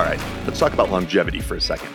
[0.00, 1.90] All right, let's talk about longevity for a second.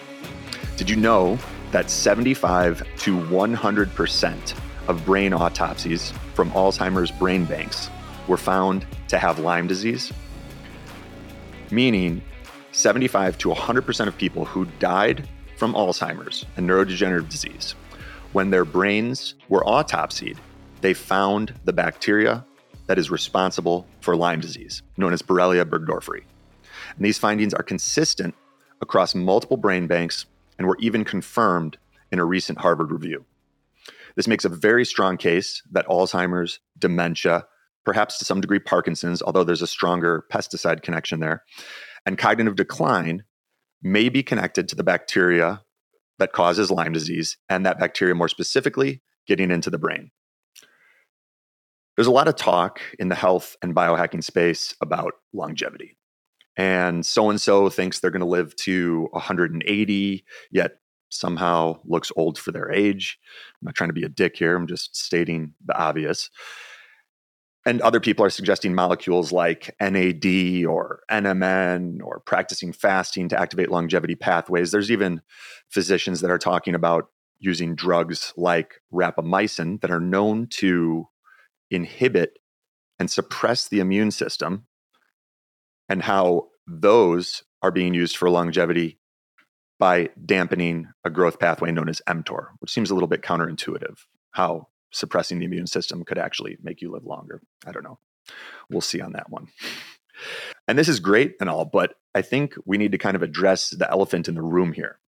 [0.77, 1.40] Did you know
[1.72, 7.90] that 75 to 100% of brain autopsies from Alzheimer's brain banks
[8.27, 10.13] were found to have Lyme disease?
[11.71, 12.21] Meaning,
[12.73, 15.27] 75 to 100% of people who died
[15.57, 17.71] from Alzheimer's and neurodegenerative disease,
[18.33, 20.37] when their brains were autopsied,
[20.81, 22.45] they found the bacteria
[22.85, 26.22] that is responsible for Lyme disease, known as Borrelia burgdorferi.
[26.95, 28.35] And these findings are consistent
[28.81, 30.26] across multiple brain banks
[30.58, 31.77] and were even confirmed
[32.12, 33.26] in a recent Harvard review.
[34.16, 37.45] This makes a very strong case that Alzheimer's, dementia,
[37.84, 41.44] perhaps to some degree Parkinson's, although there's a stronger pesticide connection there,
[42.05, 43.23] and cognitive decline
[43.81, 45.62] may be connected to the bacteria
[46.17, 50.12] that causes Lyme disease, and that bacteria more specifically getting into the brain.
[51.95, 55.98] There's a lot of talk in the health and biohacking space about longevity.
[56.58, 62.38] And so and so thinks they're going to live to 180, yet somehow looks old
[62.38, 63.20] for their age.
[63.62, 66.30] I'm not trying to be a dick here, I'm just stating the obvious.
[67.67, 73.72] And other people are suggesting molecules like NAD or NMN or practicing fasting to activate
[73.72, 74.72] longevity pathways.
[74.72, 75.22] There's even
[75.69, 77.09] physicians that are talking about
[77.40, 81.08] using drugs like rapamycin that are known to
[81.72, 82.38] inhibit
[83.00, 84.67] and suppress the immune system,
[85.89, 89.00] and how those are being used for longevity
[89.80, 93.97] by dampening a growth pathway known as mTOR, which seems a little bit counterintuitive.
[94.31, 97.41] How suppressing the immune system could actually make you live longer.
[97.66, 98.00] I don't know.
[98.69, 99.47] We'll see on that one.
[100.67, 103.69] And this is great and all, but I think we need to kind of address
[103.69, 105.00] the elephant in the room here.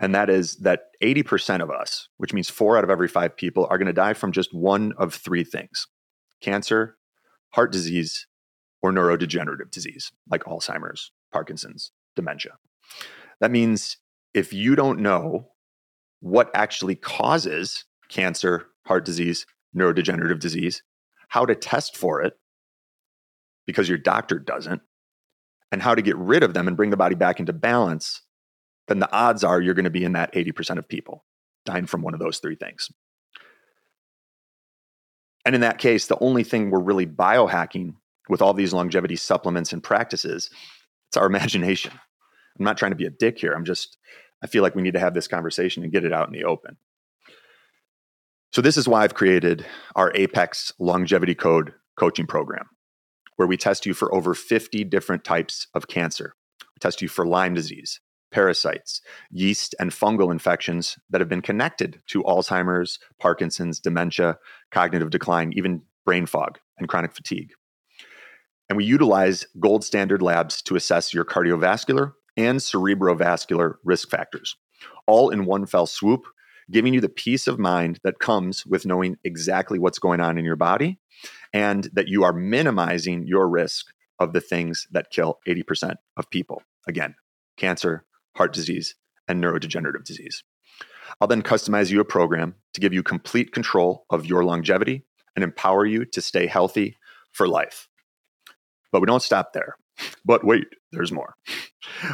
[0.00, 3.66] And that is that 80% of us, which means four out of every five people,
[3.70, 5.86] are going to die from just one of three things
[6.40, 6.96] cancer,
[7.50, 8.26] heart disease,
[8.82, 12.52] or neurodegenerative disease like Alzheimer's, Parkinson's, dementia.
[13.40, 13.96] That means
[14.34, 15.48] if you don't know
[16.20, 19.46] what actually causes cancer, heart disease,
[19.76, 20.82] neurodegenerative disease,
[21.28, 22.34] how to test for it
[23.66, 24.80] because your doctor doesn't,
[25.70, 28.22] and how to get rid of them and bring the body back into balance,
[28.86, 31.24] then the odds are you're going to be in that 80% of people
[31.66, 32.90] dying from one of those three things.
[35.44, 37.94] And in that case, the only thing we're really biohacking
[38.28, 40.50] with all these longevity supplements and practices,
[41.08, 41.92] it's our imagination.
[42.58, 43.52] I'm not trying to be a dick here.
[43.52, 43.96] I'm just,
[44.42, 46.44] I feel like we need to have this conversation and get it out in the
[46.44, 46.76] open.
[48.52, 52.66] So, this is why I've created our Apex Longevity Code coaching program,
[53.36, 56.34] where we test you for over 50 different types of cancer.
[56.60, 58.00] We test you for Lyme disease,
[58.30, 64.38] parasites, yeast, and fungal infections that have been connected to Alzheimer's, Parkinson's, dementia,
[64.70, 67.50] cognitive decline, even brain fog and chronic fatigue.
[68.68, 74.56] And we utilize gold standard labs to assess your cardiovascular and cerebrovascular risk factors,
[75.06, 76.24] all in one fell swoop,
[76.70, 80.44] giving you the peace of mind that comes with knowing exactly what's going on in
[80.44, 80.98] your body
[81.52, 83.86] and that you are minimizing your risk
[84.18, 86.62] of the things that kill 80% of people.
[86.86, 87.14] Again,
[87.56, 88.04] cancer,
[88.36, 88.94] heart disease,
[89.26, 90.44] and neurodegenerative disease.
[91.20, 95.42] I'll then customize you a program to give you complete control of your longevity and
[95.42, 96.96] empower you to stay healthy
[97.32, 97.88] for life.
[98.92, 99.76] But we don't stop there.
[100.24, 101.34] But wait, there's more.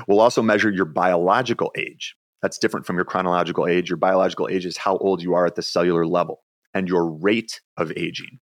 [0.08, 2.16] We'll also measure your biological age.
[2.42, 3.88] That's different from your chronological age.
[3.88, 6.42] Your biological age is how old you are at the cellular level
[6.72, 8.38] and your rate of aging.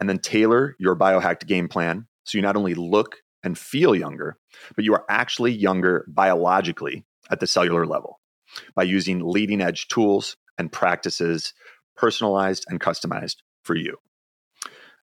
[0.00, 4.38] And then tailor your biohacked game plan so you not only look and feel younger,
[4.74, 8.20] but you are actually younger biologically at the cellular level
[8.74, 11.52] by using leading edge tools and practices
[11.96, 13.96] personalized and customized for you.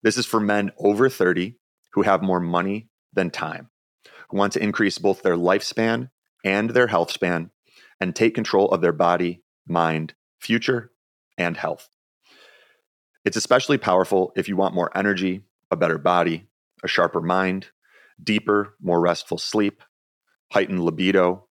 [0.04, 1.56] This is for men over 30
[1.94, 3.70] who have more money than time,
[4.30, 6.10] who want to increase both their lifespan
[6.44, 7.52] and their health span
[8.00, 10.92] and take control of their body, mind, future,
[11.38, 11.90] and health.
[13.24, 16.48] It's especially powerful if you want more energy, a better body,
[16.84, 17.68] a sharper mind,
[18.22, 19.84] deeper, more restful sleep,
[20.52, 21.48] heightened libido,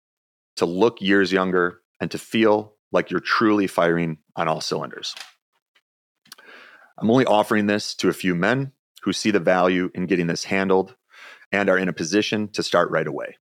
[0.56, 5.14] to look years younger, and to feel like you're truly firing on all cylinders.
[6.98, 8.72] I'm only offering this to a few men
[9.04, 10.96] who see the value in getting this handled
[11.52, 13.36] and are in a position to start right away.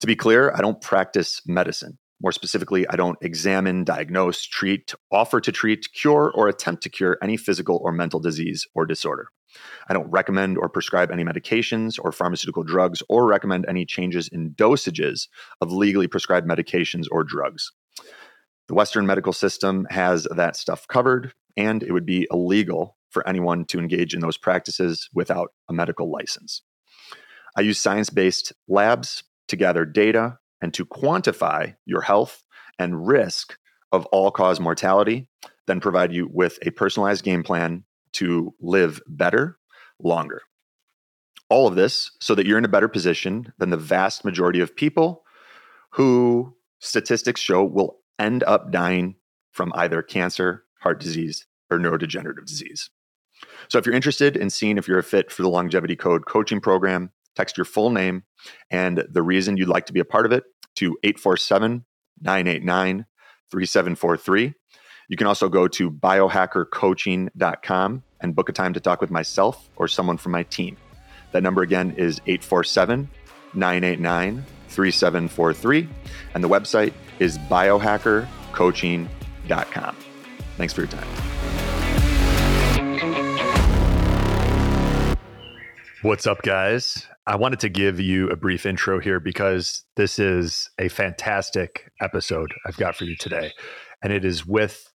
[0.00, 1.98] To be clear, I don't practice medicine.
[2.22, 7.18] More specifically, I don't examine, diagnose, treat, offer to treat, cure, or attempt to cure
[7.22, 9.28] any physical or mental disease or disorder.
[9.88, 14.54] I don't recommend or prescribe any medications or pharmaceutical drugs or recommend any changes in
[14.54, 15.28] dosages
[15.60, 17.72] of legally prescribed medications or drugs.
[18.68, 23.64] The Western medical system has that stuff covered, and it would be illegal for anyone
[23.64, 26.60] to engage in those practices without a medical license.
[27.56, 32.44] I use science based labs to gather data and to quantify your health
[32.78, 33.56] and risk
[33.90, 35.28] of all cause mortality,
[35.66, 39.56] then provide you with a personalized game plan to live better,
[39.98, 40.42] longer.
[41.48, 44.76] All of this so that you're in a better position than the vast majority of
[44.76, 45.22] people
[45.92, 49.14] who statistics show will end up dying
[49.52, 52.90] from either cancer, heart disease, or neurodegenerative disease.
[53.68, 56.60] So if you're interested in seeing if you're a fit for the Longevity Code coaching
[56.60, 58.24] program, text your full name
[58.70, 60.44] and the reason you'd like to be a part of it
[60.76, 61.84] to 847
[62.20, 63.06] 989
[63.50, 64.54] 3743.
[65.08, 69.86] You can also go to biohackercoaching.com and book a time to talk with myself or
[69.88, 70.76] someone from my team.
[71.32, 73.10] That number again is 847
[73.54, 75.88] 989 3743.
[76.34, 79.96] And the website is biohackercoaching.com.
[80.56, 81.65] Thanks for your time.
[86.06, 87.04] What's up, guys?
[87.26, 92.54] I wanted to give you a brief intro here because this is a fantastic episode
[92.64, 93.50] I've got for you today.
[94.04, 94.92] And it is with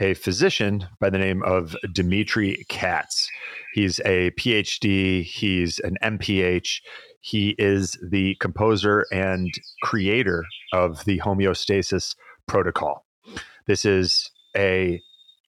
[0.00, 3.30] a physician by the name of Dmitry Kats.
[3.72, 6.80] He's a PhD, he's an MPH.
[7.20, 9.48] He is the composer and
[9.84, 12.16] creator of the homeostasis
[12.48, 13.06] protocol.
[13.68, 15.00] This is a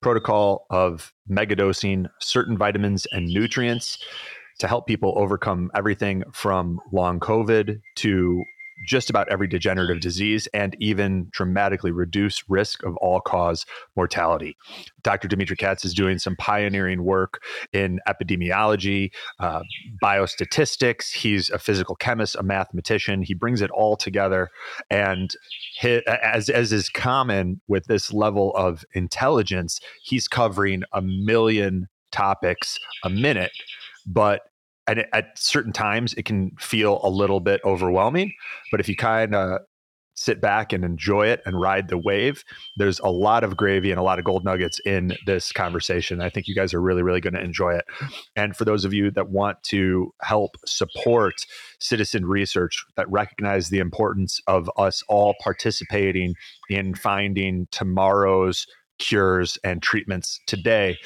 [0.03, 3.99] protocol of megadosing certain vitamins and nutrients
[4.61, 8.45] to help people overcome everything from long COVID to
[8.87, 13.67] just about every degenerative disease and even dramatically reduce risk of all cause
[13.97, 14.57] mortality.
[15.03, 15.29] Dr.
[15.29, 17.43] Dmitry Kats is doing some pioneering work
[17.73, 19.61] in epidemiology, uh,
[20.03, 21.13] biostatistics.
[21.13, 23.23] He's a physical chemist, a mathematician.
[23.23, 24.49] He brings it all together.
[24.91, 25.31] And
[25.79, 32.79] his, as, as is common with this level of intelligence, he's covering a million topics
[33.05, 33.53] a minute.
[34.07, 34.43] But
[34.87, 38.33] and at certain times it can feel a little bit overwhelming
[38.71, 39.61] but if you kind of
[40.15, 42.45] sit back and enjoy it and ride the wave
[42.77, 46.21] there's a lot of gravy and a lot of gold nuggets in this conversation.
[46.21, 47.85] I think you guys are really really going to enjoy it.
[48.37, 51.35] And for those of you that want to help support
[51.79, 56.35] citizen research that recognize the importance of us all participating
[56.69, 58.67] in finding tomorrow's
[59.01, 60.97] cures and treatments today,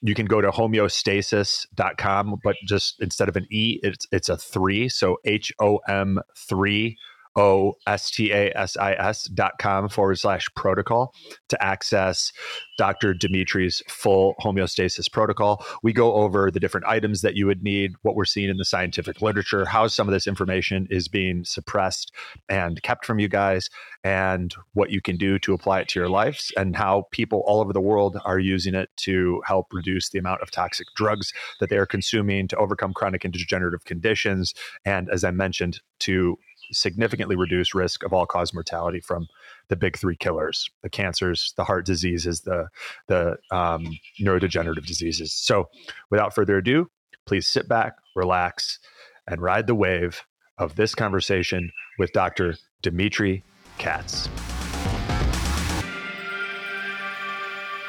[0.00, 4.88] you can go to homeostasis.com, but just instead of an E, it's it's a three.
[4.88, 6.96] So H O M three
[7.38, 11.14] O S T A S I S dot com forward slash protocol
[11.48, 12.32] to access
[12.78, 13.14] Dr.
[13.14, 15.64] Dmitry's full homeostasis protocol.
[15.82, 18.64] We go over the different items that you would need, what we're seeing in the
[18.64, 22.12] scientific literature, how some of this information is being suppressed
[22.48, 23.70] and kept from you guys,
[24.02, 27.60] and what you can do to apply it to your lives, and how people all
[27.60, 31.70] over the world are using it to help reduce the amount of toxic drugs that
[31.70, 34.54] they are consuming to overcome chronic and degenerative conditions.
[34.84, 36.36] And as I mentioned, to
[36.72, 39.26] significantly reduce risk of all cause mortality from
[39.68, 42.68] the big three killers the cancers the heart diseases the
[43.06, 43.86] the um,
[44.20, 45.32] neurodegenerative diseases.
[45.32, 45.68] So
[46.10, 46.90] without further ado
[47.26, 48.78] please sit back relax
[49.26, 50.22] and ride the wave
[50.56, 53.44] of this conversation with dr dmitry
[53.76, 54.28] kats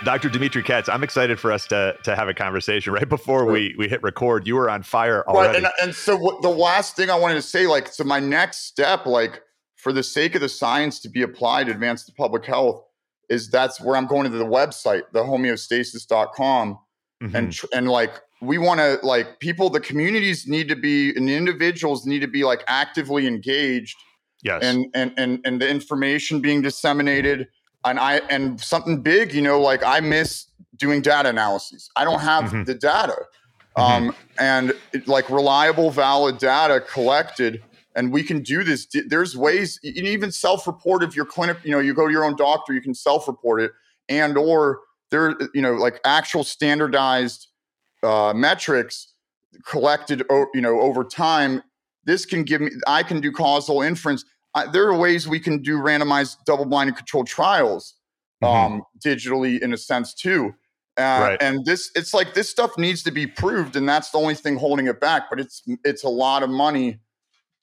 [0.04, 0.30] Dr.
[0.30, 2.94] Dmitry Kats, I'm excited for us to to have a conversation.
[2.94, 5.62] Right before we we hit record, you were on fire already.
[5.62, 8.20] Right, and, and so what, the last thing I wanted to say, like, so my
[8.20, 9.42] next step, like,
[9.76, 12.84] for the sake of the science to be applied, advanced to public health,
[13.30, 16.80] is that's where I'm going to the website, the homeostasis.com,
[17.22, 17.36] mm-hmm.
[17.36, 22.06] and and like we want to like people, the communities need to be and individuals
[22.06, 23.98] need to be like actively engaged.
[24.44, 27.50] Yes, and and and and the information being disseminated
[27.86, 31.90] and I and something big, you know, like I miss doing data analyses.
[31.96, 32.64] I don't have mm-hmm.
[32.64, 33.16] the data,
[33.78, 34.08] mm-hmm.
[34.10, 37.64] um, and it, like reliable, valid data collected.
[37.96, 38.88] And we can do this.
[39.08, 42.72] There's ways, even self-report if your clinic, you know, you go to your own doctor,
[42.72, 43.72] you can self-report it,
[44.08, 44.82] and or
[45.12, 47.48] there, you know, like actual standardized
[48.04, 49.14] uh, metrics
[49.66, 51.64] collected, you know, over time.
[52.06, 52.70] This can give me.
[52.88, 54.24] I can do causal inference
[54.72, 57.96] there are ways we can do randomized double blind and controlled trials
[58.44, 58.74] mm-hmm.
[58.74, 60.54] um, digitally in a sense too.
[60.98, 61.42] Uh, right.
[61.42, 64.58] And this, it's like this stuff needs to be proved, and that's the only thing
[64.58, 65.30] holding it back.
[65.30, 67.00] But it's it's a lot of money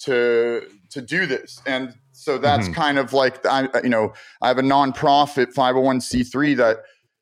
[0.00, 2.74] to to do this, and so that's mm-hmm.
[2.74, 6.78] kind of like I you know I have a nonprofit 501c3 that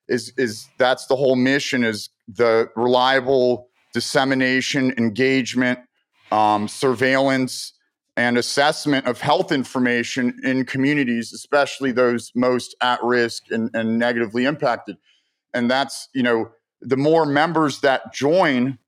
[0.06, 5.80] is is that's the whole mission is the reliable dissemination, engagement,
[6.30, 7.73] um, surveillance,
[8.16, 14.44] and assessment of health information in communities, especially those most at risk and, and negatively
[14.44, 14.96] impacted.
[15.52, 18.78] And that's, you know, the more members that join,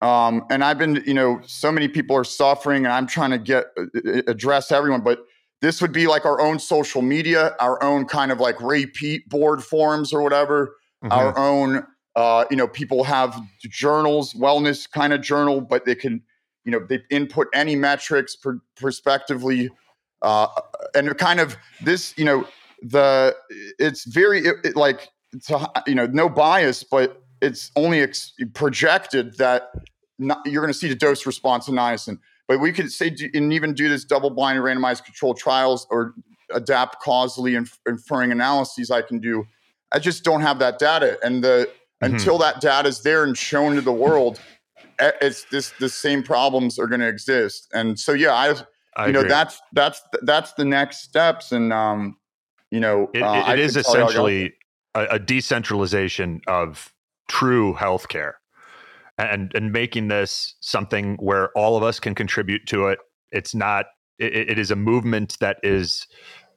[0.00, 3.38] Um, and I've been, you know, so many people are suffering, and I'm trying to
[3.38, 5.02] get uh, address everyone.
[5.02, 5.20] But
[5.62, 9.62] this would be like our own social media, our own kind of like repeat board
[9.62, 11.12] forums or whatever, mm-hmm.
[11.12, 11.86] our own.
[12.16, 16.22] Uh, you know, people have journals, wellness kind of journal, but they can,
[16.64, 19.70] you know, they input any metrics per, prospectively,
[20.22, 20.46] uh,
[20.94, 22.46] and kind of this, you know,
[22.82, 23.34] the
[23.78, 28.32] it's very it, it, like it's a, you know no bias, but it's only ex-
[28.54, 29.70] projected that
[30.18, 32.18] not, you're going to see the dose response in niacin.
[32.46, 36.14] But we could say and even do this double blind randomized controlled trials or
[36.52, 38.90] adapt causally inf- inferring analyses.
[38.90, 39.46] I can do.
[39.92, 41.70] I just don't have that data, and the
[42.02, 42.14] mm-hmm.
[42.14, 44.40] until that data is there and shown to the world,
[45.00, 47.68] it's this the same problems are going to exist.
[47.72, 48.54] And so yeah, I,
[48.96, 52.16] I you know that's that's that's the next steps, and um,
[52.70, 54.54] you know, it, uh, it is essentially
[54.94, 56.92] a, a decentralization of
[57.28, 58.32] true healthcare.
[59.16, 62.98] And and making this something where all of us can contribute to it.
[63.30, 63.86] It's not
[64.18, 66.08] it, it is a movement that is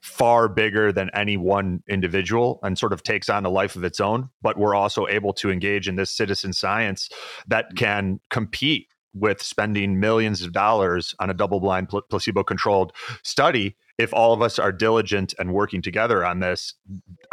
[0.08, 4.00] far bigger than any one individual and sort of takes on a life of its
[4.00, 7.10] own but we're also able to engage in this citizen science
[7.46, 7.78] that mm-hmm.
[7.78, 13.76] can compete with spending millions of dollars on a double blind pl- placebo controlled study
[13.98, 16.74] if all of us are diligent and working together on this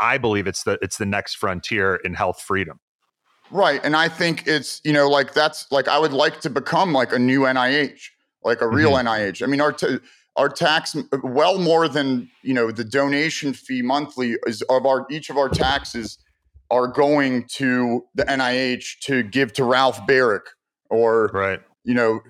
[0.01, 2.81] i believe it's the it's the next frontier in health freedom
[3.51, 3.81] Right.
[3.85, 7.13] And I think it's, you know, like that's like I would like to become like
[7.13, 8.01] a new NIH,
[8.43, 9.07] like a real mm-hmm.
[9.07, 9.43] NIH.
[9.43, 9.99] I mean, our t-
[10.37, 15.31] our tax well more than, you know, the donation fee monthly is of our each
[15.31, 16.19] of our taxes
[16.71, 20.43] are going to the NIH to give to Ralph Baric
[20.91, 21.61] or right.
[21.85, 22.21] you know,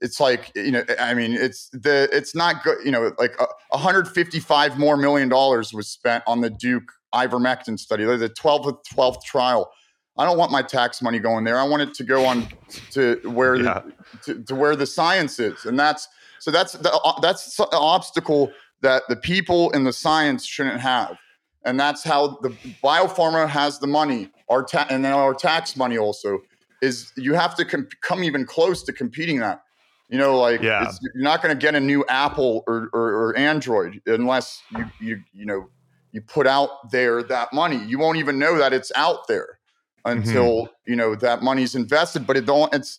[0.00, 3.46] it's like you know i mean it's the it's not good you know like uh,
[3.70, 9.70] 155 more million dollars was spent on the duke ivermectin study the 12th 12th trial
[10.16, 11.58] I don't want my tax money going there.
[11.58, 12.46] I want it to go on
[12.92, 13.82] to where yeah.
[14.22, 16.06] the, to, to, where the science is, and that's
[16.44, 21.16] so that's the uh, that's the obstacle that the people in the science shouldn't have,
[21.64, 22.50] and that's how the
[22.84, 24.28] biopharma has the money.
[24.50, 26.40] Our ta- and then our tax money also
[26.82, 29.62] is you have to com- come even close to competing that.
[30.10, 30.92] You know, like yeah.
[31.14, 35.22] you're not going to get a new Apple or, or, or Android unless you you
[35.32, 35.70] you know
[36.12, 37.82] you put out there that money.
[37.86, 39.58] You won't even know that it's out there
[40.04, 40.90] until mm-hmm.
[40.90, 42.26] you know that money's invested.
[42.26, 42.74] But it don't.
[42.74, 42.98] It's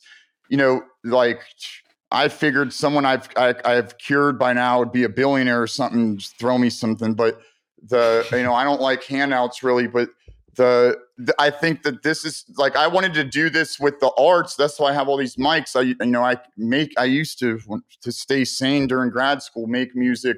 [0.49, 1.41] you know like
[2.11, 5.61] I figured someone I've I, have i have cured by now would be a billionaire
[5.61, 6.17] or something.
[6.17, 7.13] Just throw me something.
[7.13, 7.39] But
[7.87, 10.09] the you know I don't like handouts really, but.
[10.57, 14.09] The, the, I think that this is like I wanted to do this with the
[14.17, 14.55] arts.
[14.55, 15.75] That's why I have all these mics.
[15.75, 17.59] I you know I make I used to
[18.01, 20.37] to stay sane during grad school, make music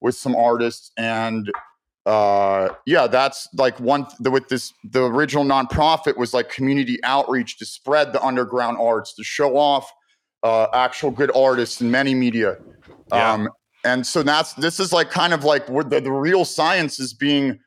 [0.00, 1.48] with some artists, and
[2.04, 7.58] uh yeah that's like one the, with this the original nonprofit was like community outreach
[7.58, 9.92] to spread the underground arts to show off
[10.42, 12.58] uh actual good artists in many media.
[13.12, 13.32] Yeah.
[13.32, 13.48] um
[13.84, 17.12] and so that's this is like kind of like where the, the real science is
[17.12, 17.58] being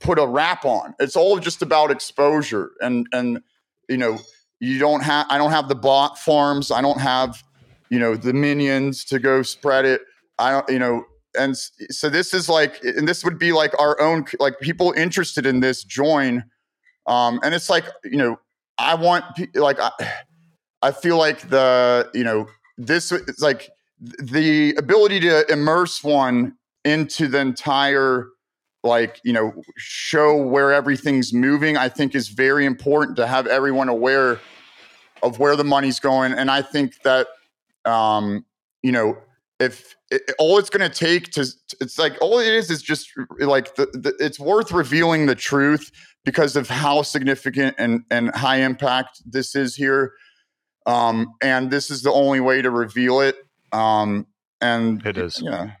[0.00, 0.94] put a wrap on.
[0.98, 3.40] It's all just about exposure and and
[3.88, 4.18] you know
[4.58, 6.70] you don't have i don't have the bot farms.
[6.70, 7.42] I don't have
[7.90, 10.02] you know the minions to go spread it.
[10.38, 11.04] I don't you know
[11.38, 15.46] and so this is like and this would be like our own like people interested
[15.46, 16.44] in this join.
[17.06, 18.38] Um and it's like you know
[18.78, 19.90] i want like i,
[20.86, 22.46] I feel like the you know
[22.78, 28.28] this is like the ability to immerse one into the entire
[28.84, 33.88] like you know show where everything's moving i think is very important to have everyone
[33.88, 34.38] aware
[35.24, 36.32] of where the money's going.
[36.32, 37.26] And i think that
[37.84, 38.44] um
[38.84, 39.18] you know
[39.58, 41.44] if it, all it's going to take to
[41.80, 45.90] it's like all it is is just like the, the, it's worth revealing the truth
[46.24, 50.12] because of how significant and and high impact this is here
[50.86, 53.36] um and this is the only way to reveal it.
[53.72, 54.26] Um
[54.60, 55.40] and it is.
[55.42, 55.72] yeah.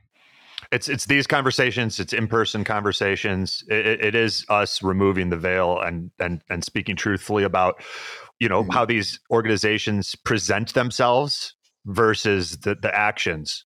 [0.72, 3.64] It's it's these conversations it's in-person conversations.
[3.68, 7.82] It, it is us removing the veil and and and speaking truthfully about
[8.40, 8.72] you know mm-hmm.
[8.72, 11.54] how these organizations present themselves
[11.86, 13.64] versus the the actions.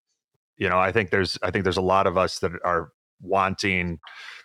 [0.57, 2.91] You know i think there's i think there's a lot of us that are
[3.21, 3.99] wanting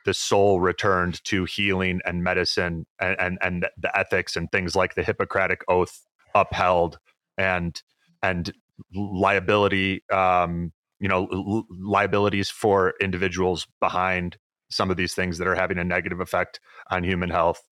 [0.04, 4.94] the soul returned to healing and medicine and and, and the ethics and things like
[4.94, 6.98] the hippocratic oath upheld
[7.38, 7.82] and
[8.22, 8.52] and
[8.94, 14.36] liability um you know l- liabilities for individuals behind
[14.70, 16.60] some of these things that are having a negative effect
[16.90, 17.62] on human health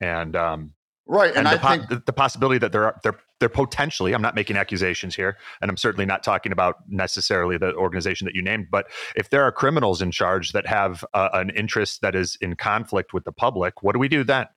[0.00, 0.72] and um
[1.10, 4.20] Right, and, and the, po- think- the possibility that there are there they're potentially I'm
[4.20, 8.42] not making accusations here, and I'm certainly not talking about necessarily the organization that you
[8.42, 12.36] named, but if there are criminals in charge that have uh, an interest that is
[12.42, 14.48] in conflict with the public, what do we do then?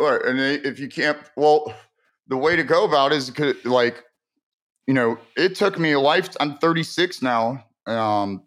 [0.00, 1.72] Right, and if you can't, well,
[2.32, 3.30] the way to go about is
[3.66, 4.02] like,
[4.86, 6.30] you know, it took me a life.
[6.40, 7.62] I'm 36 now.
[7.86, 8.44] Um,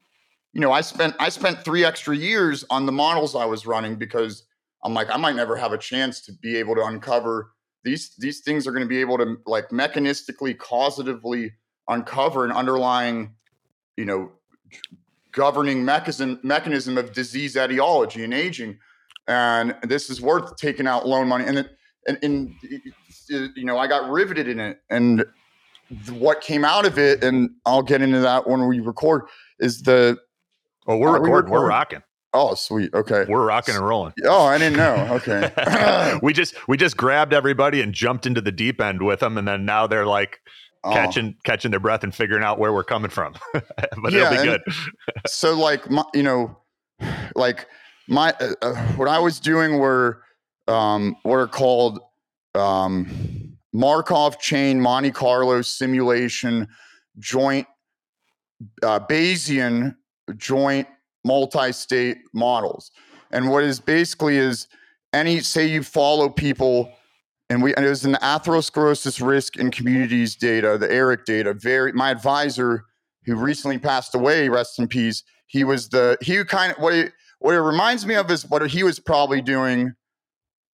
[0.54, 3.96] you know, I spent I spent three extra years on the models I was running
[3.96, 4.44] because
[4.84, 7.52] I'm like, I might never have a chance to be able to uncover
[7.84, 11.52] these these things are going to be able to like mechanistically, causatively
[11.88, 13.36] uncover an underlying,
[13.98, 14.32] you know,
[15.32, 18.80] governing mechanism mechanism of disease etiology and aging.
[19.28, 21.46] And this is worth taking out loan money.
[21.46, 21.70] And it,
[22.08, 22.54] and, and
[23.30, 24.82] you know, I got riveted in it.
[24.90, 25.26] And
[26.12, 29.24] what came out of it, and I'll get into that when we record,
[29.60, 30.18] is the
[30.88, 31.52] Oh, we're recording.
[31.52, 32.04] We we're rocking.
[32.34, 32.94] Oh, sweet.
[32.94, 33.26] Okay.
[33.28, 34.14] We're rocking and rolling.
[34.26, 35.08] Oh, I didn't know.
[35.12, 36.20] Okay.
[36.22, 39.48] we just we just grabbed everybody and jumped into the deep end with them, and
[39.48, 40.40] then now they're like
[40.84, 40.92] oh.
[40.92, 43.36] catching catching their breath and figuring out where we're coming from.
[43.54, 44.62] but yeah, it'll be good.
[45.26, 46.58] so, like, my, you know,
[47.36, 47.68] like
[48.08, 50.22] my uh, uh, what I was doing were
[50.68, 52.00] um, what are called
[52.54, 56.68] um, Markov chain Monte Carlo simulation
[57.20, 57.68] joint
[58.84, 59.96] uh, Bayesian
[60.38, 60.88] joint
[61.24, 62.92] multi-state models.
[63.32, 64.68] And what is basically is
[65.14, 66.92] any say you follow people
[67.50, 71.54] and we and it was an atherosclerosis risk in communities data, the ARIC data.
[71.54, 72.86] Very my advisor
[73.26, 75.24] who recently passed away, rest in peace.
[75.48, 78.68] He was the he kind of what it what it reminds me of is what
[78.70, 79.94] he was probably doing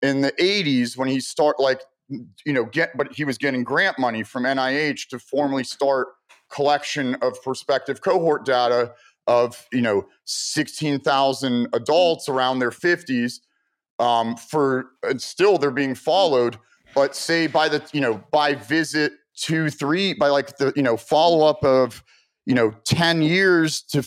[0.01, 3.98] in the 80s when he start like you know get but he was getting grant
[3.98, 6.10] money from NIH to formally start
[6.50, 8.93] collection of prospective cohort data
[9.27, 13.39] of you know 16,000 adults around their 50s
[14.00, 16.58] um, for still they're being followed
[16.93, 20.98] but say by the you know by visit two three by like the you know
[20.98, 22.03] follow up of
[22.46, 24.03] you know 10 years to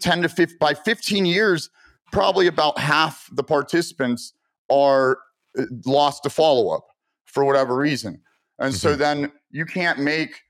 [0.00, 1.70] 10 to 15 by 15 years
[2.12, 4.34] probably about half the participants
[4.70, 5.18] are
[5.84, 6.86] lost to follow up
[7.26, 8.20] for whatever reason
[8.58, 8.78] and mm-hmm.
[8.78, 10.40] so then you can't make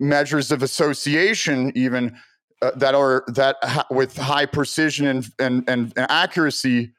[0.00, 2.16] measures of association even
[2.62, 6.92] uh, that are that ha- with high precision and and, and, and accuracy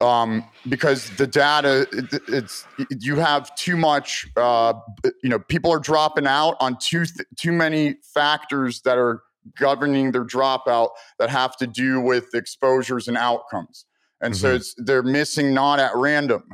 [0.00, 2.66] um, because the data it, it's
[3.00, 4.74] you have too much uh,
[5.22, 9.22] you know people are dropping out on too th- too many factors that are
[9.58, 13.86] governing their dropout that have to do with exposures and outcomes
[14.20, 14.40] and mm-hmm.
[14.40, 16.44] so it's they're missing not at random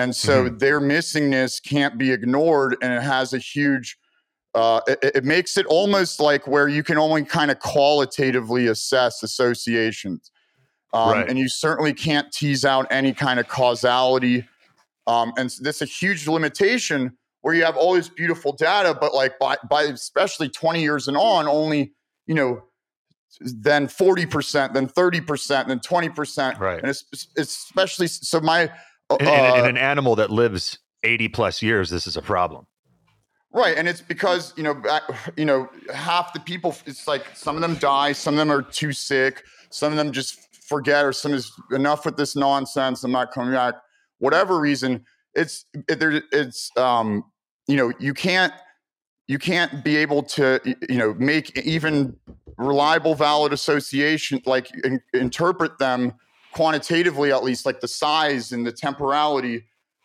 [0.00, 0.58] and so mm-hmm.
[0.58, 3.98] their missingness can't be ignored and it has a huge
[4.54, 9.22] uh, it, it, makes it almost like where you can only kind of qualitatively assess
[9.22, 10.32] associations.
[10.92, 11.28] Um, right.
[11.28, 14.44] And you certainly can't tease out any kind of causality.
[15.06, 19.14] Um, and so is a huge limitation where you have all this beautiful data, but
[19.14, 21.92] like by, by especially 20 years and on, only,
[22.26, 22.64] you know,
[23.40, 26.58] then 40%, then 30%, then 20%.
[26.58, 26.80] Right.
[26.80, 28.70] And it's, it's especially so my.
[29.18, 32.66] In, in, in an animal that lives 80 plus years, this is a problem.
[33.52, 34.80] Right, and it's because you know,
[35.36, 36.76] you know, half the people.
[36.86, 40.12] It's like some of them die, some of them are too sick, some of them
[40.12, 43.02] just forget, or some is enough with this nonsense.
[43.02, 43.74] I'm not coming back.
[44.18, 46.22] Whatever reason, it's it, there.
[46.30, 47.24] It's um,
[47.66, 48.52] you know, you can't
[49.26, 52.16] you can't be able to you know make even
[52.56, 56.14] reliable, valid association like in, interpret them
[56.52, 59.64] quantitatively at least, like the size and the temporality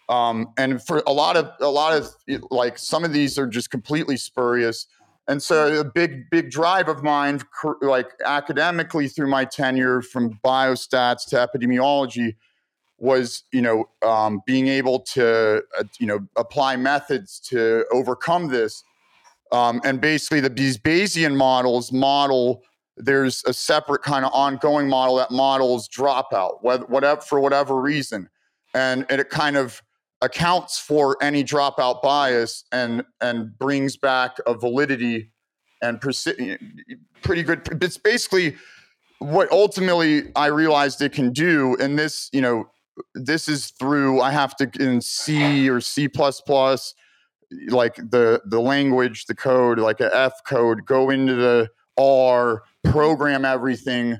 [0.09, 2.09] um, and for a lot of a lot of
[2.51, 4.87] like some of these are just completely spurious.
[5.27, 7.41] And so a big big drive of mine,
[7.81, 12.35] like academically through my tenure from biostats to epidemiology,
[12.99, 18.83] was you know um, being able to uh, you know apply methods to overcome this.
[19.51, 22.61] Um, and basically, the, these Bayesian models model
[22.97, 28.29] there's a separate kind of ongoing model that models dropout, whatever for whatever reason,
[28.73, 29.81] and, and it kind of
[30.21, 35.31] accounts for any dropout bias and and brings back a validity
[35.81, 36.57] and persi-
[37.21, 38.55] pretty good it's basically
[39.19, 42.67] what ultimately i realized it can do and this you know
[43.13, 46.93] this is through i have to in c or c++ plus
[47.67, 53.45] like the the language the code like a f code go into the r program
[53.45, 54.17] everything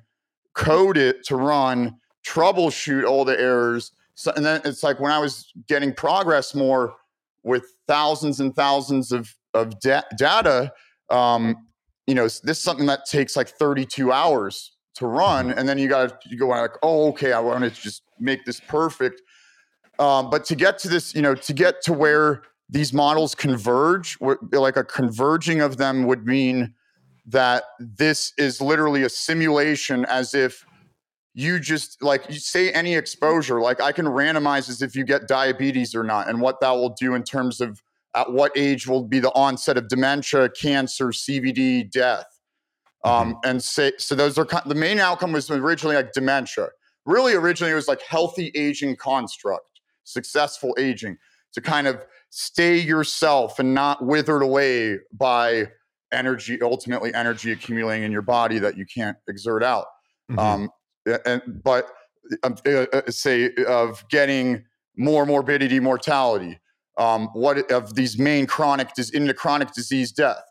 [0.53, 5.19] code it to run troubleshoot all the errors so, and then it's like when I
[5.19, 6.95] was getting progress more
[7.43, 10.73] with thousands and thousands of of da- data,
[11.09, 11.55] um,
[12.07, 15.87] you know, this is something that takes like 32 hours to run, and then you
[15.89, 19.21] got to you go like, oh, okay, I want to just make this perfect.
[19.99, 24.17] Um, but to get to this, you know, to get to where these models converge,
[24.51, 26.73] like a converging of them would mean
[27.27, 30.65] that this is literally a simulation as if
[31.33, 35.27] you just like you say any exposure like i can randomize as if you get
[35.27, 37.81] diabetes or not and what that will do in terms of
[38.15, 42.25] at what age will be the onset of dementia, cancer, CVD, death.
[43.03, 43.49] Um, mm-hmm.
[43.49, 46.69] And say, so those are the main outcome was originally like dementia.
[47.05, 51.17] Really, originally it was like healthy aging construct, successful aging
[51.53, 55.67] to kind of stay yourself and not withered away by
[56.15, 59.85] energy, ultimately energy accumulating in your body that you can't exert out.
[60.31, 60.39] Mm-hmm.
[60.39, 60.69] Um,
[61.25, 61.87] and, but
[62.43, 64.63] um, uh, uh, say of getting
[64.97, 66.59] more morbidity, mortality,
[66.97, 70.41] um, what of these main chronic into chronic disease death,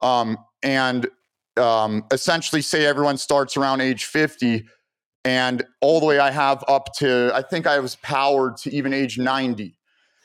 [0.00, 1.08] um, and
[1.56, 4.64] um, essentially say everyone starts around age 50
[5.24, 8.94] and all the way I have up to I think I was powered to even
[8.94, 9.76] age 90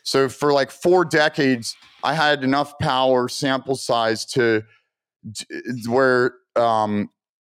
[0.08, 4.64] so for like four decades, I had enough power sample size to
[5.88, 7.10] where um,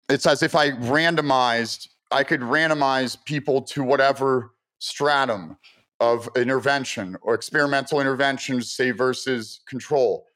[0.08, 5.56] it's as if I randomized, I could randomize people to whatever stratum
[6.00, 10.26] of intervention or experimental intervention, say versus control.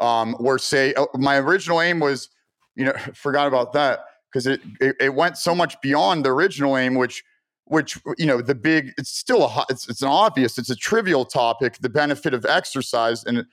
[0.00, 2.28] Um, where say uh, my original aim was,
[2.76, 6.76] you know, forgot about that because it, it, it went so much beyond the original
[6.76, 7.24] aim, which
[7.68, 11.24] which you know the big it's still a it's, it's an obvious it's a trivial
[11.24, 13.44] topic the benefit of exercise and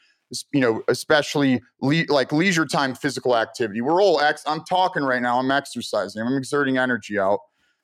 [0.52, 5.22] you know especially le- like leisure time physical activity we're all ex i'm talking right
[5.22, 7.40] now i'm exercising i'm exerting energy out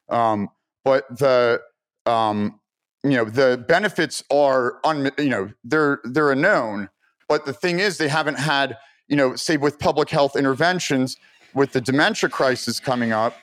[0.10, 0.49] um,
[0.84, 1.62] but the
[2.06, 2.60] um,
[3.04, 6.89] you know the benefits are un, you know they're they're a known
[7.30, 8.77] but the thing is they haven't had
[9.08, 11.17] you know say with public health interventions
[11.54, 13.36] with the dementia crisis coming up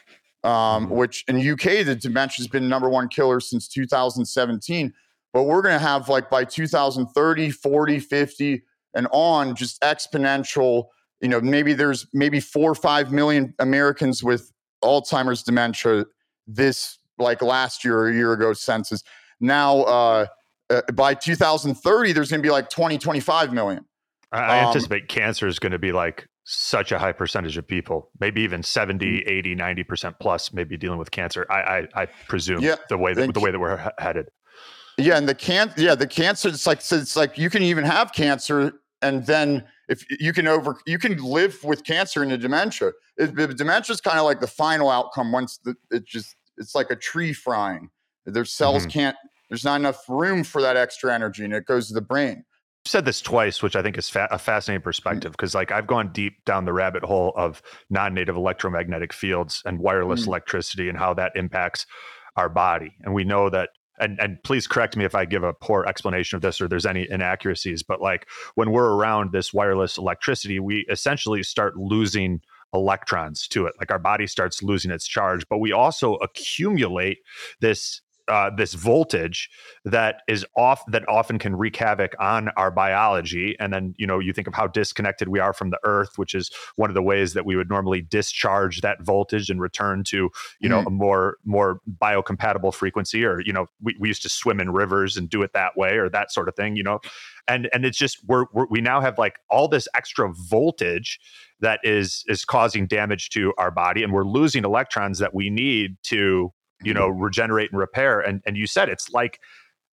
[0.45, 0.95] um, mm-hmm.
[0.95, 4.93] which in UK, the dementia has been number one killer since 2017.
[5.33, 8.63] But we're going to have like by 2030, 40, 50,
[8.99, 10.89] and on just exponential.
[11.21, 14.53] You know, maybe there's maybe four or five million Americans with
[14.85, 16.05] Alzheimer's dementia
[16.47, 19.03] this like last year or a year ago census.
[19.41, 20.27] Now, uh,
[20.71, 23.85] uh, by 2030, there's going to be like 20, 25 million.
[24.31, 28.11] I, um, anticipate cancer is going to be like such a high percentage of people,
[28.21, 29.31] maybe even 70, mm.
[29.31, 31.47] 80, 90% plus maybe dealing with cancer.
[31.51, 34.29] I I, I presume yeah, the way that the way that we're headed.
[34.99, 38.13] Yeah, and the can yeah, the cancer it's like it's like you can even have
[38.13, 42.93] cancer and then if you can over you can live with cancer and the dementia.
[43.17, 46.91] It, dementia is kind of like the final outcome once the, it just it's like
[46.91, 47.91] a tree frying.
[48.27, 48.91] Their cells mm-hmm.
[48.91, 49.17] can't
[49.49, 52.45] there's not enough room for that extra energy and it goes to the brain
[52.85, 56.11] said this twice, which I think is fa- a fascinating perspective because, like, I've gone
[56.13, 60.29] deep down the rabbit hole of non-native electromagnetic fields and wireless mm.
[60.29, 61.87] electricity and how that impacts
[62.37, 62.95] our body.
[63.03, 63.71] And we know that.
[64.01, 66.87] And, and please correct me if I give a poor explanation of this or there's
[66.87, 67.83] any inaccuracies.
[67.83, 72.41] But like when we're around this wireless electricity, we essentially start losing
[72.75, 73.75] electrons to it.
[73.79, 77.19] Like our body starts losing its charge, but we also accumulate
[77.61, 79.49] this uh, this voltage
[79.85, 84.19] that is off that often can wreak havoc on our biology and then you know
[84.19, 87.03] you think of how disconnected we are from the earth which is one of the
[87.03, 90.87] ways that we would normally discharge that voltage and return to you know mm.
[90.87, 95.17] a more more biocompatible frequency or you know we, we used to swim in rivers
[95.17, 96.99] and do it that way or that sort of thing you know
[97.49, 101.19] and and it's just we're, we're we now have like all this extra voltage
[101.61, 105.97] that is is causing damage to our body and we're losing electrons that we need
[106.03, 109.41] to you know regenerate and repair and and you said it's like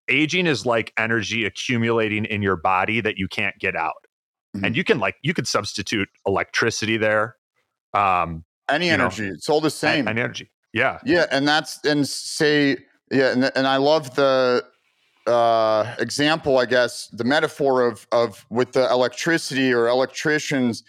[0.07, 3.93] aging is like energy accumulating in your body that you can't get out.
[4.55, 4.65] Mm-hmm.
[4.65, 7.35] and you can like you could substitute electricity there
[7.93, 10.07] um any energy know, it's all the same.
[10.07, 10.99] any energy yeah.
[11.05, 12.77] Yeah and that's and say
[13.11, 14.63] yeah and, and i love the
[15.27, 20.83] uh example i guess the metaphor of of with the electricity or electricians.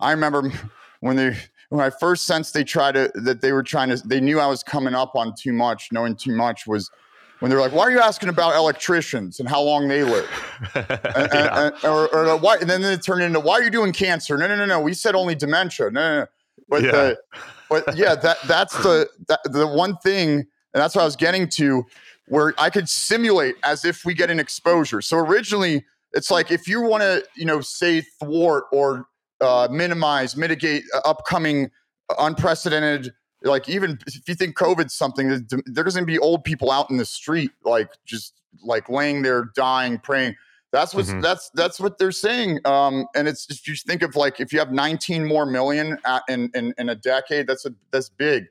[0.00, 0.50] I remember
[1.00, 1.36] when they
[1.72, 4.46] when I first sensed they tried to that they were trying to they knew I
[4.46, 6.90] was coming up on too much, knowing too much was
[7.38, 10.28] when they're like, "Why are you asking about electricians and how long they live?"
[10.74, 10.86] and,
[11.32, 11.66] yeah.
[11.68, 14.48] and, or, or why, and then it turned into, "Why are you doing cancer?" No,
[14.48, 14.80] no, no, no.
[14.80, 15.90] We said only dementia.
[15.90, 16.26] No, no, no.
[16.68, 16.90] But yeah.
[16.90, 17.18] the,
[17.70, 21.48] but yeah, that that's the that, the one thing, and that's what I was getting
[21.48, 21.86] to,
[22.28, 25.00] where I could simulate as if we get an exposure.
[25.00, 29.06] So originally, it's like if you want to, you know, say thwart or
[29.42, 31.70] uh, minimize, mitigate uh, upcoming
[32.18, 33.12] unprecedented.
[33.42, 36.96] Like even if you think COVID's something, there's going to be old people out in
[36.96, 40.36] the street, like just like laying there, dying, praying.
[40.70, 41.20] That's what mm-hmm.
[41.20, 42.60] that's that's what they're saying.
[42.64, 46.22] Um, and it's just you think of like if you have 19 more million at,
[46.28, 48.46] in, in in a decade, that's a that's big.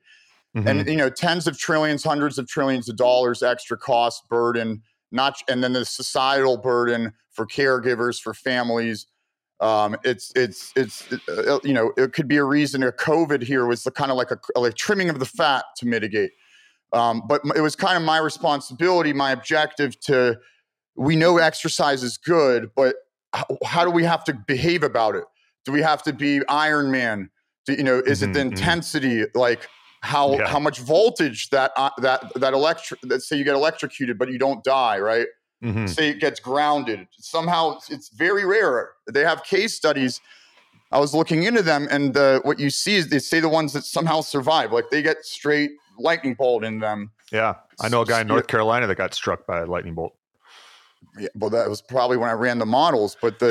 [0.56, 0.68] Mm-hmm.
[0.68, 5.38] And you know, tens of trillions, hundreds of trillions of dollars extra cost burden, not
[5.48, 9.08] and then the societal burden for caregivers, for families.
[9.62, 13.68] Um, it's it's it's uh, you know it could be a reason a COVID here
[13.68, 16.32] was the kind of like a like trimming of the fat to mitigate.
[16.94, 20.40] Um, but it was kind of my responsibility, my objective to.
[20.96, 22.96] We know exercise is good, but
[23.34, 25.24] how, how do we have to behave about it?
[25.64, 27.30] Do we have to be Iron Man?
[27.66, 28.52] Do, you know, is it the Mhm, mhm.
[28.52, 29.26] intensity?
[29.34, 29.70] Like
[30.02, 30.48] how Yeah.
[30.48, 33.00] how much voltage that uh, that that electric?
[33.04, 35.28] That say you get electrocuted, but you don't die, right?
[35.64, 35.88] Mhm.
[35.90, 37.08] say it gets grounded.
[37.20, 38.92] Somehow it's, very rare.
[39.12, 40.20] They have case studies.
[40.92, 43.72] I was looking into them, and uh, what you see is they say the ones
[43.74, 47.12] that somehow survive, like they get straight lightning bolt in them.
[47.32, 50.14] Yeah, I know a guy in North Carolina that got struck by a lightning bolt.
[51.18, 53.50] Yeah, well, that was probably when I ran the models, but the,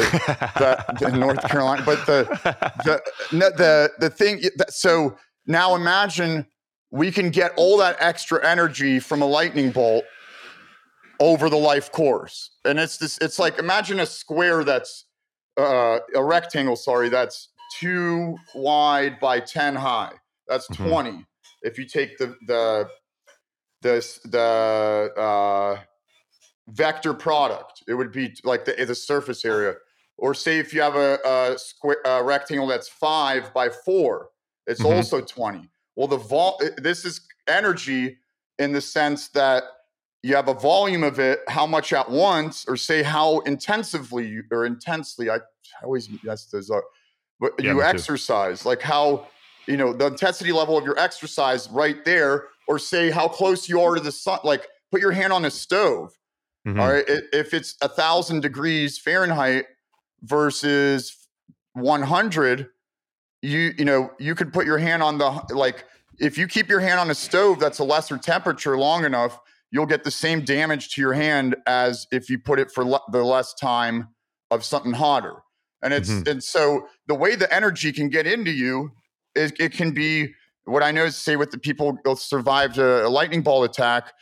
[0.98, 2.24] the in North Carolina, but the
[2.84, 3.00] the
[3.32, 4.42] the the thing.
[4.56, 6.46] that- So now imagine
[6.90, 10.04] we can get all that extra energy from a lightning bolt
[11.20, 13.18] over the life course, and it's this.
[13.18, 15.04] It's like imagine a square that's
[15.58, 16.76] uh, a rectangle.
[16.76, 20.12] Sorry, that's two wide by ten high.
[20.48, 20.76] That's Mhm.
[20.88, 21.26] 20
[21.62, 22.88] If you take the the
[23.82, 25.80] this the uh,
[26.68, 29.74] vector product, it would be like the the surface area.
[30.16, 34.30] Or say if you have a, a square a rectangle that's five by four,
[34.66, 34.96] it's Mhm.
[34.96, 35.68] also twenty.
[35.96, 38.18] Well, the vol this is energy
[38.58, 39.64] in the sense that
[40.22, 44.44] you have a volume of it, how much at once, or say how intensively you,
[44.50, 45.30] or intensely.
[45.30, 46.84] I, I always that's those are,
[47.40, 48.04] but Yeah, you me too.
[48.04, 49.28] exercise, like how
[49.66, 53.80] you know the intensity level of your exercise right there, or say how close you
[53.80, 54.40] are to the sun.
[54.44, 56.12] Like put your hand on a stove.
[56.64, 56.80] Mhm.
[56.80, 59.66] All right, if it's a thousand degrees Fahrenheit
[60.22, 61.28] versus
[61.74, 62.68] 100,
[63.42, 65.84] you you know you could put your hand on the like
[66.18, 69.86] if you keep your hand on a stove that's a lesser temperature long enough, you'll
[69.86, 73.22] get the same damage to your hand as if you put it for le- the
[73.24, 74.08] less time
[74.50, 75.36] of something hotter.
[75.82, 76.28] And it's Mhm.
[76.28, 78.90] and so the way the energy can get into you
[79.34, 83.06] is it can be what I know is say with the people who survived a,
[83.06, 84.12] a lightning ball attack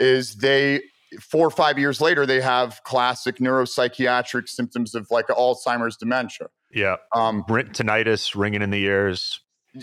[0.00, 0.82] is they
[1.20, 6.48] four or five years later they have classic neuropsychiatric symptoms of like Alzheimer's dementia.
[6.72, 9.40] Yeah, Um, tinnitus, ringing in the ears.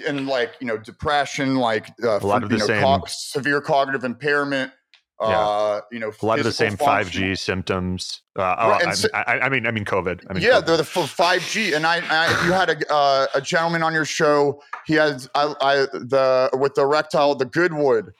[0.07, 3.05] and like you know depression like uh, A lot of you the know, same- co-
[3.07, 4.71] severe cognitive impairment
[5.21, 8.21] uh you know A lot of the same five G symptoms.
[8.37, 10.25] Uh, oh, Right, so- I, I mean, I mean COVID.
[10.29, 10.65] I mean, yeah COVID.
[10.65, 14.61] they're the 5g and i, I you had a uh, a gentleman on your show
[14.85, 18.13] he had I, I the with the erectile the goodwood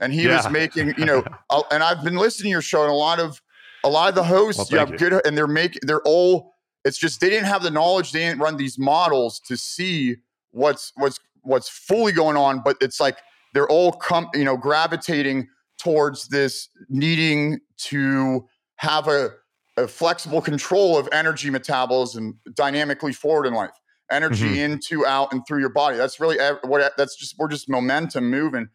[0.00, 1.22] and he was making you know
[1.70, 3.40] and i've been listening to your show and a lot of
[3.84, 4.98] a lot of the hosts Well, you have you.
[4.98, 8.40] good and they're making they're all it's just they didn't have the knowledge they didn't
[8.40, 10.16] run these models to see
[10.52, 13.18] what's what's what's fully going on but it's like
[13.54, 15.46] they're all come you know gravitating
[15.78, 19.30] towards this needing to have a,
[19.76, 23.70] a flexible control of energy metabolism dynamically forward in life
[24.10, 24.58] energy Mhm.
[24.58, 28.68] into out and through your body that's really what that's just we're just momentum moving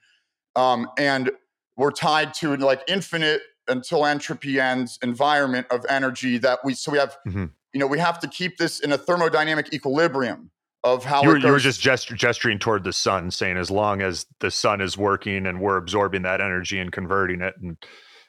[0.55, 1.31] um and
[1.75, 6.97] we're tied to like infinite until entropy ends environment of energy that we so we
[6.99, 7.49] have Mhm.
[7.73, 10.51] you know we have to keep this in a thermodynamic equilibrium
[10.83, 14.01] of how you were, you were just gestur- gesturing toward the sun, saying as long
[14.01, 17.77] as the sun is working and we're absorbing that energy and converting it, and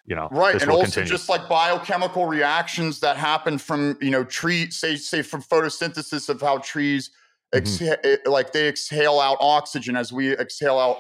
[0.07, 1.09] you know, right and also continue.
[1.09, 6.41] just like biochemical reactions that happen from you know tree say say from photosynthesis of
[6.41, 7.11] how trees
[7.55, 7.59] Mhm.
[7.59, 10.99] exhale like they exhale out oxygen as we exhale out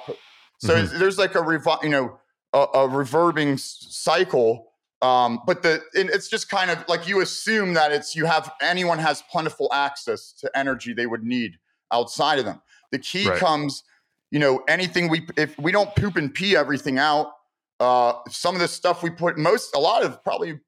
[0.59, 0.99] so Mhm.
[0.99, 2.19] there's like a revi- you know
[2.55, 4.73] a, a reverbing cycle
[5.05, 8.51] um but the and it's just kind of like you assume that it's you have
[8.61, 11.53] anyone has plentiful access to energy they would need
[11.93, 13.39] outside of them the key Right.
[13.39, 13.83] comes
[14.31, 17.33] you know anything we if we don't poop and pee everything out
[17.81, 20.59] uh some of the stuff we put most a lot of probably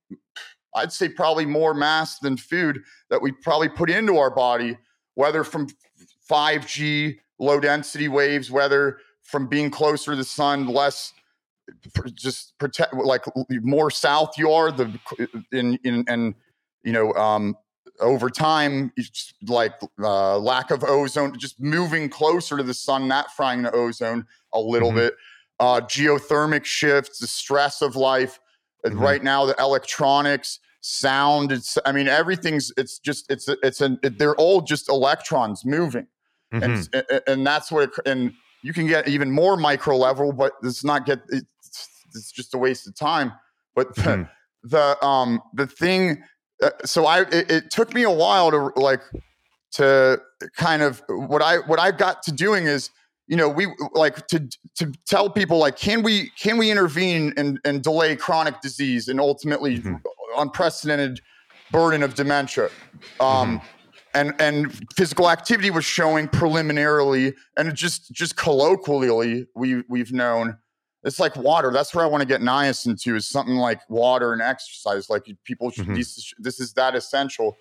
[0.77, 4.77] i'd say probably more mass than food that we probably put into our body
[5.15, 5.67] whether from
[6.31, 11.13] 5g low density waves whether from being closer to the sun less
[12.15, 13.25] just protect like
[13.63, 14.99] more south you are the
[15.53, 16.35] in in and
[16.85, 17.57] you know um
[18.01, 23.09] over time it's just like uh, lack of ozone just moving closer to the sun
[23.09, 24.97] not frying the ozone a little Mhm.
[24.97, 25.15] bit
[25.61, 28.39] uh geothermic shifts the stress of life
[28.85, 29.01] And Mhm.
[29.01, 34.19] right now the electronics sound it's i mean everything's it's just it's it's an it,
[34.19, 36.07] they're all just electrons moving
[36.53, 36.89] Mhm.
[36.95, 40.85] and and, that's what it, and you can get even more micro level but it's
[40.85, 41.47] not get it's,
[42.17, 43.33] it's just a waste of time
[43.75, 44.31] but the, Mhm.
[44.65, 46.23] the um the thing
[46.63, 49.01] uh, so i it, it took me a while to like
[49.73, 50.21] to
[50.57, 52.91] kind of what i what i got to doing is
[53.29, 57.59] you know we like to to tell people like can we can we intervene and
[57.65, 60.01] and delay chronic disease and ultimately Mhm.
[60.39, 61.21] unprecedented
[61.71, 62.69] burden of dementia
[63.21, 63.61] um
[64.15, 70.57] and and physical activity was showing preliminarily and just just colloquially we we've known
[71.05, 74.33] it's like water that's where i want to get niacin to is something like water
[74.33, 75.97] and exercise like people should Mhm.
[75.97, 77.57] this, is, this is that essential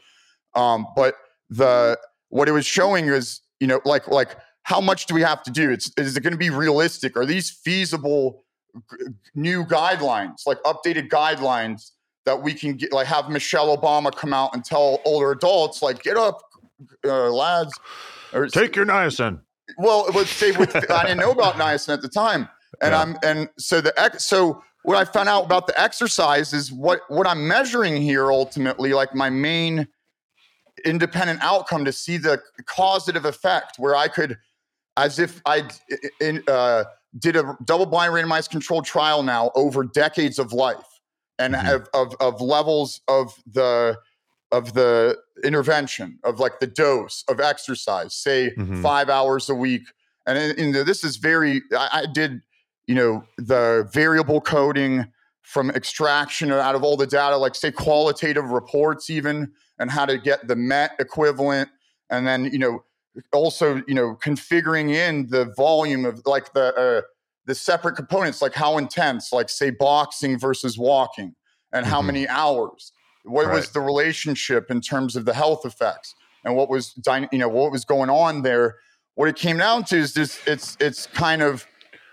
[0.55, 1.15] Um, but
[1.49, 1.97] the
[2.29, 5.51] what it was showing is, you know, like like how much do we have to
[5.51, 5.69] do?
[5.69, 7.15] It's is it going to be realistic?
[7.17, 8.43] Are these feasible
[8.89, 11.91] g- new guidelines, like updated guidelines
[12.25, 12.91] that we can get?
[12.93, 16.41] Like have Michelle Obama come out and tell older adults, like, get up,
[17.05, 17.73] uh, lads,
[18.33, 19.41] or take your niacin.
[19.77, 22.47] Well, let's say with I didn't know about niacin at the time,
[22.81, 23.01] and yeah.
[23.01, 27.27] I'm and so the so what I found out about the exercise is what what
[27.27, 29.87] I'm measuring here ultimately, like my main
[30.83, 34.37] independent outcome to see the causative effect, where I could,
[34.97, 35.67] as if I
[36.19, 36.85] in, uh,
[37.17, 40.99] did a double blind randomized controlled trial now over decades of life
[41.39, 41.75] and mm-hmm.
[41.75, 43.97] of, of of levels of the
[44.51, 48.81] of the intervention of like the dose of exercise, say mm-hmm.
[48.81, 49.83] five hours a week.
[50.25, 52.41] And, and this is very, I, I, did,
[52.87, 55.05] you know, the variable coding
[55.41, 60.17] from extraction out of all the data, like say qualitative reports, even, and how to
[60.17, 61.69] get the MET equivalent.
[62.09, 62.83] And then, you know,
[63.31, 67.01] also, you know, configuring in the volume of like the, uh,
[67.45, 71.35] the separate components, like how intense, like say boxing versus walking,
[71.71, 71.93] and mm-hmm.
[71.93, 72.91] how many hours
[73.25, 73.55] what right.
[73.55, 76.93] was the relationship in terms of the health effects and what was
[77.31, 78.75] you know what was going on there?
[79.15, 81.65] What it came down to is just it's it's kind of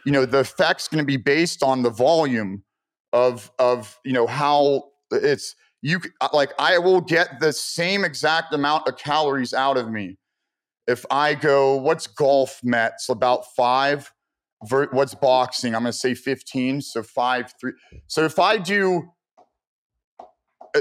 [0.04, 2.64] you know the effects going to be based on the volume
[3.12, 8.54] of of you know how it's you uh, like I will get the same exact
[8.54, 10.18] amount of calories out of me
[10.86, 14.12] if I go what's golf Mets about five
[14.70, 15.74] what's boxing?
[15.74, 17.72] I'm going to say 15 so 5 3
[18.06, 19.10] so if I do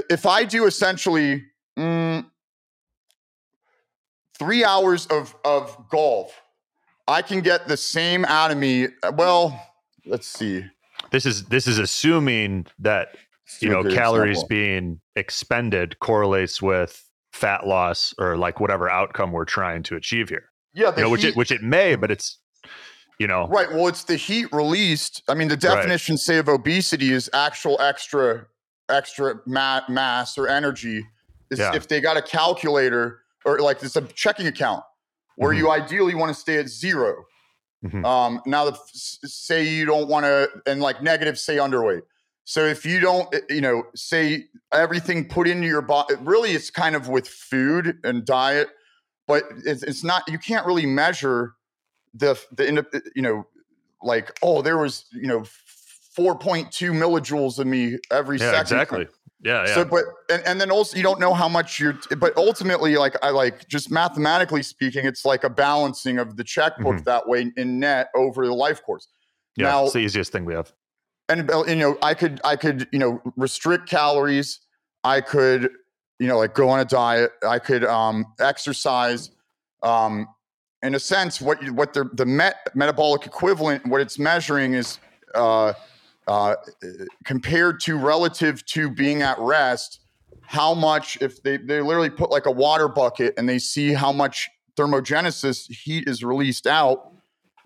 [0.08, 1.44] if I do essentially
[1.78, 2.24] mm,
[4.38, 6.41] three hours of, of golf,
[7.08, 8.88] I can get the same out of me.
[9.02, 9.60] Uh, well,
[10.06, 10.64] let's see.
[11.10, 13.16] This is this is assuming that
[13.60, 14.48] you know calories example.
[14.48, 20.50] being expended correlates with fat loss or like whatever outcome we're trying to achieve here.
[20.74, 22.38] Yeah, you know, which it which it may, but it's
[23.18, 23.70] you know right.
[23.70, 25.22] Well, it's the heat released.
[25.28, 26.20] I mean, the definition right.
[26.20, 28.46] say of obesity is actual extra
[28.88, 31.04] extra ma- mass or energy
[31.50, 31.74] is yeah.
[31.74, 34.82] if they got a calculator or like it's a checking account
[35.36, 35.58] where mm-hmm.
[35.58, 37.24] you ideally want to stay at 0
[37.84, 38.04] mm-hmm.
[38.04, 42.02] Um, now, the, say you don't want to, and like negative, say underweight.
[42.44, 46.70] So if you don't, eh, you know, say everything put into your body, really, it's
[46.70, 48.68] kind of with food and diet,
[49.26, 50.28] but it's, it's not.
[50.28, 51.54] You can't really measure
[52.14, 53.46] the the eh, you know,
[54.02, 55.44] like oh, there was you know
[56.18, 58.60] 4.2 millijoules of me every yeah, second.
[58.60, 59.06] Exactly.
[59.42, 59.74] Yeah, yeah.
[59.74, 61.98] So, but and, and then also you don't know how much you're.
[62.16, 66.94] But ultimately, like I like just mathematically speaking, it's like a balancing of the checkbook
[66.94, 67.04] mm-hmm.
[67.04, 69.08] that way in net over the life course.
[69.56, 70.72] Yeah, now, it's the easiest thing we have.
[71.28, 74.60] And you know, I could I could you know restrict calories.
[75.02, 75.70] I could
[76.20, 77.32] you know like go on a diet.
[77.46, 79.30] I could um exercise.
[79.82, 80.28] Um,
[80.84, 85.00] in a sense, what you, what the the met, metabolic equivalent, what it's measuring is
[85.34, 85.72] uh
[86.26, 86.56] uh,
[87.24, 90.00] compared to relative to being at rest,
[90.42, 94.12] how much if they, they literally put like a water bucket and they see how
[94.12, 97.12] much thermogenesis heat is released out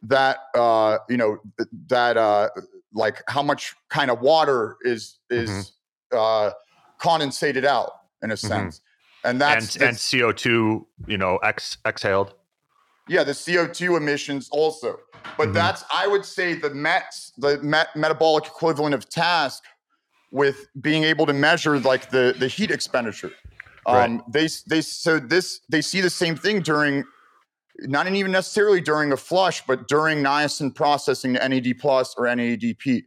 [0.02, 1.38] that uh you know
[1.88, 2.48] that uh
[2.92, 5.50] like how much kind of water is is
[6.12, 6.18] mm-hmm.
[6.18, 6.50] uh
[7.00, 7.90] condensated out
[8.22, 8.46] in a mm-hmm.
[8.46, 9.30] sense mm-hmm.
[9.30, 12.34] and that's and, and co2 you know ex exhaled
[13.08, 14.98] yeah the co2 emissions also
[15.36, 15.52] but mm-hmm.
[15.54, 19.64] that's I would say the METs, the met, metabolic equivalent of task
[20.30, 23.32] with being able to measure like the the heat expenditure.
[23.86, 24.20] Um, right.
[24.32, 27.04] They they so this they see the same thing during
[27.80, 33.02] not even necessarily during a flush, but during niacin processing to NAD plus or NADP,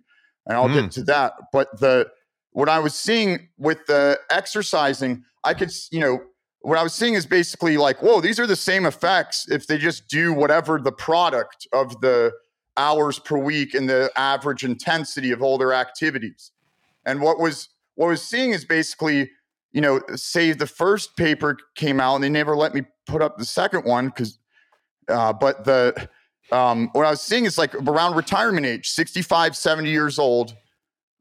[0.45, 0.83] and I'll mm.
[0.83, 1.33] get to that.
[1.51, 2.07] But the
[2.51, 6.19] what I was seeing with the exercising, I could you know
[6.61, 9.77] what I was seeing is basically like, whoa, these are the same effects if they
[9.77, 12.33] just do whatever the product of the
[12.77, 16.51] hours per week and the average intensity of all their activities.
[17.05, 19.29] And what was what was seeing is basically,
[19.71, 23.37] you know, say the first paper came out and they never let me put up
[23.37, 24.39] the second one because,
[25.07, 26.09] uh, but the
[26.51, 30.55] um, what I was seeing is like around retirement age, 65, 70 years old,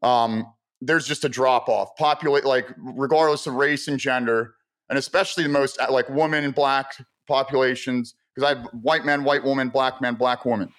[0.03, 0.47] um,
[0.81, 1.97] there's just a drop off.
[1.97, 4.55] Populate like regardless of race and gender
[4.89, 6.95] and especially the most uh, like woman and black
[7.27, 10.73] populations because I have white man, white woman, black man, black woman.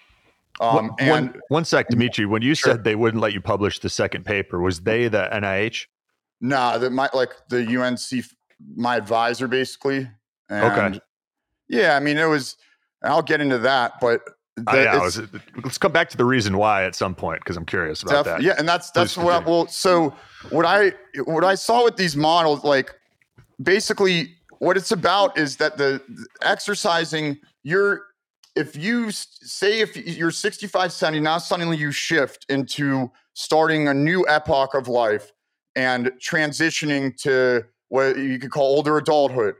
[0.61, 2.73] Um, and one, one sec, Dmitry, when you sure.
[2.73, 5.85] said they wouldn't let you publish the second paper, was they the NIH?
[6.41, 8.25] Nah, that might like the UNC,
[8.75, 10.09] my advisor basically.
[10.49, 10.99] And okay.
[11.67, 12.57] Yeah, I mean it was.
[13.01, 14.21] I'll get into that, but
[14.73, 15.21] yeah, was,
[15.63, 18.25] let's come back to the reason why at some point because I'm curious about def-
[18.25, 18.41] that.
[18.41, 19.67] Yeah, and that's that's Please what I, well.
[19.67, 20.13] So
[20.49, 20.93] what I
[21.25, 22.93] what I saw with these models, like
[23.61, 28.07] basically what it's about is that the, the exercising you're
[28.55, 34.25] if you say if you're 65 70 now suddenly you shift into starting a new
[34.27, 35.31] epoch of life
[35.75, 39.55] and transitioning to what you could call older adulthood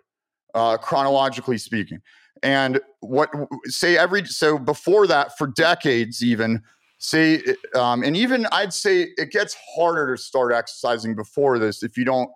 [0.53, 2.01] uh, chronologically speaking.
[2.41, 3.29] And what
[3.65, 6.61] say every so before that for decades even
[6.97, 7.41] say
[7.75, 12.03] um, and even i'd say it gets harder to start exercising before this if you
[12.03, 12.29] don't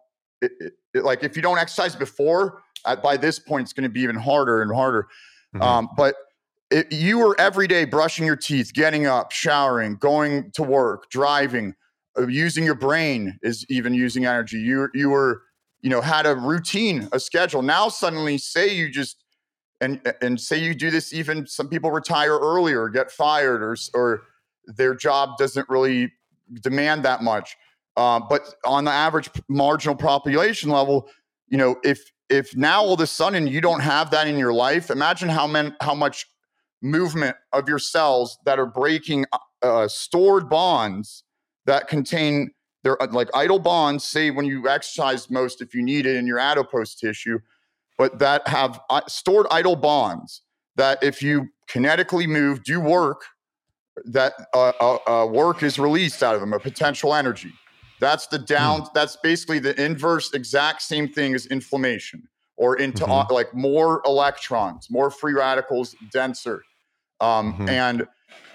[0.43, 2.61] it, it, like if you don't exercise before
[3.01, 5.07] by this point it's going to be even harder and harder.
[5.55, 5.61] Mm-hmm.
[5.61, 6.15] um, but
[6.71, 11.75] it, you were every day brushing your teeth getting up showering going to work driving
[12.17, 14.59] uh, using your brain is even using energy.
[14.59, 15.43] You you were
[15.81, 17.61] you know had a routine a schedule.
[17.61, 19.23] Now suddenly say you just
[19.81, 24.23] and and say you do this even some people retire earlier get fired or or
[24.65, 26.11] their job doesn't really
[26.61, 27.55] demand that much
[27.97, 31.09] uh, but on the average marginal population level
[31.47, 34.53] you know if if now all of a sudden you don't have that in your
[34.53, 36.25] life imagine how men how much
[36.81, 41.23] movement of your cells that are breaking uh, uh stored bonds
[41.65, 42.51] that contain
[42.83, 46.27] they're uh, like idle bonds say when you exercise most if you need it in
[46.27, 47.39] your adipose tissue
[47.97, 50.41] but that have stored idle bonds
[50.75, 53.21] that if you kinetically move do work
[54.05, 54.71] that uh,
[55.05, 57.53] uh, work is released out of them a potential energy
[58.03, 58.93] that's the down mm.
[58.93, 62.27] that's basically the inverse exact same thing as inflammation
[62.57, 63.33] or into mm-hmm.
[63.33, 66.61] like more electrons more free radicals denser
[67.19, 67.69] um, mm-hmm.
[67.69, 68.07] and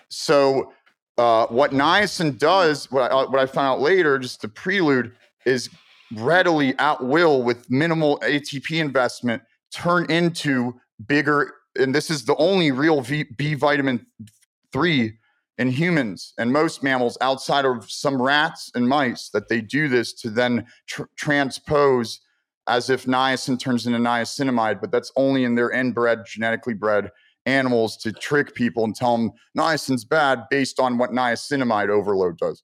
[0.08, 0.72] so
[1.16, 5.12] uh, what niacin does what I, what I found out later just the prelude
[5.44, 5.68] is
[6.14, 9.42] readily at will with minimal ATP investment
[9.72, 11.54] turn into bigger.
[11.76, 14.06] And this is the only real v, B vitamin
[14.72, 15.18] three
[15.58, 20.12] in humans and most mammals outside of some rats and mice that they do this
[20.12, 22.20] to then tr- transpose
[22.68, 27.10] as if niacin turns into niacinamide, but that's only in their inbred, genetically bred
[27.46, 32.62] animals to trick people and tell them niacin's bad based on what niacinamide overload does.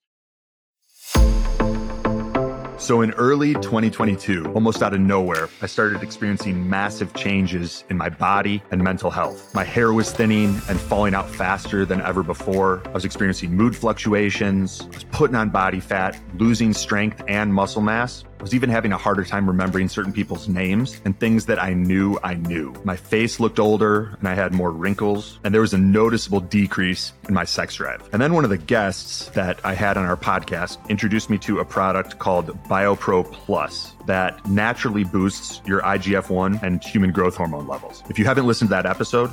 [2.84, 8.10] So, in early 2022, almost out of nowhere, I started experiencing massive changes in my
[8.10, 9.54] body and mental health.
[9.54, 12.82] My hair was thinning and falling out faster than ever before.
[12.84, 17.80] I was experiencing mood fluctuations, I was putting on body fat, losing strength and muscle
[17.80, 21.74] mass was even having a harder time remembering certain people's names and things that I
[21.74, 22.74] knew I knew.
[22.84, 27.12] My face looked older and I had more wrinkles, and there was a noticeable decrease
[27.28, 28.08] in my sex drive.
[28.12, 31.60] And then one of the guests that I had on our podcast introduced me to
[31.60, 37.66] a product called BioPro Plus that naturally boosts your IGF 1 and human growth hormone
[37.66, 38.02] levels.
[38.08, 39.30] If you haven't listened to that episode,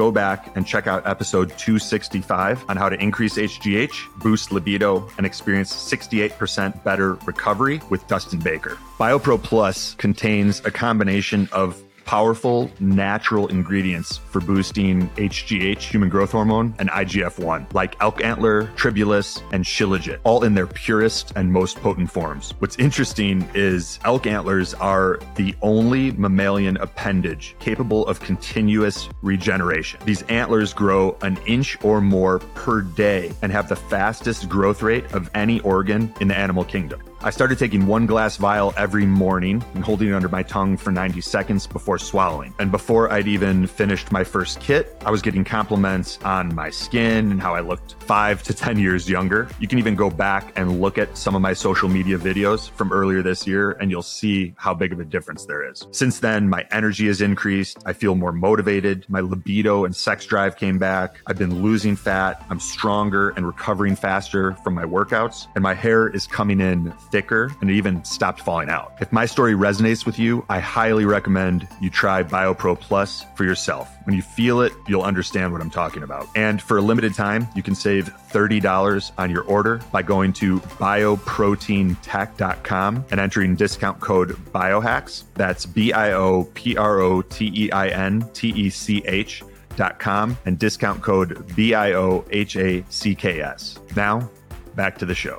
[0.00, 5.26] go back and check out episode 265 on how to increase HGH, boost libido, and
[5.26, 8.78] experience 68% better recovery with Dustin Baker.
[8.98, 11.76] BioPro Plus contains a combination of
[12.10, 18.66] powerful natural ingredients for boosting HGH, human growth hormone, and IGF 1, like elk antler,
[18.74, 22.52] tribulus, and shilajit, all in their purest and most potent forms.
[22.58, 30.00] What's interesting is elk antlers are the only mammalian appendage capable of continuous regeneration.
[30.04, 35.04] These antlers grow an inch or more per day and have the fastest growth rate
[35.12, 37.00] of any organ in the animal kingdom.
[37.22, 40.90] I started taking one glass vial every morning and holding it under my tongue for
[40.90, 42.54] 90 seconds before swallowing.
[42.58, 47.30] And before I'd even finished my first kit, I was getting compliments on my skin
[47.30, 49.50] and how I looked five to 10 years younger.
[49.60, 52.90] You can even go back and look at some of my social media videos from
[52.90, 55.86] earlier this year, and you'll see how big of a difference there is.
[55.90, 57.82] Since then, my energy has increased.
[57.84, 59.04] I feel more motivated.
[59.10, 61.20] My libido and sex drive came back.
[61.26, 62.46] I've been losing fat.
[62.48, 67.52] I'm stronger and recovering faster from my workouts, and my hair is coming in thicker
[67.60, 68.94] and it even stopped falling out.
[69.00, 73.90] If my story resonates with you, I highly recommend you try BioPro Plus for yourself.
[74.04, 76.28] When you feel it, you'll understand what I'm talking about.
[76.34, 80.60] And for a limited time, you can save $30 on your order by going to
[80.60, 85.24] bioproteintech.com and entering discount code BIOHACKS.
[85.34, 89.42] That's B I O P R O T E I N T E C H.
[89.76, 93.78] Dot com and discount code B I O H A C K S.
[93.96, 94.28] Now,
[94.74, 95.38] back to the show.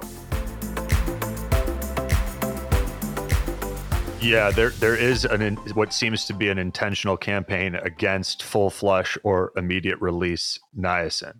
[4.21, 9.17] Yeah, there there is an what seems to be an intentional campaign against full flush
[9.23, 11.39] or immediate release niacin.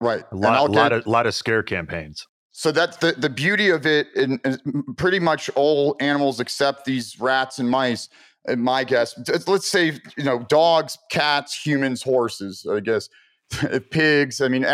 [0.00, 2.26] Right, a lot, lot of lot of scare campaigns.
[2.50, 4.08] So that's the the beauty of it.
[4.16, 8.08] In, in pretty much all animals except these rats and mice.
[8.48, 9.14] In my guess,
[9.46, 12.66] let's say you know dogs, cats, humans, horses.
[12.68, 13.08] I guess
[13.90, 14.40] pigs.
[14.40, 14.66] I mean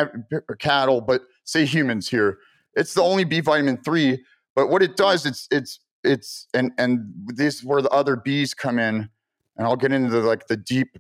[0.58, 2.38] cattle, but say humans here.
[2.74, 4.24] It's the only B vitamin three.
[4.54, 8.54] But what it does, it's it's it's and and this is where the other bees
[8.54, 9.08] come in
[9.56, 10.98] and I'll get into the, like the deep,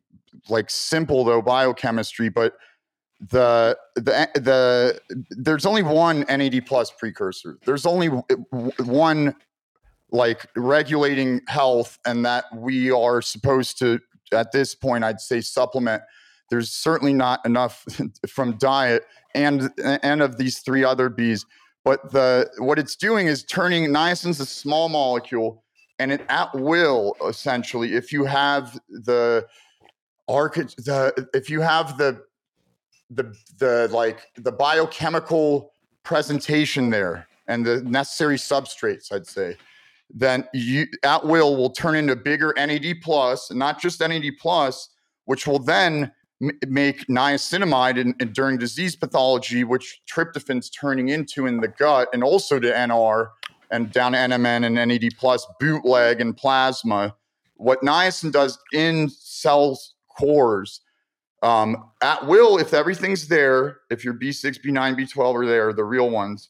[0.48, 2.54] like simple though biochemistry, but
[3.20, 5.00] the the eh, the
[5.30, 7.58] there's only one NAD plus precursor.
[7.64, 9.34] There's only one
[10.10, 14.00] like regulating health, and that we are supposed to
[14.32, 16.02] at this point, I'd say supplement.
[16.50, 17.84] There's certainly not enough
[18.28, 19.04] from diet
[19.34, 21.44] and and of these three other Bs.
[21.86, 25.62] But the what it's doing is turning niacin's a small molecule,
[26.00, 27.94] and it at will essentially.
[27.94, 29.46] If you have the
[30.26, 32.24] the if you have the
[33.08, 35.70] the the like the biochemical
[36.02, 39.56] presentation there and the necessary substrates, I'd say,
[40.10, 44.88] then you at will will turn into bigger NAD plus, not just NAD plus,
[45.26, 46.10] which will then
[46.40, 52.22] make niacinamide in, in, during disease pathology, which tryptophan's turning into in the gut, and
[52.22, 53.30] also to NR
[53.70, 57.14] and down to NMN and NAD plus bootleg and plasma.
[57.54, 60.80] What niacin does in cells cores
[61.42, 66.10] um, at will, if everything's there, if your B6, B9, B12 are there, the real
[66.10, 66.48] ones,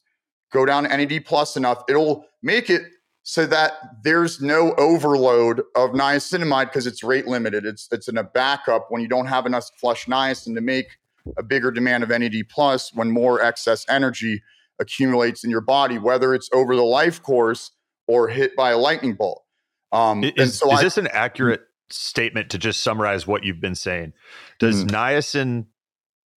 [0.51, 2.83] go down NAD plus enough, it'll make it
[3.29, 3.73] so that
[4.03, 7.65] there's no overload of niacinamide because it's rate limited.
[7.65, 10.97] It's it's in a backup when you don't have enough flush niacin to make
[11.37, 14.41] a bigger demand of NAD plus when more excess energy
[14.79, 17.71] accumulates in your body, whether it's over the life course
[18.07, 19.43] or hit by a lightning bolt.
[19.91, 23.75] Um, is, so is I, this an accurate statement to just summarize what you've been
[23.75, 24.13] saying?
[24.57, 24.89] Does mm.
[24.89, 25.65] niacin,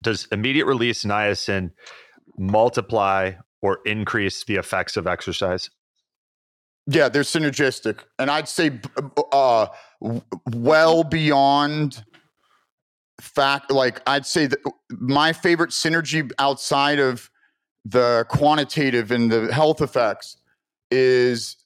[0.04, 1.72] does immediate release niacin
[2.38, 5.70] multiply or increase the effects of exercise?
[6.90, 8.80] Yeah, they're synergistic, and I'd say
[9.34, 9.68] uh,
[10.54, 12.04] well beyond
[13.20, 13.72] fact.
[13.72, 14.60] Like I'd say that
[14.90, 17.30] my favorite synergy outside of
[17.84, 20.38] the quantitative and the health effects
[20.90, 21.58] is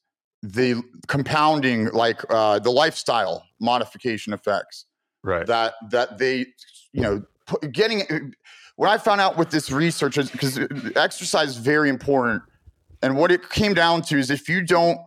[0.41, 4.85] the compounding, like uh, the lifestyle modification effects.
[5.23, 5.45] Right.
[5.45, 6.47] That that they,
[6.93, 7.23] you know,
[7.71, 8.33] getting.
[8.77, 10.59] What I found out with this research is because
[10.95, 12.41] exercise is very important,
[13.03, 14.97] and what it came down to is if you don't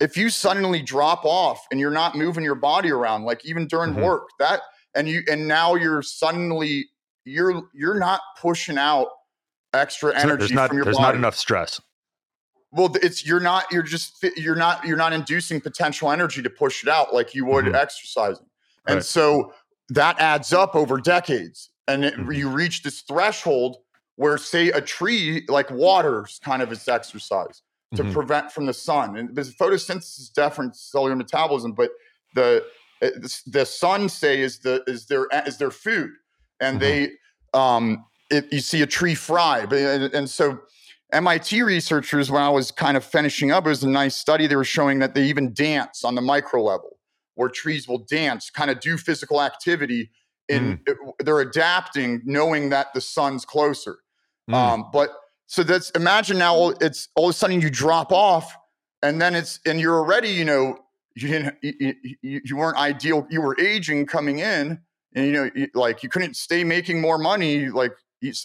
[0.00, 3.92] if you suddenly drop off and you're not moving your body around like even during
[3.92, 4.02] mm-hmm.
[4.02, 4.60] work that
[4.94, 6.86] and you and now you're suddenly
[7.24, 9.08] you're you're not pushing out
[9.74, 11.08] extra energy there's not, from your there's body.
[11.08, 11.80] not enough stress
[12.72, 16.82] well it's you're not you're just you're not you're not inducing potential energy to push
[16.82, 17.74] it out like you would mm-hmm.
[17.74, 18.46] exercising
[18.86, 19.04] and right.
[19.04, 19.52] so
[19.88, 22.32] that adds up over decades and it, mm-hmm.
[22.32, 23.76] you reach this threshold
[24.16, 27.62] where say a tree like waters kind of its exercise
[27.94, 28.12] to mm-hmm.
[28.12, 29.16] prevent from the sun.
[29.16, 31.90] And because photosynthesis is different cellular metabolism, but
[32.34, 32.64] the
[33.02, 33.10] eh,
[33.46, 36.10] the sun say is the is their is their food,
[36.60, 37.10] and mm-hmm.
[37.52, 40.60] they um it, you see a tree fry, but and, and so.
[41.12, 44.46] MIT researchers, when I was kind of finishing up, it was a nice study.
[44.46, 46.96] They were showing that they even dance on the micro level,
[47.34, 50.10] where trees will dance, kind of do physical activity.
[50.48, 51.12] In mm.
[51.18, 53.98] they're adapting, knowing that the sun's closer.
[54.50, 54.54] Mm.
[54.54, 55.10] Um, but
[55.52, 58.56] so that's imagine now it's all of a sudden you drop off
[59.02, 60.78] and then it's and you're already, you know,
[61.14, 64.80] you didn't you, you weren't ideal, you were aging coming in
[65.14, 67.92] and you know you, like you couldn't stay making more money like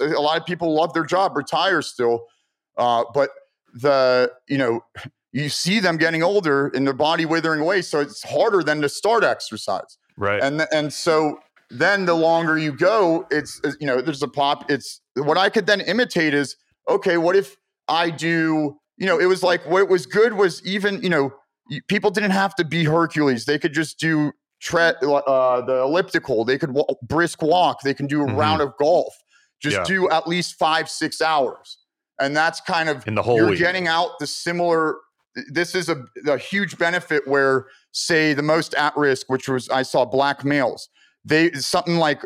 [0.01, 2.25] a lot of people love their job retire still
[2.77, 3.29] uh, but
[3.73, 4.83] the you know
[5.31, 8.89] you see them getting older and their body withering away so it's harder than to
[8.89, 9.97] start exercise.
[10.17, 10.43] Right.
[10.43, 11.39] And and so
[11.69, 15.65] then the longer you go it's you know there's a pop it's what i could
[15.65, 16.55] then imitate is
[16.89, 17.55] okay, what if
[17.87, 21.31] I do, you know, it was like what was good was even, you know,
[21.87, 23.45] people didn't have to be Hercules.
[23.45, 24.31] They could just do
[24.61, 26.45] tre- uh, the elliptical.
[26.45, 27.81] They could w- brisk walk.
[27.81, 28.35] They can do a mm-hmm.
[28.35, 29.13] round of golf.
[29.61, 29.83] Just yeah.
[29.83, 31.79] do at least five, six hours.
[32.19, 33.59] And that's kind of in the whole you're week.
[33.59, 34.97] getting out the similar.
[35.51, 39.83] This is a, a huge benefit where, say, the most at risk, which was I
[39.83, 40.89] saw black males,
[41.23, 42.23] they something like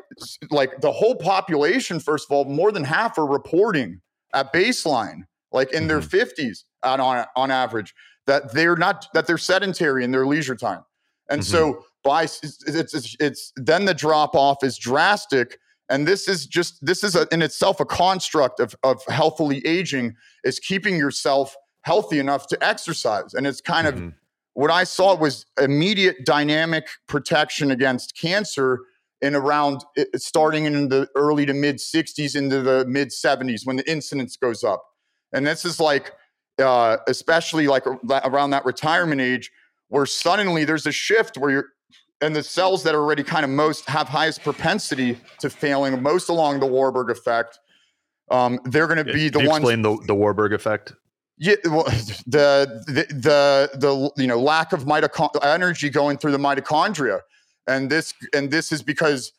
[0.50, 2.00] like the whole population.
[2.00, 4.02] First of all, more than half are reporting
[4.34, 6.00] at baseline, like in mm-hmm.
[6.10, 7.94] their 50s on, on, on average,
[8.28, 10.84] that they're not, that they're sedentary in their leisure time.
[11.30, 11.52] And mm-hmm.
[11.52, 15.58] so by it's, it's, it's, then the drop off is drastic.
[15.90, 20.16] And this is just, this is a, in itself a construct of, of healthily aging
[20.44, 23.34] is keeping yourself healthy enough to exercise.
[23.34, 24.08] And it's kind mm-hmm.
[24.08, 24.14] of,
[24.54, 28.80] what I saw was immediate dynamic protection against cancer
[29.22, 29.84] in around
[30.16, 34.64] starting in the early to mid 60s into the mid 70s when the incidence goes
[34.64, 34.84] up.
[35.34, 36.14] And this is like,
[36.60, 39.52] uh, especially like around that retirement age,
[39.90, 41.66] where suddenly there's a shift where you're,
[42.22, 46.30] and the cells that are already kind of most have highest propensity to failing, most
[46.30, 47.60] along the Warburg effect,
[48.30, 49.58] um, they're going to be the ones.
[49.58, 50.94] Explain the, the Warburg effect.
[51.38, 51.84] Yeah, well,
[52.28, 57.22] the, the the the you know lack of mitochondria energy going through the mitochondria
[57.68, 59.32] and this and this is because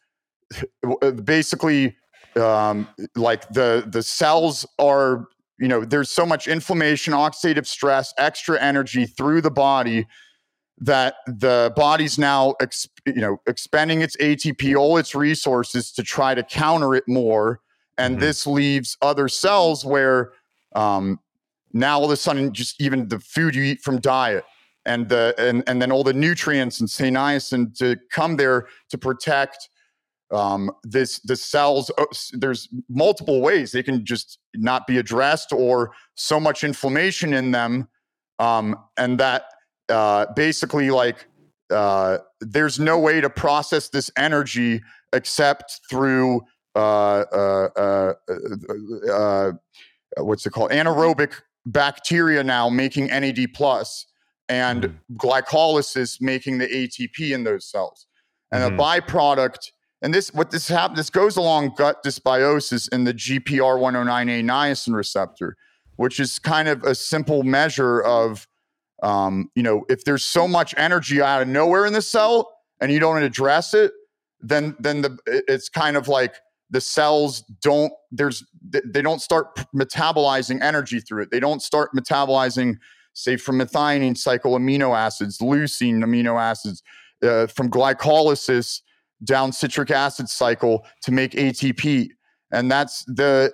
[1.24, 1.96] basically
[2.36, 5.26] um, like the the cells are
[5.58, 10.06] you know there's so much inflammation oxidative stress extra energy through the body
[10.78, 16.34] that the body's now ex, you know expending its atp all its resources to try
[16.34, 17.60] to counter it more
[17.98, 18.22] and mm-hmm.
[18.22, 20.32] this leaves other cells where
[20.74, 21.20] um,
[21.72, 24.44] now all of a sudden just even the food you eat from diet
[24.87, 28.99] and the and, and then all the nutrients and say niacin to come there to
[28.99, 29.68] protect
[30.33, 31.91] um, this the cells.
[31.99, 33.72] Uh, there's multiple ways.
[33.72, 37.89] They can just not be addressed or so much inflammation in them
[38.39, 39.45] um, and that
[39.89, 41.26] uh, basically like
[41.70, 46.43] uh, there's no way to process this energy except through
[46.74, 48.14] uh, uh,
[49.11, 49.53] uh,
[50.18, 50.70] what's it called?
[50.70, 51.33] Anaerobic
[51.66, 54.07] bacteria now making NAD plus
[54.53, 54.94] and mm.
[55.16, 58.07] glycolysis making the ATP in those cells
[58.53, 58.74] and mm.
[58.74, 59.70] a byproduct
[60.03, 65.57] and this what this happens this goes along gut dysbiosis in the GPR109A niacin receptor,
[65.96, 68.46] which is kind of a simple measure of
[69.03, 72.92] um, you know, if there's so much energy out of nowhere in the cell and
[72.92, 73.92] you don't address it,
[74.40, 76.36] then then the it's kind of like
[76.70, 81.30] the cells don't there's they don't start metabolizing energy through it.
[81.30, 82.76] They don't start metabolizing
[83.14, 86.82] say from methionine cycle amino acids, leucine amino acids,
[87.22, 88.80] uh, from glycolysis
[89.24, 92.08] down citric acid cycle to make ATP.
[92.50, 93.52] And that's the,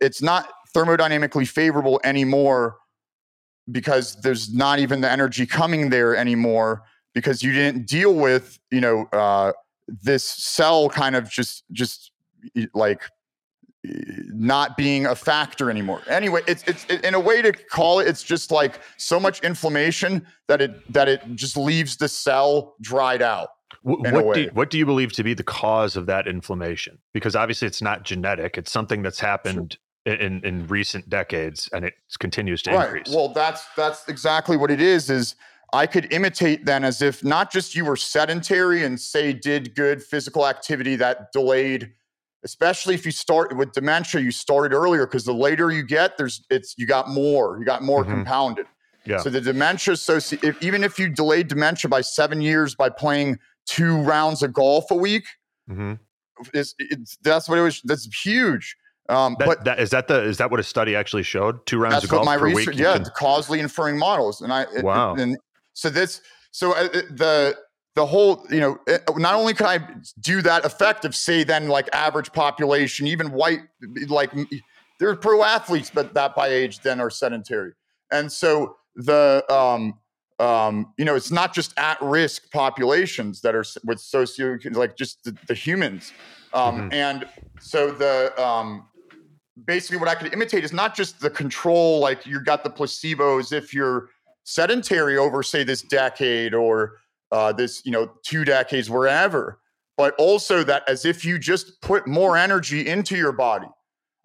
[0.00, 2.76] it's not thermodynamically favorable anymore
[3.70, 6.82] because there's not even the energy coming there anymore
[7.14, 9.52] because you didn't deal with, you know, uh,
[9.88, 12.12] this cell kind of just, just
[12.74, 13.02] like
[13.84, 16.02] not being a factor anymore.
[16.08, 18.08] Anyway, it's it's it, in a way to call it.
[18.08, 23.22] It's just like so much inflammation that it that it just leaves the cell dried
[23.22, 23.50] out
[23.82, 26.98] what do, what do you believe to be the cause of that inflammation?
[27.12, 30.14] Because obviously it's not genetic; it's something that's happened sure.
[30.14, 32.84] in in recent decades, and it continues to right.
[32.84, 33.14] increase.
[33.14, 35.08] Well, that's that's exactly what it is.
[35.08, 35.34] Is
[35.72, 40.02] I could imitate then as if not just you were sedentary and say did good
[40.02, 41.92] physical activity that delayed,
[42.44, 46.44] especially if you start with dementia, you started earlier because the later you get, there's
[46.50, 48.12] it's you got more, you got more mm-hmm.
[48.12, 48.66] compounded.
[49.04, 49.18] Yeah.
[49.18, 54.00] So the dementia associated, even if you delayed dementia by seven years by playing two
[54.02, 55.24] rounds of golf a week.
[55.70, 55.94] Mm-hmm.
[56.54, 57.80] It's, it's, that's what it was.
[57.84, 58.76] That's huge.
[59.08, 61.64] Um, that, but that, is that the is that what a study actually showed?
[61.66, 62.78] Two rounds of golf my per research, week.
[62.78, 63.04] Yeah, can...
[63.16, 65.14] causally inferring models, and I wow.
[65.14, 65.36] and
[65.72, 66.22] so this
[66.52, 67.56] so uh, the
[67.94, 68.78] the whole you know
[69.16, 69.86] not only can I
[70.20, 73.60] do that effective, say then like average population, even white
[74.08, 74.32] like
[74.98, 77.72] there are pro athletes, but that by age then are sedentary,
[78.10, 79.98] and so the um
[80.40, 85.22] um, you know, it's not just at risk populations that are with socio, like just
[85.22, 86.12] the, the humans.
[86.54, 86.92] Um, mm-hmm.
[86.94, 87.28] And
[87.60, 88.88] so the, um,
[89.66, 93.52] basically what I could imitate is not just the control, like you got the placebos
[93.52, 94.08] if you're
[94.44, 96.94] sedentary over, say, this decade or
[97.32, 99.60] uh, this, you know, two decades, wherever,
[99.96, 103.68] but also that as if you just put more energy into your body,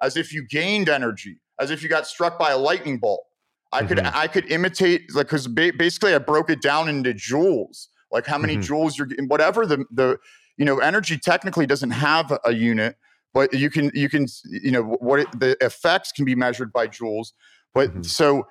[0.01, 3.23] as if you gained energy, as if you got struck by a lightning bolt.
[3.71, 3.87] I mm-hmm.
[3.87, 8.25] could I could imitate like because ba- basically I broke it down into joules, like
[8.25, 8.73] how many mm-hmm.
[8.73, 10.17] joules you're getting, whatever the the
[10.57, 12.95] you know energy technically doesn't have a unit,
[13.33, 16.87] but you can you can you know what it, the effects can be measured by
[16.87, 17.33] joules.
[17.73, 18.03] But mm-hmm.
[18.03, 18.47] so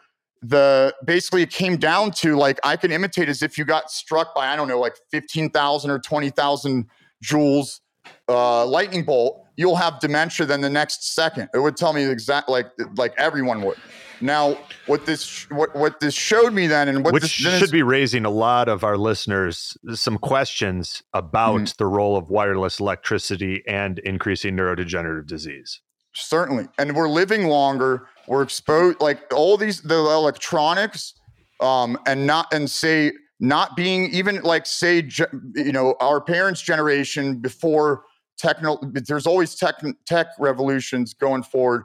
[0.48, 4.34] the basically it came down to like I can imitate as if you got struck
[4.34, 6.86] by I don't know like fifteen thousand or twenty thousand
[7.24, 7.80] joules
[8.28, 9.40] uh, lightning bolt.
[9.56, 11.48] You'll have dementia then the next second.
[11.54, 12.66] It would tell me exact like
[12.96, 13.78] like everyone would.
[14.20, 17.82] Now, what this what what this showed me then, and what which this, should be
[17.82, 21.74] raising a lot of our listeners some questions about mm-hmm.
[21.78, 25.80] the role of wireless electricity and increasing neurodegenerative disease.
[26.14, 28.08] Certainly, and we're living longer.
[28.26, 31.14] We're exposed like all these the electronics,
[31.60, 35.08] um, and not and say not being even like say
[35.54, 38.04] you know our parents' generation before
[38.38, 38.78] techno.
[38.82, 41.84] There's always tech tech revolutions going forward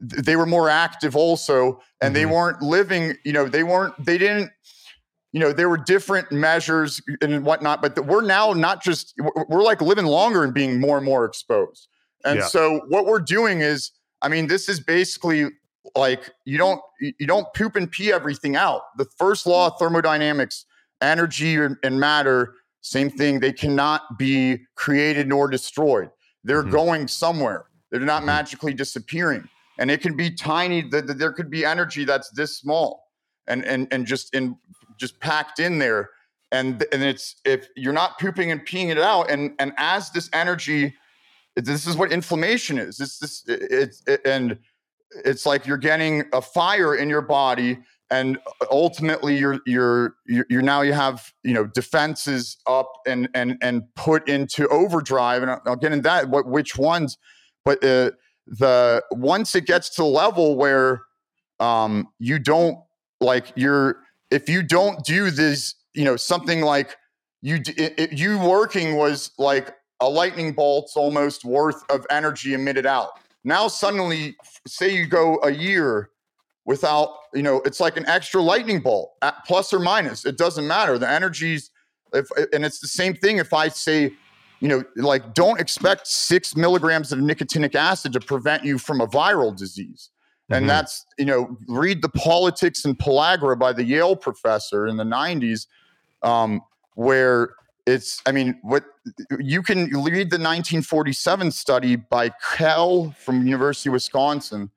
[0.00, 2.14] they were more active also and mm-hmm.
[2.14, 4.50] they weren't living you know they weren't they didn't
[5.32, 9.14] you know there were different measures and whatnot but we're now not just
[9.48, 11.88] we're like living longer and being more and more exposed
[12.24, 12.46] and yeah.
[12.46, 15.48] so what we're doing is i mean this is basically
[15.94, 20.66] like you don't you don't poop and pee everything out the first law of thermodynamics
[21.00, 26.10] energy and matter same thing they cannot be created nor destroyed
[26.44, 26.72] they're mm-hmm.
[26.72, 28.26] going somewhere they're not mm-hmm.
[28.26, 33.08] magically disappearing and it can be tiny that there could be energy that's this small
[33.46, 34.56] and and and just in
[34.96, 36.10] just packed in there
[36.52, 40.28] and and it's if you're not pooping and peeing it out, and and as this
[40.32, 40.94] energy,
[41.54, 42.96] this is what inflammation is.
[42.96, 44.58] This this it's it, and
[45.24, 47.78] it's like you're getting a fire in your body
[48.10, 48.38] and
[48.70, 54.28] ultimately you're you're you're now you have you know defenses up and and and put
[54.28, 55.42] into overdrive.
[55.42, 57.18] And I'll get into that what which ones
[57.64, 58.10] but uh,
[58.46, 61.02] the once it gets to the level where
[61.60, 62.78] um you don't
[63.20, 66.96] like you're if you don't do this you know something like
[67.42, 72.86] you it, it, you working was like a lightning bolt's almost worth of energy emitted
[72.86, 73.10] out
[73.44, 74.36] now suddenly
[74.66, 76.10] say you go a year
[76.64, 79.12] without you know it's like an extra lightning bolt
[79.46, 81.70] plus or minus it doesn't matter the energies
[82.12, 84.12] if and it's the same thing if i say
[84.60, 89.06] you know like don't expect six milligrams of nicotinic acid to prevent you from a
[89.06, 90.10] viral disease
[90.50, 90.68] and mm-hmm.
[90.68, 95.66] that's you know read the politics and pellagra by the yale professor in the 90s
[96.22, 96.60] um,
[96.94, 97.54] where
[97.86, 98.84] it's i mean what
[99.38, 104.70] you can read the 1947 study by kell from university of wisconsin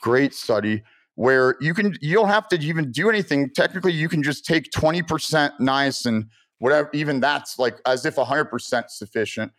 [0.00, 0.82] great study
[1.18, 3.50] where you can you don't have to even do anything.
[3.50, 6.28] Technically, you can just take 20% niacin,
[6.60, 9.50] whatever, even that's like as if 100% sufficient.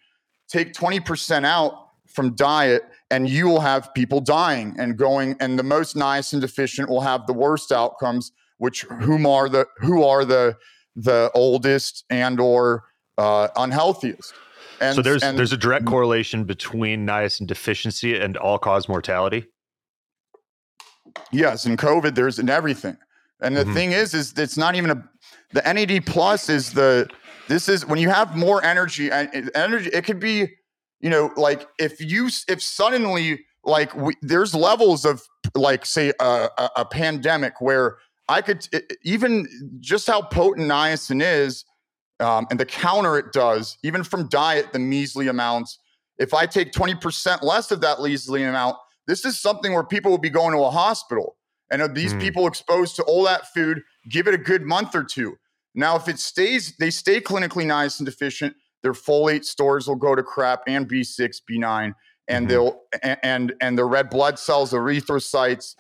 [0.47, 5.63] Take 20% out from diet, and you will have people dying and going, and the
[5.63, 10.55] most niacin deficient will have the worst outcomes, which whom are the who are the
[10.95, 12.85] the oldest and or
[13.17, 14.33] uh, unhealthiest.
[14.81, 19.45] And, so there's and, there's a direct correlation between niacin deficiency and all cause mortality.
[21.31, 22.97] Yes, in COVID, there's in everything.
[23.41, 23.73] And the mm-hmm.
[23.73, 25.03] thing is, is it's not even a
[25.51, 27.09] the NAD plus is the
[27.47, 29.89] this is when you have more energy and energy.
[29.91, 30.49] It could be,
[30.99, 35.21] you know, like if you if suddenly like we, there's levels of
[35.55, 37.97] like say a, a, a pandemic where
[38.29, 38.67] I could
[39.03, 39.47] even
[39.79, 41.65] just how potent niacin is
[42.19, 45.79] um, and the counter it does, even from diet, the measly amounts.
[46.17, 48.77] If I take 20% less of that measly amount,
[49.07, 51.37] this is something where people will be going to a hospital.
[51.71, 52.19] And these mm.
[52.19, 55.37] people exposed to all that food, give it a good month or two.
[55.75, 60.23] Now, if it stays, they stay clinically niacin deficient, their folate stores will go to
[60.23, 61.93] crap and B6, B9,
[62.27, 62.47] and mm-hmm.
[62.47, 62.81] they'll
[63.23, 65.75] and and the red blood cells, the erythrocytes.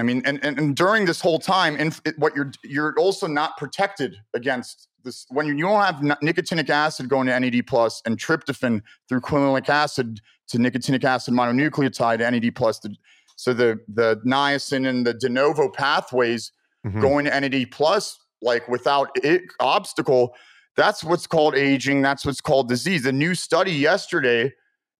[0.00, 3.56] I mean, and, and, and during this whole time, and what you're you're also not
[3.56, 8.82] protected against this when you don't have nicotinic acid going to NAD plus and tryptophan
[9.08, 12.80] through quinolinic acid to nicotinic acid mononucleotide NAD plus.
[12.80, 12.94] The,
[13.36, 16.52] so the the niacin and the de novo pathways
[16.86, 17.00] mm-hmm.
[17.00, 20.34] going to NAD plus, like without it, obstacle,
[20.76, 22.02] that's what's called aging.
[22.02, 23.06] That's what's called disease.
[23.06, 24.52] A new study yesterday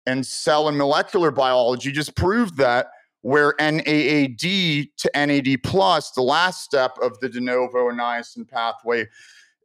[0.06, 2.88] in cell and molecular biology just proved that
[3.22, 9.06] where NAAD to NAD plus, the last step of the de novo niacin pathway,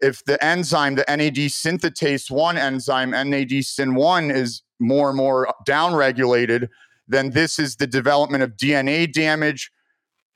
[0.01, 5.53] if the enzyme, the NAD synthetase 1 enzyme, NAD syn 1, is more and more
[5.67, 6.69] downregulated,
[7.07, 9.71] then this is the development of DNA damage,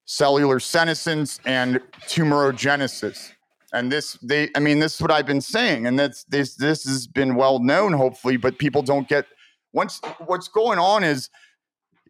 [0.06, 3.32] cellular senescence, and tumorigenesis.
[3.74, 6.56] And this, they, I mean, this is what I've been saying, and that's this.
[6.56, 9.26] This has been well known, hopefully, but people don't get.
[9.74, 11.30] Once what's going on is,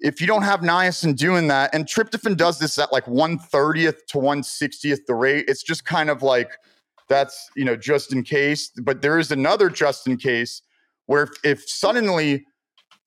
[0.02, 4.06] if you don't have niacin doing that, and tryptophan does this at like one thirtieth
[4.08, 5.46] to one sixtieth the rate.
[5.48, 6.52] It's just kind of like
[7.08, 8.72] that's you know just in case.
[8.82, 10.62] But there is another just in case
[11.06, 12.46] where if, if suddenly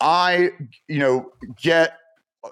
[0.03, 0.51] I,
[0.88, 1.99] you know, get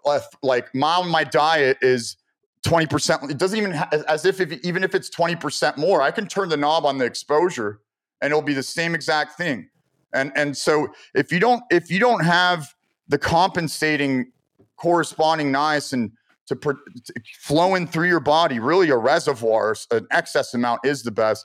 [0.07, 2.17] uh, like my my diet is
[2.65, 6.27] 20%, it doesn't even, ha- as if, if even if it's 20% more, I can
[6.27, 7.81] turn the knob on the exposure
[8.21, 9.69] and it'll be the same exact thing.
[10.13, 12.73] And, and so if you don't, if you don't have
[13.11, 14.33] the compensating
[14.77, 16.13] corresponding niacin
[16.47, 21.45] to, to flowing through your body, really a reservoir, an excess amount is the best.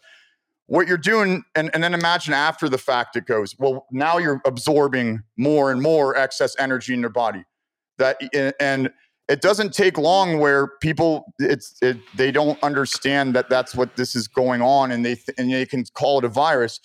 [0.68, 4.42] What you're doing and, and then imagine after the fact it goes well now you're
[4.46, 7.44] absorbing more and more excess energy in your body.
[8.00, 8.20] That
[8.60, 8.90] and
[9.28, 14.16] it doesn't take long where people it's it, they don't understand that that's what this
[14.16, 16.80] is going on and they th- and they can call it a virus.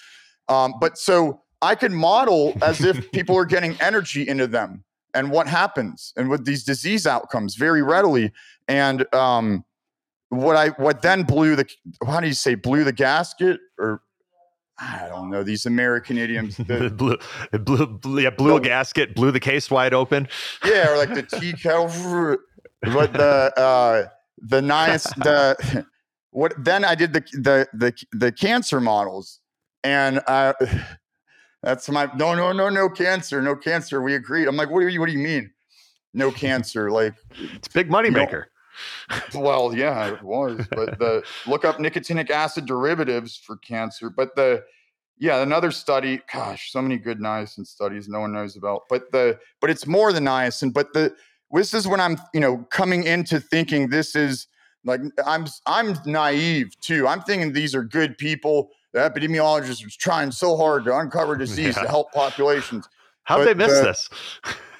[0.48, 4.84] Um, but so i can model as if people are getting energy into them
[5.14, 8.32] and what happens and with these disease outcomes very readily
[8.68, 9.64] and um,
[10.30, 11.68] what I what then blew the
[12.06, 14.02] how do you say blew the gasket or
[14.78, 16.56] I don't know these American idioms.
[16.66, 17.18] The, blew,
[17.52, 20.26] it blew, blew, yeah, blew the, a gasket, blew the case wide open.
[20.64, 21.88] Yeah, or like the tea kettle.
[22.82, 24.08] but the uh,
[24.38, 25.84] the nice the
[26.30, 29.40] what then I did the the the the cancer models,
[29.84, 30.54] and I
[31.62, 34.00] that's my no no no no cancer no cancer.
[34.02, 34.48] We agreed.
[34.48, 35.50] I'm like, what do you what do you mean?
[36.14, 36.90] No cancer?
[36.90, 37.14] Like
[37.54, 38.48] it's a big money maker.
[39.34, 40.66] well, yeah, it was.
[40.70, 44.10] But the look up nicotinic acid derivatives for cancer.
[44.10, 44.64] But the
[45.18, 46.22] yeah, another study.
[46.32, 48.82] Gosh, so many good niacin studies no one knows about.
[48.88, 50.72] But the but it's more than niacin.
[50.72, 51.14] But the
[51.52, 54.46] this is when I'm you know coming into thinking this is
[54.84, 57.06] like I'm I'm naive too.
[57.06, 58.70] I'm thinking these are good people.
[58.92, 61.82] The epidemiologist is trying so hard to uncover disease yeah.
[61.82, 62.88] to help populations.
[63.24, 64.08] How did they miss the, this?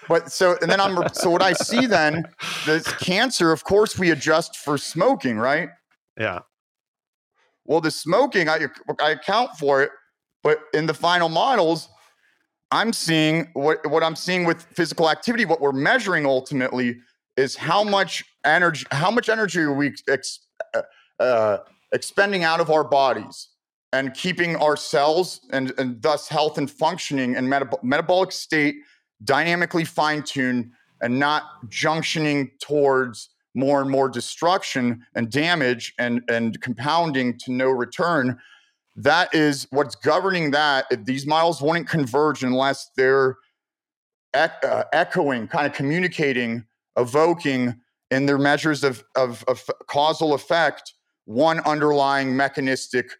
[0.09, 2.25] But so and then I'm so what I see then
[2.67, 3.53] this cancer.
[3.53, 5.69] Of course, we adjust for smoking, right?
[6.19, 6.41] Yeah.
[7.65, 8.67] Well, the smoking I
[9.01, 9.91] I account for it,
[10.43, 11.89] but in the final models,
[12.73, 15.45] I'm seeing what what I'm seeing with physical activity.
[15.45, 16.99] What we're measuring ultimately
[17.37, 20.41] is how much energy how much energy are we ex,
[20.75, 20.83] uh,
[21.21, 21.59] uh,
[21.93, 23.50] expending out of our bodies
[23.93, 28.77] and keeping our cells and, and thus health and functioning and metab- metabolic state
[29.25, 30.71] dynamically fine-tuned
[31.03, 37.69] and not junctioning towards more and more destruction and damage and, and compounding to no
[37.69, 38.39] return
[38.97, 41.07] that is what's governing that.
[41.07, 43.37] These models wouldn't converge unless they're
[44.35, 46.65] uh, echoing kind of communicating
[46.97, 47.75] evoking
[48.11, 53.13] in their measures of, of, of causal effect one underlying mechanistic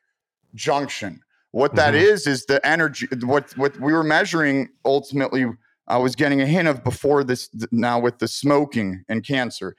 [0.55, 1.21] junction.
[1.53, 2.05] What that mm-hmm.
[2.05, 3.09] is is the energy.
[3.23, 5.47] What what we were measuring ultimately,
[5.89, 9.75] I was getting a hint of before this now with the smoking and cancer,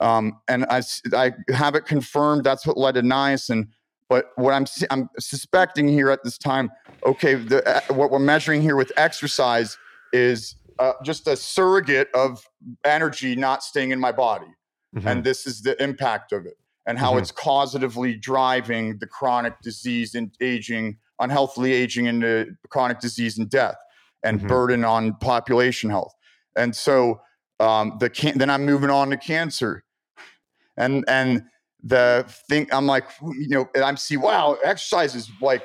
[0.00, 2.44] um, and I I have it confirmed.
[2.44, 3.68] That's what led to niacin.
[4.08, 6.70] But what I'm I'm suspecting here at this time,
[7.04, 9.76] okay, the, uh, what we're measuring here with exercise
[10.12, 12.46] is uh, just a surrogate of
[12.84, 14.46] energy not staying in my body.
[14.96, 15.08] Mm-hmm.
[15.08, 16.56] And this is the impact of it
[16.88, 17.18] and how mm-hmm.
[17.18, 23.76] it's causatively driving the chronic disease and aging, unhealthily aging into chronic disease and death
[24.24, 24.48] and mm-hmm.
[24.48, 26.14] burden on population health.
[26.56, 27.20] And so
[27.60, 29.84] um, the can- then I'm moving on to cancer.
[30.76, 31.42] And and
[31.82, 35.62] the thing I'm like, you know, I'm see, wow, exercise is like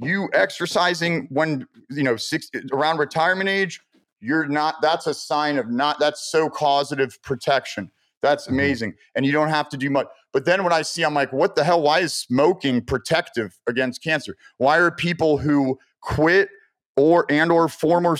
[0.00, 3.80] you exercising when you know six around retirement age
[4.20, 7.90] you're not that's a sign of not that's so causative protection
[8.22, 8.54] that's mm-hmm.
[8.54, 9.12] amazing mm-hmm.
[9.14, 11.56] and you don't have to do much but then when i see i'm like what
[11.56, 11.82] the hell?
[11.82, 14.36] Why is smoking protective against cancer?
[14.58, 16.48] Why are people who quit
[16.96, 18.16] or and or former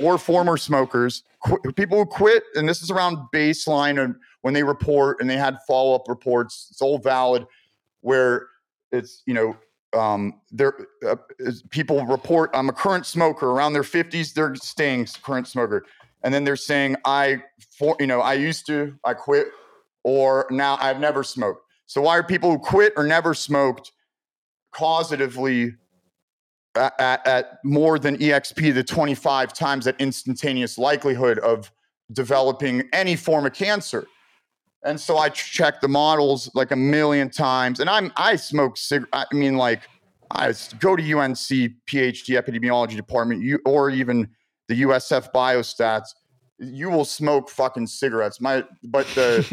[0.00, 4.62] or former smokers qu- people who quit and this is around baseline and when they
[4.62, 7.46] report and they had follow-up reports it's all valid
[8.02, 8.46] where
[8.92, 9.56] it's you know
[9.94, 10.74] um, there
[11.06, 11.16] uh,
[11.70, 13.50] people report I'm a current smoker.
[13.50, 15.84] Around their 50s they're staying current smoker.
[16.22, 17.42] And then they're saying I
[17.78, 19.48] for you know I used to I quit
[20.04, 23.92] or now I've never smoked so why are people who quit or never smoked
[24.74, 25.76] causatively
[26.74, 31.70] at, at, at more than exp the 25 times that instantaneous likelihood of
[32.12, 34.06] developing any form of cancer
[34.84, 37.80] and so I checked the models like a million times.
[37.80, 39.10] And I'm I smoke cigarettes.
[39.12, 39.82] I mean, like
[40.32, 44.28] I go to UNC PhD epidemiology department, you or even
[44.68, 46.08] the USF biostats.
[46.62, 48.40] You will smoke fucking cigarettes.
[48.40, 49.44] My but the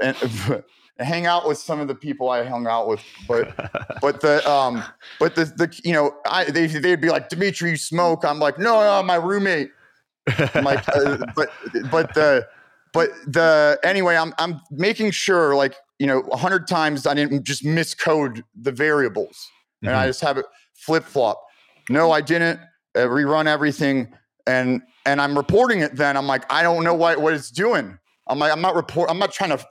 [0.00, 0.64] and,
[1.04, 3.54] hang out with some of the people I hung out with, but
[4.00, 4.82] but the um
[5.20, 8.24] but the the you know I they they'd be like Dmitry, you smoke.
[8.24, 9.70] I'm like no no my roommate.
[10.54, 11.50] I'm like uh, but
[11.90, 12.48] but the
[12.92, 17.44] but the anyway, I'm I'm making sure like you know a hundred times I didn't
[17.44, 19.50] just miscode the variables
[19.82, 20.00] and mm-hmm.
[20.00, 21.42] I just have it flip flop.
[21.90, 22.58] No, I didn't
[22.96, 24.12] uh, rerun everything,
[24.46, 25.96] and and I'm reporting it.
[25.96, 27.98] Then I'm like I don't know what what it's doing.
[28.26, 29.10] I'm like I'm not report.
[29.10, 29.66] I'm not trying to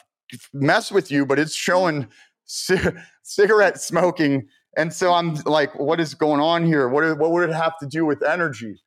[0.53, 2.07] mess with you, but it's showing
[2.45, 2.78] c-
[3.23, 4.47] cigarette smoking.
[4.78, 6.89] And so I'm like, what is going on here?
[6.89, 8.82] What, what would it have to do with energy?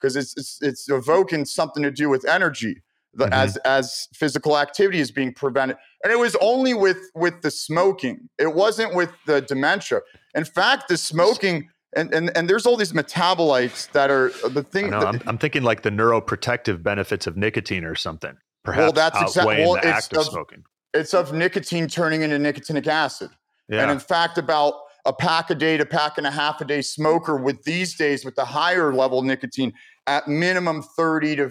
[0.00, 2.82] Because it's, it's, it's evoking something to do with energy
[3.16, 3.32] the, mm-hmm.
[3.32, 8.28] as as physical activity is being prevented and it was only with with the smoking
[8.38, 10.00] it wasn't with the dementia
[10.34, 14.90] in fact the smoking and and, and there's all these metabolites that are the thing
[14.90, 19.20] that, I'm, I'm, thinking like the neuroprotective benefits of nicotine or something perhaps well that's
[19.20, 23.30] exactly well, the act of, of smoking it's of nicotine turning into nicotinic acid
[23.68, 23.82] yeah.
[23.82, 24.74] and in fact about
[25.06, 28.24] a pack a day to pack and a half a day smoker with these days
[28.24, 29.72] with the higher level nicotine
[30.06, 31.50] at minimum 30 to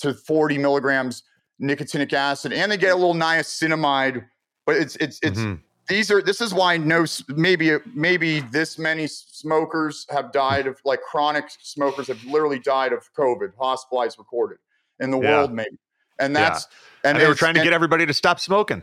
[0.00, 1.22] to 40 milligrams
[1.60, 4.24] nicotinic acid, and they get a little niacinamide.
[4.66, 5.54] But it's it's it's mm-hmm.
[5.88, 11.00] These are this is why no maybe maybe this many smokers have died of like
[11.02, 14.58] chronic smokers have literally died of COVID, hospitalized, recorded
[15.00, 15.30] in the yeah.
[15.30, 15.78] world, maybe.
[16.18, 16.66] And that's
[17.04, 17.10] yeah.
[17.10, 18.82] and, and they were trying to get everybody to stop smoking.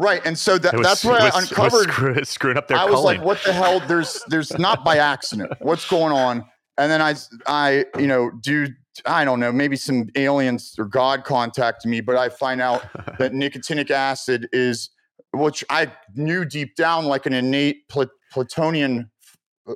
[0.00, 2.76] Right, and so that, was, that's where I uncovered screw, screwing up their.
[2.76, 3.80] I was like, "What the hell?
[3.80, 5.52] There's, there's not by accident.
[5.58, 6.46] What's going on?"
[6.78, 7.16] And then I,
[7.48, 8.68] I, you know, do
[9.06, 12.82] I don't know, maybe some aliens or God contacted me, but I find out
[13.18, 14.90] that nicotinic acid is,
[15.32, 19.10] which I knew deep down, like an innate Plat- Platonian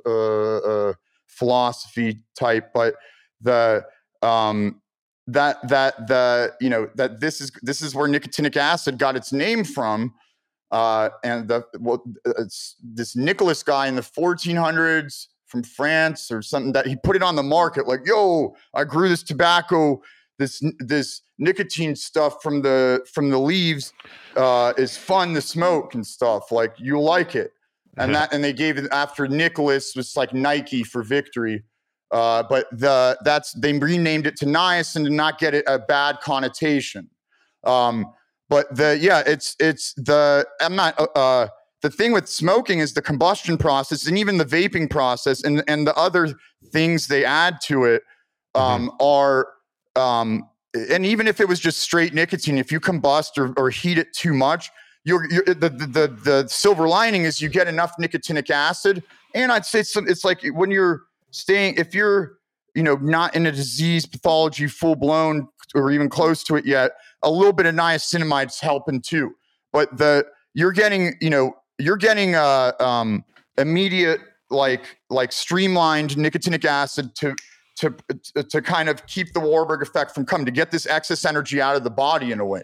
[0.05, 0.93] uh, uh,
[1.27, 2.95] philosophy type, but
[3.41, 3.85] the
[4.21, 4.81] um,
[5.27, 9.31] that that the you know that this is this is where nicotinic acid got its
[9.31, 10.13] name from,
[10.71, 12.03] uh, and the well,
[12.83, 17.35] this Nicholas guy in the 1400s from France or something that he put it on
[17.35, 20.01] the market like, yo, I grew this tobacco,
[20.39, 23.93] this this nicotine stuff from the from the leaves
[24.35, 26.51] uh, is fun to smoke and stuff.
[26.51, 27.51] Like you like it,
[27.97, 31.63] and that and they gave it after Nicholas was like Nike for victory.
[32.11, 36.19] Uh, but the that's they renamed it to niacin to not get it a bad
[36.21, 37.09] connotation.
[37.63, 38.13] Um,
[38.49, 41.47] but the yeah, it's it's the I'm not uh, uh,
[41.81, 45.87] the thing with smoking is the combustion process and even the vaping process and and
[45.87, 46.33] the other
[46.71, 48.03] things they add to it
[48.55, 49.03] um, mm-hmm.
[49.03, 49.52] are
[49.95, 53.97] um, and even if it was just straight nicotine, if you combust or, or heat
[53.97, 54.71] it too much,
[55.05, 59.03] you're, you're the, the, the the silver lining is you get enough nicotinic acid,
[59.35, 62.37] and I'd say it's, it's like when you're staying if you're
[62.73, 66.91] you know not in a disease pathology full blown or even close to it yet
[67.23, 69.35] a little bit of niacinamide's helping too.
[69.71, 73.25] But the you're getting you know you're getting uh um
[73.57, 77.35] immediate like like streamlined nicotinic acid to
[77.75, 77.95] to
[78.49, 81.75] to kind of keep the warburg effect from coming to get this excess energy out
[81.75, 82.61] of the body in a way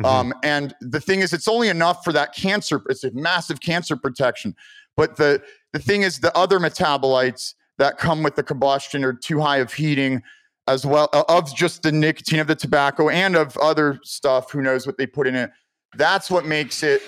[0.00, 0.06] mm-hmm.
[0.06, 3.96] um and the thing is it's only enough for that cancer it's a massive cancer
[3.96, 4.54] protection
[4.96, 5.42] but the
[5.72, 9.72] the thing is the other metabolites that come with the combustion are too high of
[9.72, 10.22] heating
[10.68, 14.62] as well uh, of just the nicotine of the tobacco and of other stuff who
[14.62, 15.50] knows what they put in it
[15.96, 17.02] that's what makes it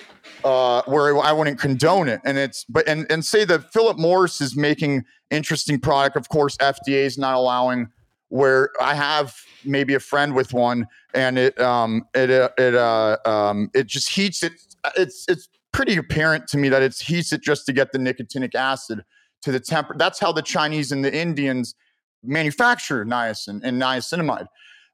[0.45, 2.21] uh, where I wouldn't condone it.
[2.25, 6.17] And it's but and and say that Philip Morris is making interesting product.
[6.17, 7.89] Of course, FDA is not allowing.
[8.31, 13.17] Where I have maybe a friend with one, and it um it uh, it uh
[13.25, 14.53] um it just heats it.
[14.97, 18.55] It's it's pretty apparent to me that it heats it just to get the nicotinic
[18.55, 19.03] acid
[19.43, 19.95] to the temper.
[19.97, 21.75] That's how the Chinese and the Indians
[22.23, 24.47] manufacture niacin and niacinamide.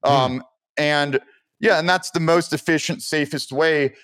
[0.05, 0.11] Mm.
[0.11, 0.45] Um,
[0.76, 1.20] and
[1.61, 3.95] yeah, and that's the most efficient, safest way.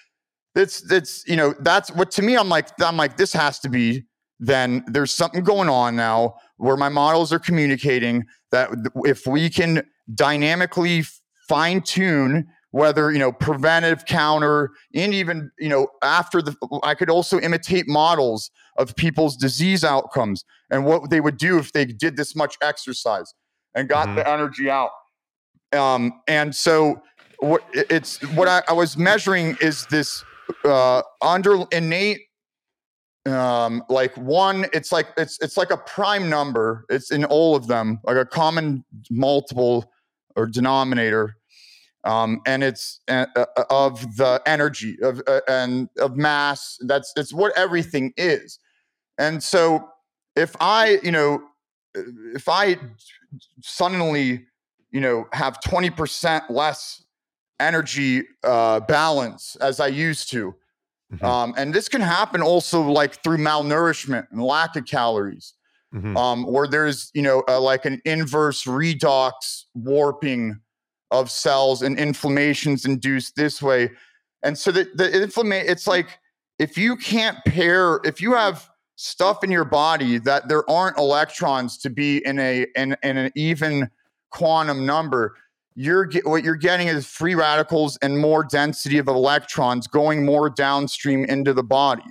[0.54, 2.36] That's that's you know that's what to me.
[2.36, 4.04] I'm like I'm like this has to be.
[4.40, 8.70] Then there's something going on now where my models are communicating that
[9.04, 9.82] if we can
[10.14, 11.04] dynamically
[11.48, 17.10] fine tune whether you know preventive counter and even you know after the i could
[17.10, 22.16] also imitate models of people's disease outcomes and what they would do if they did
[22.16, 23.34] this much exercise
[23.74, 24.16] and got mm-hmm.
[24.16, 24.90] the energy out
[25.72, 27.00] um, and so
[27.38, 30.24] what it's what I, I, was measuring is this
[30.64, 32.20] uh, under innate
[33.26, 37.66] um like one it's like it's it's like a prime number it's in all of
[37.66, 39.92] them like a common multiple
[40.36, 41.36] or denominator
[42.04, 46.78] um, and it's uh, uh, of the energy of uh, and of mass.
[46.80, 48.58] That's it's what everything is.
[49.18, 49.88] And so,
[50.34, 51.42] if I, you know,
[51.94, 52.78] if I
[53.60, 54.46] suddenly,
[54.90, 57.04] you know, have twenty percent less
[57.58, 60.54] energy uh, balance as I used to,
[61.12, 61.24] mm-hmm.
[61.24, 65.54] um, and this can happen also like through malnourishment and lack of calories.
[65.92, 66.16] Mm-hmm.
[66.16, 70.60] Um, where there's you know uh, like an inverse redox warping
[71.10, 73.90] of cells and inflammations induced this way.
[74.42, 76.18] And so the, the inflammation, it's like
[76.58, 81.78] if you can't pair, if you have stuff in your body that there aren't electrons
[81.78, 83.90] to be in a in, in an even
[84.30, 85.36] quantum number,
[85.80, 91.24] you're what you're getting is free radicals and more density of electrons going more downstream
[91.24, 92.04] into the body.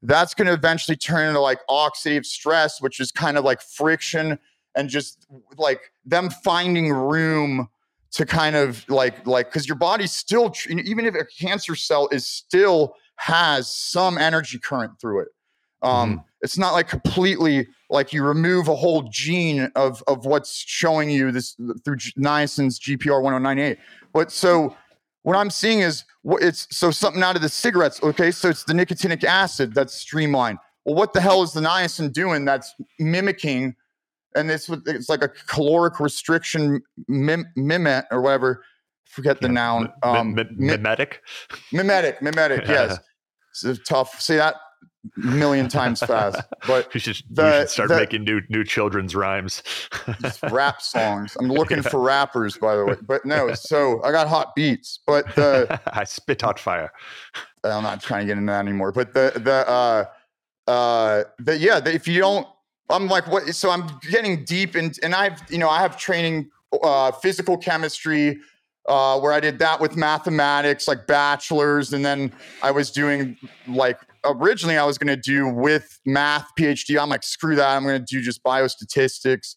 [0.00, 4.38] That's going to eventually turn into like oxidative stress, which is kind of like friction
[4.76, 5.26] and just
[5.58, 7.68] like them finding room
[8.12, 12.24] to kind of like like because your body still even if a cancer cell is
[12.24, 15.28] still has some energy current through it
[15.82, 16.20] um mm-hmm.
[16.46, 21.32] It's not like completely like you remove a whole gene of of what's showing you
[21.32, 23.76] this through niacin's gpr 109a
[24.12, 24.76] but so
[25.22, 28.64] what i'm seeing is what it's so something out of the cigarettes okay so it's
[28.64, 33.72] the nicotinic acid that's streamlined well what the hell is the niacin doing that's mimicking
[34.36, 38.62] and it's it's like a caloric restriction mim, mimet or whatever.
[39.04, 39.52] Forget the yeah.
[39.52, 39.92] noun.
[40.02, 41.22] Um, mimetic.
[41.72, 42.20] Mimetic.
[42.20, 42.68] Mimetic.
[42.68, 42.98] Yes.
[43.64, 44.20] it's tough.
[44.20, 44.56] See that
[45.16, 46.40] million times fast.
[46.66, 49.62] But you should, the, should start the, making new new children's rhymes.
[50.50, 51.36] rap songs.
[51.38, 51.88] I'm looking yeah.
[51.88, 52.96] for rappers, by the way.
[53.02, 55.00] But no, so I got hot beats.
[55.06, 56.92] But the I spit hot fire.
[57.64, 58.92] I'm not trying to get into that anymore.
[58.92, 60.04] But the the uh
[60.70, 62.46] uh the yeah, the, if you don't
[62.88, 63.54] I'm like, what?
[63.54, 66.50] So I'm getting deep and and I've, you know, I have training
[66.82, 68.38] uh, physical chemistry,
[68.88, 72.32] uh, where I did that with mathematics, like bachelor's, and then
[72.62, 77.00] I was doing like originally I was going to do with math PhD.
[77.00, 77.76] I'm like, screw that.
[77.76, 79.56] I'm going to do just biostatistics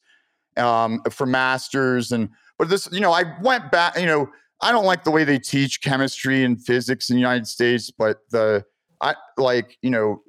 [0.58, 2.12] um, for masters.
[2.12, 3.98] And but this, you know, I went back.
[3.98, 4.30] You know,
[4.62, 8.18] I don't like the way they teach chemistry and physics in the United States, but
[8.32, 8.66] the
[9.02, 10.22] I like, you know,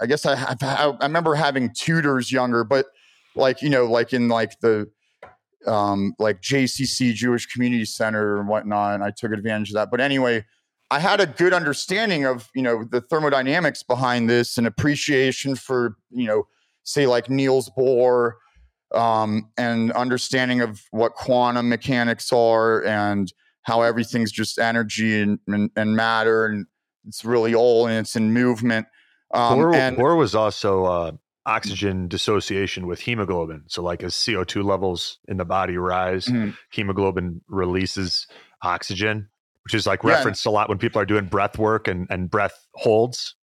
[0.00, 0.56] I guess I I,
[1.00, 2.86] I remember having tutors younger, but
[3.36, 4.90] like you know, like in like the
[5.66, 9.90] um, like JCC Jewish Community Center and whatnot, and I took advantage of that.
[9.90, 10.44] But anyway,
[10.90, 15.96] I had a good understanding of you know the thermodynamics behind this and appreciation for
[16.10, 16.46] you know
[16.84, 18.32] say like Niels Bohr
[18.94, 23.32] um, and understanding of what quantum mechanics are and
[23.62, 26.66] how everything's just energy and, and, and matter and
[27.06, 28.86] it's really all and it's in movement.
[29.32, 31.12] Um, Bohr, and Bohr was also uh,
[31.48, 33.64] oxygen dissociation with hemoglobin.
[33.66, 36.50] So, like as CO2 levels in the body rise, mm-hmm.
[36.70, 38.26] hemoglobin releases
[38.62, 39.28] oxygen,
[39.64, 40.50] which is like referenced yeah.
[40.50, 43.34] a lot when people are doing breath work and, and breath holds.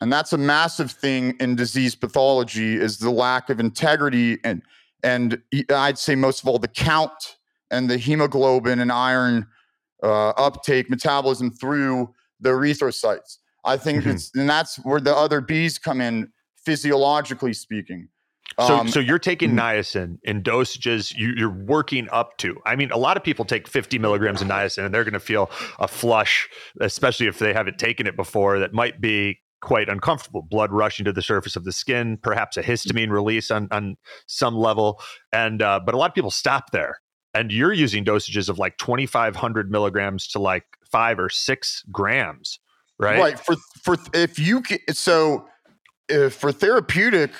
[0.00, 4.62] And that's a massive thing in disease pathology is the lack of integrity and
[5.04, 5.40] and
[5.70, 7.36] I'd say most of all the count
[7.70, 9.46] and the hemoglobin and iron
[10.02, 13.38] uh, uptake metabolism through the erythrocytes.
[13.64, 14.10] I think mm-hmm.
[14.10, 16.32] it's and that's where the other B's come in
[16.64, 18.08] physiologically speaking.
[18.60, 19.60] So, um, so you're taking mm-hmm.
[19.60, 22.60] niacin in dosages you, are working up to.
[22.66, 25.20] I mean, a lot of people take 50 milligrams of niacin and they're going to
[25.20, 26.48] feel a flush,
[26.80, 28.58] especially if they haven't taken it before.
[28.58, 30.42] That might be quite uncomfortable.
[30.42, 33.96] Blood rushing to the surface of the skin, perhaps a histamine release on on
[34.26, 35.00] some level,
[35.32, 36.96] and uh, but a lot of people stop there.
[37.34, 42.60] And you're using dosages of like 2,500 milligrams to like five or six grams,
[42.98, 43.18] right?
[43.18, 43.40] Right.
[43.40, 45.46] For for if you can, so
[46.30, 47.30] for therapeutic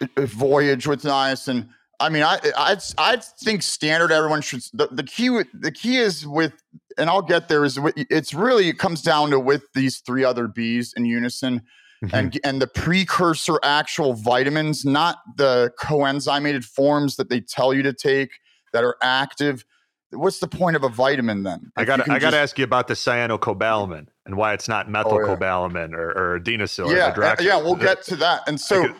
[0.00, 1.68] uh, voyage with niacin,
[2.02, 4.62] I mean, I I I think standard everyone should.
[4.72, 6.52] The, the key the key is with,
[6.98, 7.64] and I'll get there.
[7.64, 11.62] Is it's really it comes down to with these three other B's in unison,
[12.04, 12.14] mm-hmm.
[12.14, 17.92] and and the precursor actual vitamins, not the coenzymated forms that they tell you to
[17.92, 18.30] take
[18.72, 19.64] that are active.
[20.10, 21.70] What's the point of a vitamin then?
[21.76, 25.88] I got I got to ask you about the cyanocobalamin and why it's not methylcobalamin
[25.88, 25.96] oh, yeah.
[25.96, 26.94] or, or adenosine.
[26.94, 28.42] Yeah, or yeah, we'll get to that.
[28.46, 28.94] And so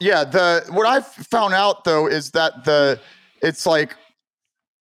[0.00, 3.00] yeah, the what I've found out though is that the
[3.42, 3.94] it's like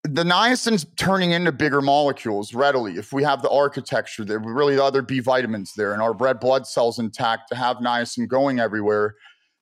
[0.04, 4.84] the niacin's turning into bigger molecules readily if we have the architecture there really the
[4.84, 9.16] other b vitamins there and our red blood cells intact to have niacin going everywhere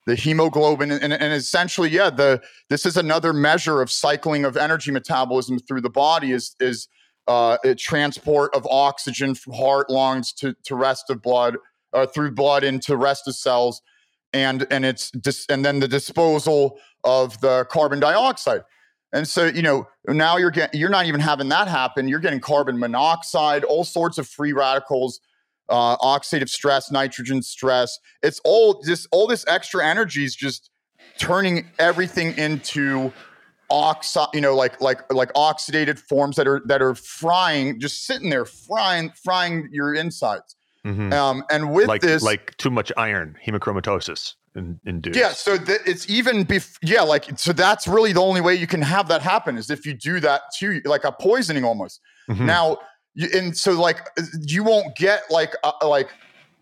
[0.06, 2.40] the hemoglobin and, and essentially yeah the
[2.70, 6.88] this is another measure of cycling of energy metabolism through the body is is
[7.28, 11.58] uh, transport of oxygen from heart lungs to to rest of blood
[11.94, 13.82] uh, through blood into rest of cells
[14.36, 18.64] and and it's dis- and then the disposal of the carbon dioxide.
[19.14, 22.08] And so, you know, now you're getting you're not even having that happen.
[22.08, 25.22] You're getting carbon monoxide, all sorts of free radicals,
[25.70, 27.98] uh, oxidative stress, nitrogen stress.
[28.22, 30.70] It's all this all this extra energy is just
[31.18, 33.14] turning everything into
[33.70, 38.30] oxide, you know, like like like oxidated forms that are that are frying, just sitting
[38.30, 40.56] there frying frying your insides.
[40.86, 41.14] Mm-hmm.
[41.14, 45.18] Um, and with like, this, like too much iron, hemochromatosis in, induced.
[45.18, 45.32] Yeah.
[45.32, 48.84] So th- it's even, bef- yeah, like, so that's really the only way you can
[48.84, 52.02] have that happen is if you do that to like a poisoning almost.
[52.30, 52.46] Mm-hmm.
[52.46, 52.78] Now,
[53.16, 54.08] you, and so like,
[54.42, 56.10] you won't get like, uh, like,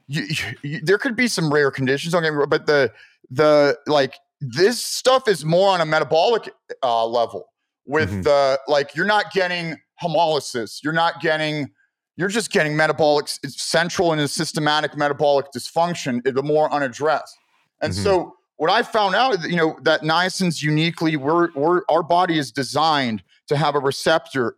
[0.07, 0.25] you,
[0.61, 2.93] you, there could be some rare conditions, don't get me wrong, but the,
[3.29, 4.13] the, like,
[4.51, 7.45] this stuff is more on a metabolic uh, level
[7.85, 8.21] with mm-hmm.
[8.21, 11.69] the, like, you're not getting hemolysis, you're not getting,
[12.15, 17.37] you're just getting metabolic central and a systematic metabolic dysfunction the more unaddressed
[17.81, 18.03] and mm-hmm.
[18.03, 22.51] so what i found out you know that niacin's uniquely we're, we're our body is
[22.51, 24.55] designed to have a receptor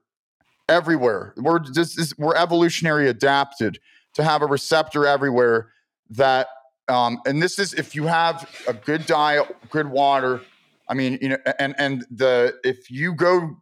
[0.68, 3.80] everywhere we're just we're evolutionary adapted
[4.14, 5.70] to have a receptor everywhere
[6.10, 6.48] that
[6.88, 10.42] um, and this is if you have a good diet good water
[10.90, 13.56] i mean you know and and the if you go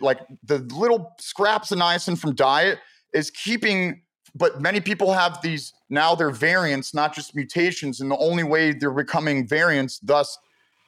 [0.00, 2.78] like the little scraps of niacin from diet
[3.12, 4.00] is keeping
[4.36, 8.72] but many people have these now they're variants not just mutations and the only way
[8.72, 10.38] they're becoming variants thus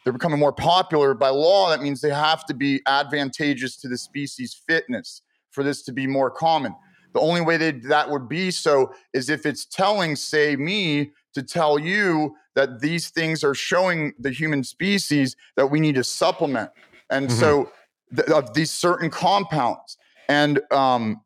[0.04, 3.98] they're becoming more popular by law that means they have to be advantageous to the
[3.98, 5.22] species fitness
[5.56, 6.76] for this to be more common.
[7.14, 11.42] The only way that that would be so is if it's telling say me to
[11.42, 16.70] tell you that these things are showing the human species that we need to supplement
[17.10, 17.38] and mm-hmm.
[17.38, 17.70] so
[18.14, 19.96] th- of these certain compounds
[20.28, 21.20] and um,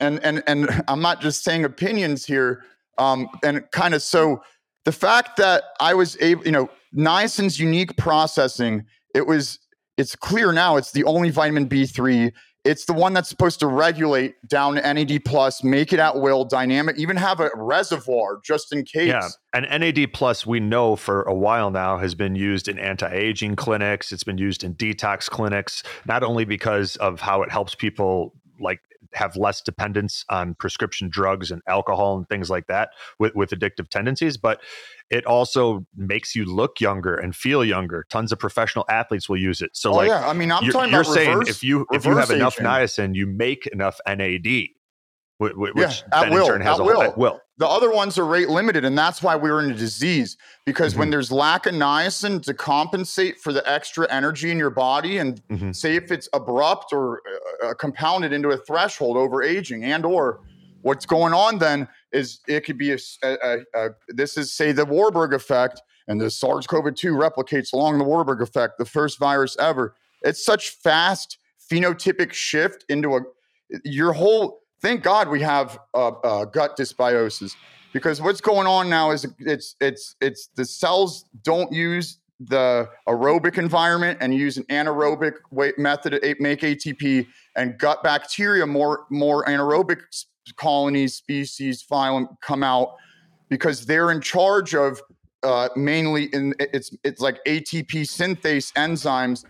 [0.00, 2.64] and and and I'm not just saying opinions here.
[2.96, 4.42] Um, and kind of so
[4.84, 8.84] the fact that I was able, you know, niacin's unique processing,
[9.14, 9.58] it was
[9.96, 12.32] it's clear now it's the only vitamin B3
[12.64, 16.98] it's the one that's supposed to regulate down NAD plus, make it at will, dynamic,
[16.98, 19.08] even have a reservoir just in case.
[19.08, 23.56] Yeah, and NAD plus we know for a while now has been used in anti-aging
[23.56, 24.12] clinics.
[24.12, 28.80] It's been used in detox clinics, not only because of how it helps people like
[29.14, 33.88] have less dependence on prescription drugs and alcohol and things like that with, with addictive
[33.88, 34.60] tendencies, but
[35.10, 38.06] it also makes you look younger and feel younger.
[38.10, 39.70] Tons of professional athletes will use it.
[39.74, 40.28] So, oh, like, yeah.
[40.28, 42.56] I mean, I'm you're, talking you're about saying reverse, if you if you have enough
[42.56, 44.46] niacin, you make enough NAD,
[45.38, 47.02] which yeah, at will, at will.
[47.02, 47.40] at will.
[47.56, 50.36] The other ones are rate limited, and that's why we're in a disease.
[50.66, 51.00] Because mm-hmm.
[51.00, 55.40] when there's lack of niacin to compensate for the extra energy in your body, and
[55.48, 55.72] mm-hmm.
[55.72, 57.22] say if it's abrupt or
[57.62, 60.40] uh, uh compounded into a threshold over aging, and or
[60.82, 64.84] what's going on then is it could be a, a, a this is say the
[64.84, 69.94] Warburg effect, and the SARS-CoV-2 replicates along the Warburg effect, the first virus ever.
[70.22, 71.38] It's such fast
[71.70, 73.20] phenotypic shift into a
[73.84, 77.56] your whole thank God we have uh, uh, gut dysbiosis
[77.94, 83.56] because what's going on now is it's it's it's the cells don't use the aerobic
[83.56, 89.44] environment and use an anaerobic way, method to make ATP and gut bacteria more more
[89.46, 90.02] anaerobic
[90.56, 92.96] colonies, species, phylum come out
[93.48, 95.00] because they're in charge of
[95.44, 99.44] uh, mainly in it's it's like ATP synthase enzymes.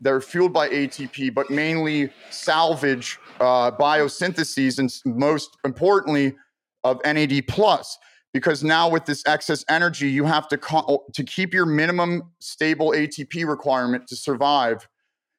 [0.00, 6.36] They're fueled by ATP, but mainly salvage uh, biosyntheses, and most importantly,
[6.84, 7.98] of NAD plus.
[8.32, 12.92] Because now with this excess energy, you have to co- to keep your minimum stable
[12.92, 14.86] ATP requirement to survive.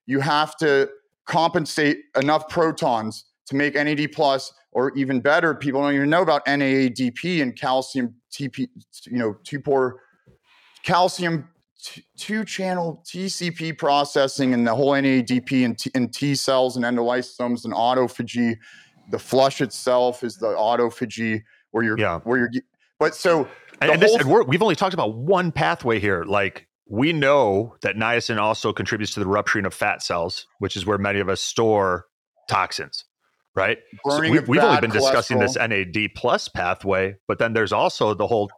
[0.07, 0.89] You have to
[1.25, 6.45] compensate enough protons to make NAD plus, or even better, people don't even know about
[6.45, 8.67] NAADP and calcium TP,
[9.05, 10.01] you know, two pore
[10.83, 11.47] calcium
[12.17, 17.65] two channel TCP processing and the whole NADP and T, and T cells and endolysosomes
[17.65, 18.57] and autophagy.
[19.09, 22.19] The flush itself is the autophagy where you're yeah.
[22.19, 22.49] where you're.
[22.99, 23.47] But so
[23.81, 26.23] and, and, this, and we're, we've only talked about one pathway here.
[26.23, 30.85] Like we know that niacin also contributes to the rupturing of fat cells, which is
[30.85, 32.05] where many of us store
[32.47, 33.05] toxins.
[33.53, 33.79] Right.
[34.07, 38.25] So we, have only been discussing this NAD plus pathway, but then there's also the
[38.25, 38.49] whole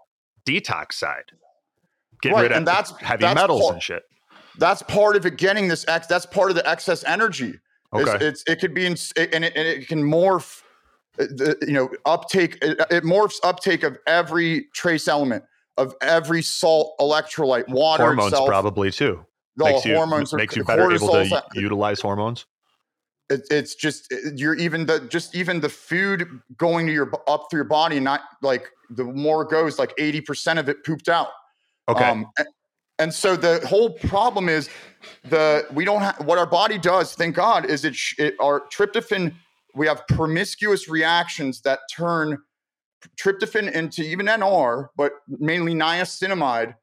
[0.45, 1.23] detox side
[2.23, 4.03] Get right, rid of and that's, heavy that's metals part, and shit.
[4.57, 5.37] That's part of it.
[5.37, 6.07] Getting this X.
[6.07, 7.59] That's part of the excess energy.
[7.93, 8.13] Okay.
[8.13, 10.61] It's, it's it could be in and it, and it can morph.
[11.19, 12.57] Uh, the, you know, uptake.
[12.61, 15.43] It, it morphs uptake of every trace element
[15.77, 18.47] of every salt electrolyte, water hormones itself.
[18.47, 19.25] probably too.
[19.57, 22.45] The makes you, hormones makes you better able to utilize hormones.
[23.29, 26.27] It, it's just you're even the just even the food
[26.57, 30.21] going to your up through your body, not like the more it goes, like eighty
[30.21, 31.29] percent of it pooped out.
[31.89, 32.03] Okay.
[32.05, 32.27] Um,
[32.99, 34.69] and so the whole problem is
[35.25, 37.13] the we don't have what our body does.
[37.15, 39.33] Thank God is it, it our tryptophan.
[39.75, 42.37] We have promiscuous reactions that turn
[43.17, 46.75] tryptophan into even NR, but mainly niacinamide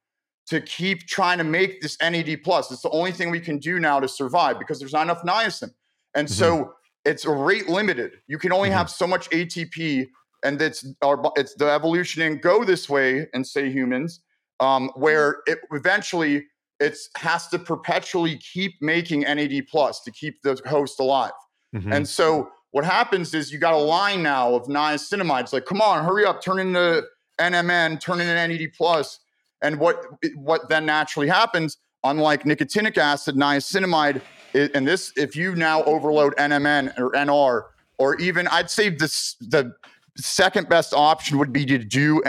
[0.48, 2.70] to keep trying to make this NAD plus.
[2.72, 5.70] It's the only thing we can do now to survive because there's not enough niacin.
[6.16, 6.34] And mm-hmm.
[6.34, 6.74] so
[7.04, 8.14] it's rate limited.
[8.26, 8.78] You can only mm-hmm.
[8.78, 10.08] have so much ATP,
[10.42, 14.20] and it's our it's the evolution and go this way and say humans
[14.60, 16.46] um, where it eventually
[16.78, 21.32] it has to perpetually keep making NAD plus to keep the host alive.
[21.74, 21.92] Mm-hmm.
[21.92, 26.04] And so what happens is you got a line now of niacinamides like, come on,
[26.04, 27.02] hurry up, turn into
[27.38, 29.20] NMN, turn into NAD plus.
[29.62, 30.06] And what
[30.36, 34.22] what then naturally happens, unlike nicotinic acid, niacinamide,
[34.54, 37.64] and this, if you now overload NMN or NR,
[37.98, 39.74] or even I'd say this the
[40.16, 42.22] second best option would be to do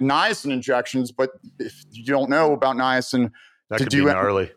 [0.00, 3.30] niacin injections, but if you don't know about niacin,
[3.70, 4.50] that to do gnarly.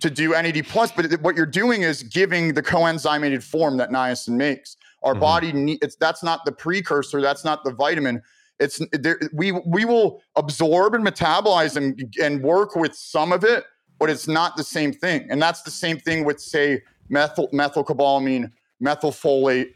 [0.00, 4.36] To do NAD plus, but what you're doing is giving the coenzymated form that niacin
[4.36, 4.76] makes.
[5.02, 5.20] Our mm-hmm.
[5.20, 8.22] body need, it's that's not the precursor, that's not the vitamin.
[8.58, 13.64] It's there, we we will absorb and metabolize and and work with some of it,
[13.98, 15.26] but it's not the same thing.
[15.30, 18.50] And that's the same thing with say methyl methylcobalamin,
[18.82, 19.68] methylfolate,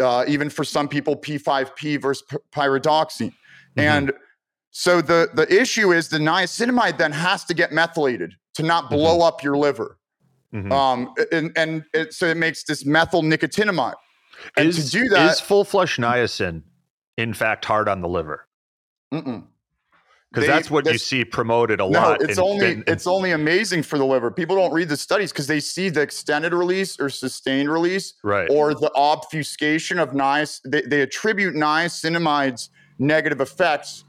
[0.00, 3.28] uh, even for some people, P5P versus pyridoxine.
[3.28, 3.80] Mm-hmm.
[3.80, 4.12] And
[4.70, 8.94] so the, the issue is the niacinamide then has to get methylated to not mm-hmm.
[8.94, 9.22] blow mm-hmm.
[9.22, 9.98] up your liver.
[10.54, 10.72] Mm-hmm.
[10.72, 13.94] Um, and and it, so it makes this methyl nicotinamide.
[14.56, 16.62] And is, to do that, is full flush niacin
[17.18, 18.46] in fact hard on the liver?
[19.12, 19.44] Mm-mm
[20.30, 22.22] because that's what you see promoted a no, lot.
[22.22, 24.30] It's in, only in, it's only amazing for the liver.
[24.30, 28.48] People don't read the studies because they see the extended release or sustained release, right.
[28.50, 30.60] or the obfuscation of nice.
[30.66, 32.68] They, they attribute niacinamide's
[32.98, 34.04] negative effects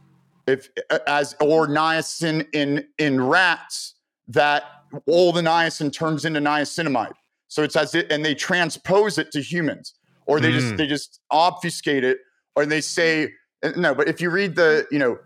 [0.48, 0.70] if
[1.08, 3.96] as or niacin in in rats
[4.28, 4.64] that
[5.06, 7.14] all the niacin turns into niacinamide.
[7.48, 9.94] So it's as it, and they transpose it to humans,
[10.26, 10.60] or they mm.
[10.60, 12.20] just they just obfuscate it,
[12.56, 13.32] or they say
[13.76, 13.96] no.
[13.96, 15.18] But if you read the you know,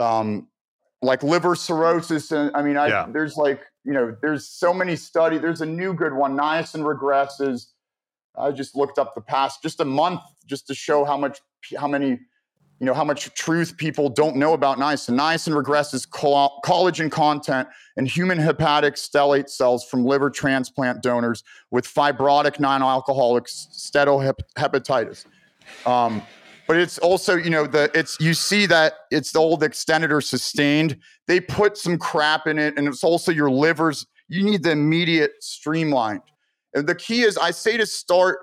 [0.00, 0.48] um,
[1.02, 3.06] like liver cirrhosis, and I mean, I yeah.
[3.10, 5.40] there's like you know, there's so many studies.
[5.40, 7.66] There's a new good one, niacin regresses.
[8.38, 11.40] I just looked up the past just a month just to show how much
[11.78, 12.18] how many
[12.80, 15.14] you know how much truth people don't know about niacin.
[15.14, 22.58] Niacin regresses collagen content in human hepatic stellate cells from liver transplant donors with fibrotic
[22.58, 25.26] non-alcoholic steatohepatitis.
[25.86, 26.22] Um,
[26.70, 30.20] but it's also you know the it's you see that it's the old extended or
[30.20, 30.96] sustained.
[31.26, 34.06] They put some crap in it, and it's also your livers.
[34.28, 36.22] You need the immediate streamlined.
[36.72, 38.38] And the key is, I say to start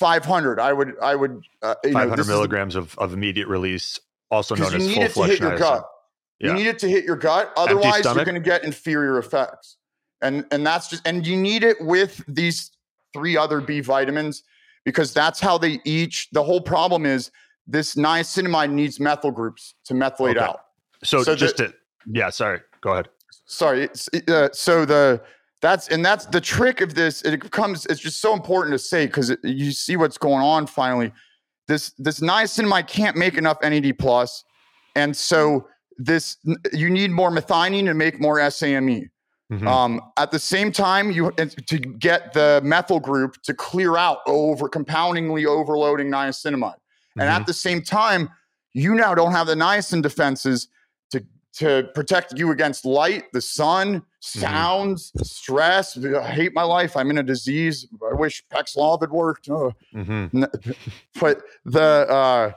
[0.00, 0.58] 500.
[0.58, 4.82] I would, I would, uh, 500 know, milligrams of, of immediate release, also known as
[4.82, 4.88] full flush.
[4.88, 5.88] You need it to hit your gut.
[6.40, 6.48] Yeah.
[6.48, 7.52] You need it to hit your gut.
[7.56, 9.76] Otherwise, you're going to get inferior effects.
[10.20, 12.72] And and that's just and you need it with these
[13.12, 14.42] three other B vitamins
[14.84, 16.28] because that's how they each.
[16.32, 17.30] The whole problem is
[17.68, 20.40] this niacinamide needs methyl groups to methylate okay.
[20.40, 20.60] out.
[21.04, 21.74] So, so just the, to
[22.10, 23.08] yeah, sorry, go ahead.
[23.44, 23.88] Sorry.
[24.28, 25.20] Uh, so the
[25.60, 27.22] that's and that's the trick of this.
[27.22, 30.66] It becomes it's just so important to say because you see what's going on.
[30.66, 31.12] Finally,
[31.66, 34.44] this this niacinamide can't make enough NAD plus,
[34.96, 35.68] and so
[35.98, 36.36] this
[36.72, 39.08] you need more methionine to make more SAMe.
[39.52, 39.66] Mm-hmm.
[39.66, 44.68] Um, at the same time, you to get the methyl group to clear out over
[44.68, 46.76] compoundingly overloading niacinamide,
[47.18, 47.22] mm-hmm.
[47.22, 47.46] and at mm-hmm.
[47.46, 48.30] the same time,
[48.72, 50.68] you now don't have the niacin defenses
[51.10, 51.24] to
[51.54, 54.38] to protect you against light, the sun, mm-hmm.
[54.40, 55.24] sounds, mm-hmm.
[55.24, 55.98] stress.
[55.98, 56.96] I hate my life.
[56.96, 57.86] I'm in a disease.
[58.08, 59.48] I wish Paxlovid had worked.
[59.50, 59.72] Oh.
[59.94, 60.44] Mm-hmm.
[61.20, 62.52] But the uh,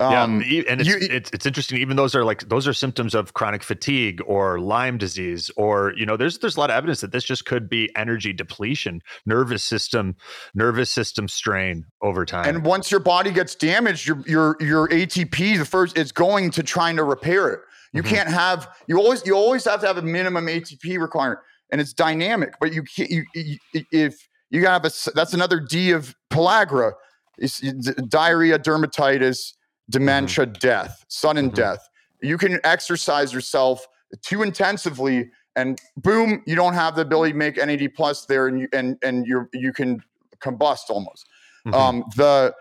[0.00, 1.78] um, yeah, and it's, you, it's it's interesting.
[1.78, 6.04] Even those are like those are symptoms of chronic fatigue or Lyme disease, or you
[6.04, 9.62] know, there's there's a lot of evidence that this just could be energy depletion, nervous
[9.62, 10.16] system,
[10.52, 12.48] nervous system strain over time.
[12.48, 16.64] And once your body gets damaged, your your your ATP, the first, it's going to
[16.64, 17.60] trying to repair it.
[17.92, 18.14] You mm-hmm.
[18.14, 21.38] can't have you always you always have to have a minimum ATP requirement,
[21.70, 22.54] and it's dynamic.
[22.58, 23.58] But you can't you, you
[23.92, 26.94] if you have a that's another D of pellagra,
[27.38, 27.60] it's,
[28.08, 29.52] diarrhea, dermatitis,
[29.90, 30.54] dementia, mm-hmm.
[30.54, 31.54] death, sudden mm-hmm.
[31.54, 31.88] death.
[32.22, 33.86] You can exercise yourself
[34.22, 38.60] too intensively, and boom, you don't have the ability to make NAD plus there, and
[38.60, 40.02] you and and you you can
[40.40, 41.26] combust almost.
[41.66, 41.74] Mm-hmm.
[41.74, 42.54] Um, the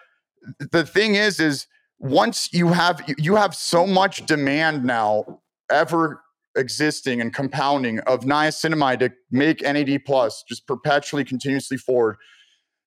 [0.71, 1.67] the thing is, is
[1.99, 5.39] once you have you have so much demand now
[5.71, 6.21] ever
[6.55, 12.17] existing and compounding of niacinamide to make NAD plus just perpetually continuously forward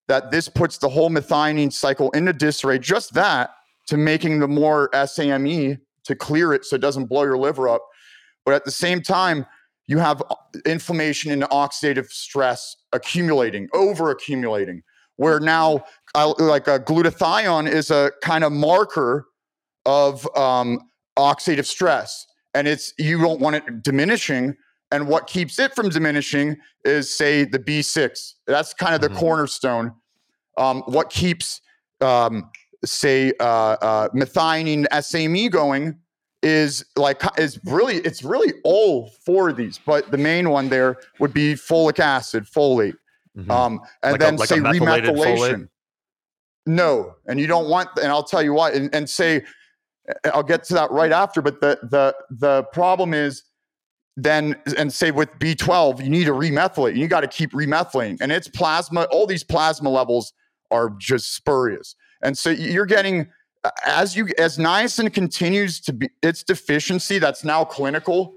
[0.09, 3.51] that this puts the whole methionine cycle into disarray just that
[3.87, 7.83] to making the more SAMe to clear it so it doesn't blow your liver up.
[8.45, 9.47] But at the same time
[9.87, 10.35] you have uh,
[10.65, 14.83] inflammation and oxidative stress accumulating over accumulating
[15.17, 15.85] where now
[16.15, 19.27] like a glutathione is a kind of marker
[19.87, 20.81] of um,
[21.19, 24.55] oxidative stress and it's you don't want it diminishing
[24.93, 29.19] and what keeps it from diminishing is say the b6 that's kind of the mm-hmm.
[29.19, 29.93] cornerstone.
[30.59, 31.61] Um, what keeps
[32.01, 32.51] um,
[32.85, 35.99] say uh, uh, methionine SAMe going
[36.43, 40.97] is like is really it's really all four of these but the main one there
[41.19, 42.95] would be folic acid folate
[43.37, 43.51] mm-hmm.
[43.51, 45.69] um, and like then a, like say remethylation
[46.67, 47.89] no, and you don't want.
[48.03, 48.75] And I'll tell you what.
[48.75, 49.45] And, and say,
[50.35, 51.41] I'll get to that right after.
[51.41, 53.45] But the the the problem is
[54.17, 56.97] then and say with B12, you need to remethylate.
[56.97, 59.05] You got to keep remethylating, and it's plasma.
[59.05, 60.33] All these plasma levels
[60.73, 63.29] are just spurious, and so you're getting
[63.85, 68.35] as you as niacin continues to be its deficiency that's now clinical.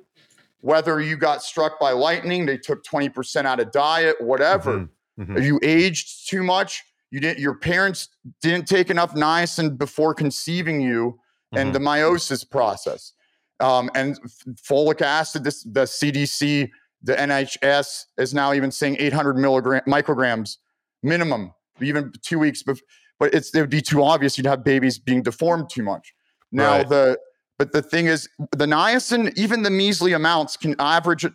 [0.61, 4.79] Whether you got struck by lightning, they took 20% out of diet, whatever.
[4.79, 5.21] Mm-hmm.
[5.21, 5.41] Mm-hmm.
[5.41, 8.09] You aged too much you didn't your parents
[8.41, 11.19] didn't take enough niacin before conceiving you
[11.53, 11.83] and mm-hmm.
[11.83, 13.13] the meiosis process
[13.59, 14.19] um, and
[14.55, 16.69] folic acid this the cdc
[17.03, 20.57] the nhs is now even saying 800 milligram micrograms
[21.03, 22.85] minimum even two weeks before
[23.19, 26.13] but it's it would be too obvious you'd have babies being deformed too much
[26.51, 26.89] now right.
[26.89, 27.19] the
[27.57, 31.25] but the thing is the niacin even the measly amounts can average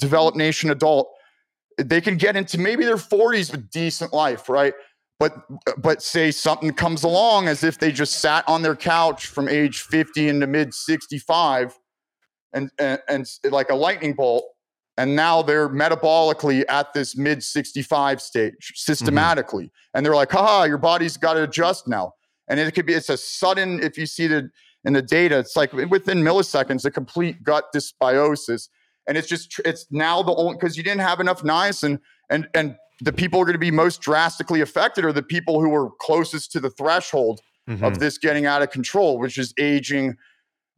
[0.00, 1.08] developed nation adult
[1.78, 4.74] they can get into maybe their 40s with decent life, right?
[5.18, 5.36] But
[5.78, 9.82] but say something comes along as if they just sat on their couch from age
[9.82, 11.78] 50 into mid 65
[12.52, 14.44] and, and and like a lightning bolt
[14.96, 19.96] and now they're metabolically at this mid 65 stage systematically mm-hmm.
[19.96, 22.12] and they're like haha your body's got to adjust now
[22.48, 24.48] and it could be it's a sudden if you see the
[24.84, 28.68] in the data it's like within milliseconds a complete gut dysbiosis
[29.06, 32.00] and it's just it's now the only because you didn't have enough niacin,
[32.30, 35.74] and and the people are going to be most drastically affected are the people who
[35.74, 37.84] are closest to the threshold mm-hmm.
[37.84, 40.16] of this getting out of control, which is aging.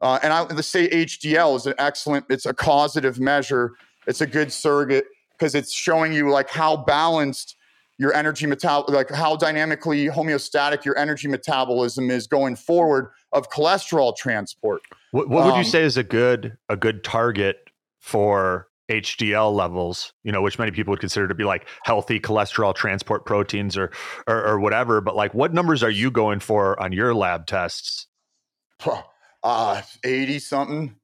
[0.01, 3.73] Uh, and I let's say HDL is an excellent, it's a causative measure.
[4.07, 7.55] It's a good surrogate because it's showing you like how balanced
[7.99, 14.15] your energy metabol like how dynamically homeostatic your energy metabolism is going forward of cholesterol
[14.15, 14.81] transport.
[15.11, 17.69] What, what would um, you say is a good a good target
[17.99, 22.73] for HDL levels, you know, which many people would consider to be like healthy cholesterol
[22.73, 23.91] transport proteins or,
[24.27, 25.01] or, or whatever.
[25.01, 28.07] But like, what numbers are you going for on your lab tests?
[29.43, 30.95] Uh, 80 something.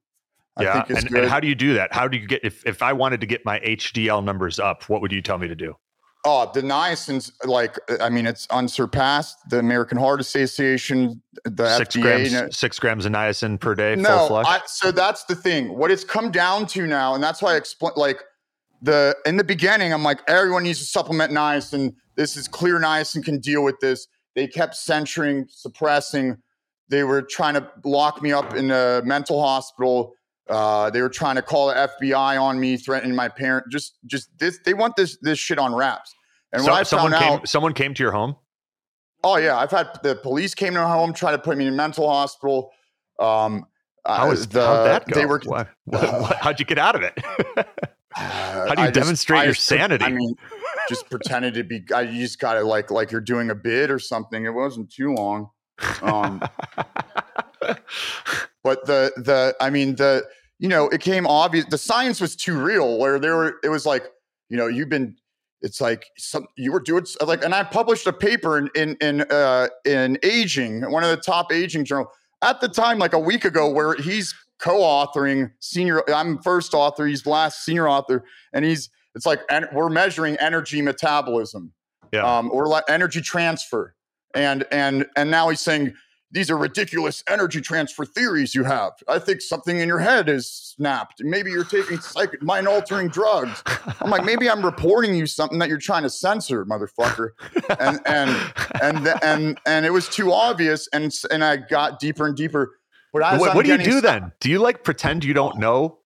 [0.60, 0.84] Yeah.
[0.88, 1.92] And, and, how do you do that?
[1.92, 5.00] How do you get, if, if I wanted to get my HDL numbers up, what
[5.00, 5.74] would you tell me to do?
[6.26, 9.36] Oh, the niacin's like I mean, it's unsurpassed.
[9.50, 13.74] The American Heart Association, the six FDA, grams, you know, six grams of niacin per
[13.74, 13.94] day.
[13.94, 15.76] No, I, so that's the thing.
[15.76, 17.92] What it's come down to now, and that's why I explain.
[17.96, 18.24] Like
[18.80, 21.94] the in the beginning, I'm like, everyone needs to supplement niacin.
[22.16, 22.80] This is clear.
[22.80, 24.06] Niacin can deal with this.
[24.34, 26.38] They kept censoring, suppressing.
[26.88, 30.14] They were trying to lock me up in a mental hospital.
[30.48, 33.66] Uh, they were trying to call the FBI on me, threatening my parent.
[33.70, 34.58] Just, just this.
[34.64, 36.14] They want this this shit on wraps.
[36.52, 38.36] And so, when I someone found came, out, someone came to your home.
[39.24, 41.72] Oh yeah, I've had the police came to my home, trying to put me in
[41.72, 42.70] a mental hospital.
[43.18, 43.66] Um,
[44.06, 45.18] How is the, how'd that go?
[45.18, 45.40] They were.
[45.44, 47.18] What, what, how'd you get out of it?
[48.14, 50.04] How do you I demonstrate just, your sanity?
[50.04, 50.36] I mean,
[50.88, 51.82] just pretended to be.
[51.92, 54.44] I you just got to like like you're doing a bid or something.
[54.44, 55.48] It wasn't too long.
[56.02, 56.40] Um,
[58.62, 60.24] but the the I mean the
[60.58, 63.86] you know it came obvious the science was too real where there were it was
[63.86, 64.04] like
[64.48, 65.16] you know you've been
[65.64, 69.22] it's like some you were doing like and I published a paper in in in
[69.22, 72.06] uh, in aging one of the top aging journal
[72.42, 77.26] at the time like a week ago where he's co-authoring senior I'm first author he's
[77.26, 81.72] last senior author and he's it's like and we're measuring energy metabolism.
[82.12, 82.22] Yeah.
[82.22, 83.94] Um or like energy transfer.
[84.34, 85.94] And and and now he's saying
[86.34, 88.92] these are ridiculous energy transfer theories you have.
[89.06, 91.22] I think something in your head is snapped.
[91.22, 93.62] Maybe you're taking psych- mind altering drugs.
[94.00, 97.30] I'm like, maybe I'm reporting you something that you're trying to censor, motherfucker.
[97.78, 98.52] And and
[98.82, 100.88] and and and it was too obvious.
[100.92, 102.78] And and I got deeper and deeper.
[103.12, 104.32] But as what, what do you do then?
[104.40, 105.98] Do you like pretend you don't know?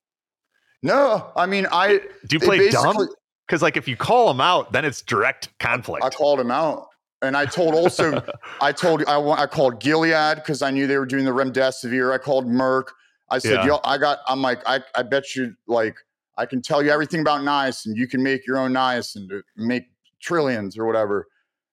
[0.83, 3.09] No, I mean, I do you play dumb?
[3.47, 6.05] Because like if you call them out, then it's direct conflict.
[6.05, 6.88] I called him out.
[7.23, 8.23] And I told also,
[8.61, 12.13] I told I I called Gilead because I knew they were doing the remdesivir.
[12.13, 12.89] I called Merck.
[13.31, 13.67] I said, yeah.
[13.67, 14.21] yo, I got.
[14.27, 15.97] I'm like, I I bet you like
[16.37, 17.97] I can tell you everything about niacin.
[17.97, 19.85] You can make your own niacin to make
[20.23, 21.27] trillions or whatever.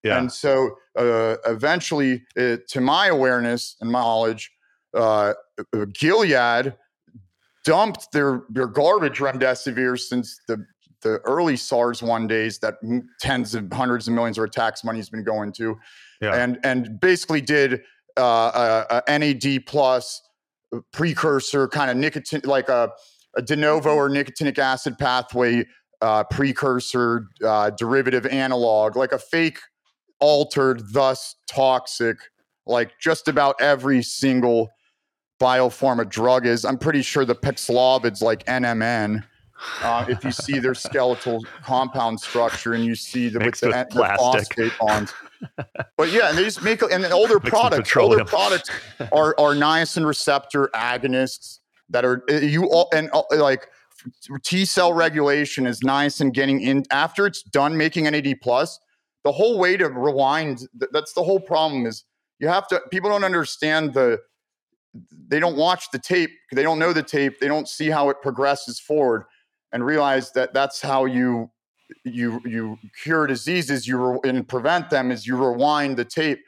[0.04, 0.20] Yeah.
[0.20, 4.52] And so uh, eventually, uh, to my awareness and knowledge,
[4.94, 5.34] uh,
[5.74, 6.74] uh Gilead
[7.64, 10.66] dumped their their garbage remdesivir since the
[11.06, 12.78] the early SARS one days that
[13.22, 15.78] tens of hundreds of millions of tax money has been going to,
[16.20, 16.34] yeah.
[16.34, 17.84] and and basically did
[18.18, 20.20] uh, a, a NAD plus
[20.92, 22.92] precursor kind of nicotine like a,
[23.38, 25.64] a de novo or nicotinic acid pathway
[26.02, 29.60] uh, precursor uh, derivative analog, like a fake
[30.20, 32.18] altered, thus toxic,
[32.66, 34.70] like just about every single
[35.40, 36.66] biopharma drug is.
[36.66, 39.24] I'm pretty sure the Paxlovid's like NMN.
[39.82, 43.90] Uh, if you see their skeletal compound structure and you see the, with the, with
[43.90, 45.14] the phosphate bonds.
[45.98, 48.70] But yeah, and they just make and older products, older products
[49.12, 51.60] are are niacin receptor agonists
[51.90, 53.68] that are uh, you all and uh, like
[54.44, 58.80] T cell regulation is niacin getting in after it's done making NAD plus.
[59.24, 62.04] The whole way to rewind that's the whole problem is
[62.40, 64.20] you have to people don't understand the
[65.28, 68.22] they don't watch the tape they don't know the tape they don't see how it
[68.22, 69.26] progresses forward
[69.76, 71.52] and realize that that's how you
[72.06, 76.40] you you cure diseases you re- and prevent them is you rewind the tape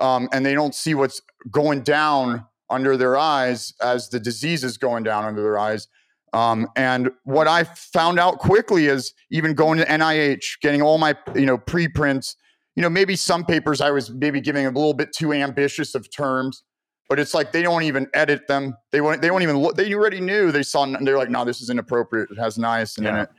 [0.00, 1.20] um, and they don't see what's
[1.50, 5.86] going down under their eyes as the disease is going down under their eyes
[6.32, 11.14] um, and what i found out quickly is even going to nih getting all my
[11.34, 12.36] you know preprints
[12.74, 16.10] you know maybe some papers i was maybe giving a little bit too ambitious of
[16.10, 16.62] terms
[17.08, 18.76] but it's like they don't even edit them.
[18.90, 19.20] They won't.
[19.22, 19.76] They won't even look.
[19.76, 20.52] They already knew.
[20.52, 20.86] They saw.
[20.86, 22.30] They're like, no, this is inappropriate.
[22.30, 23.10] It has niacin yeah.
[23.10, 23.30] in it.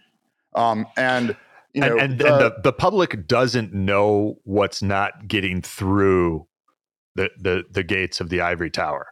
[0.55, 1.35] Um, and
[1.73, 6.47] you know, and, and, the, and the the public doesn't know what's not getting through
[7.15, 9.07] the the the gates of the ivory tower.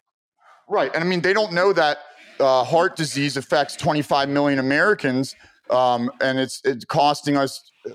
[0.69, 1.99] Right, and I mean, they don't know that
[2.39, 5.35] uh, heart disease affects 25 million Americans,
[5.69, 7.93] um, and it's it's costing us uh,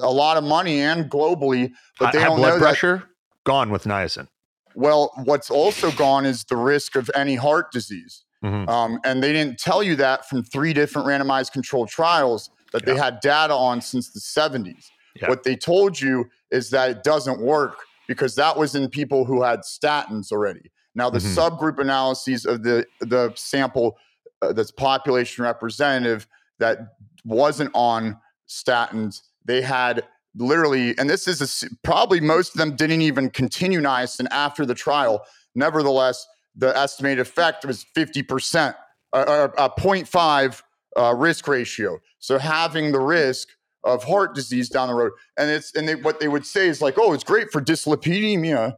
[0.00, 1.72] a lot of money and globally.
[1.98, 4.28] But they High don't blood know pressure that, gone with niacin.
[4.76, 8.24] Well, what's also gone is the risk of any heart disease.
[8.44, 8.68] Mm-hmm.
[8.68, 12.92] Um, and they didn't tell you that from three different randomized controlled trials that yeah.
[12.92, 14.84] they had data on since the 70s.
[15.20, 15.30] Yeah.
[15.30, 19.42] What they told you is that it doesn't work because that was in people who
[19.42, 20.70] had statins already.
[20.94, 21.38] Now, the mm-hmm.
[21.38, 23.96] subgroup analyses of the the sample
[24.42, 26.26] uh, that's population representative
[26.58, 30.04] that wasn't on statins, they had
[30.36, 34.74] literally, and this is a, probably most of them didn't even continue niacin after the
[34.74, 35.22] trial.
[35.54, 38.74] Nevertheless, the estimated effect was 50%,
[39.12, 40.62] uh, uh, a 0.5
[40.96, 41.98] uh, risk ratio.
[42.18, 43.48] So having the risk
[43.84, 46.82] of heart disease down the road, and it's and they, what they would say is
[46.82, 48.76] like, oh, it's great for dyslipidemia,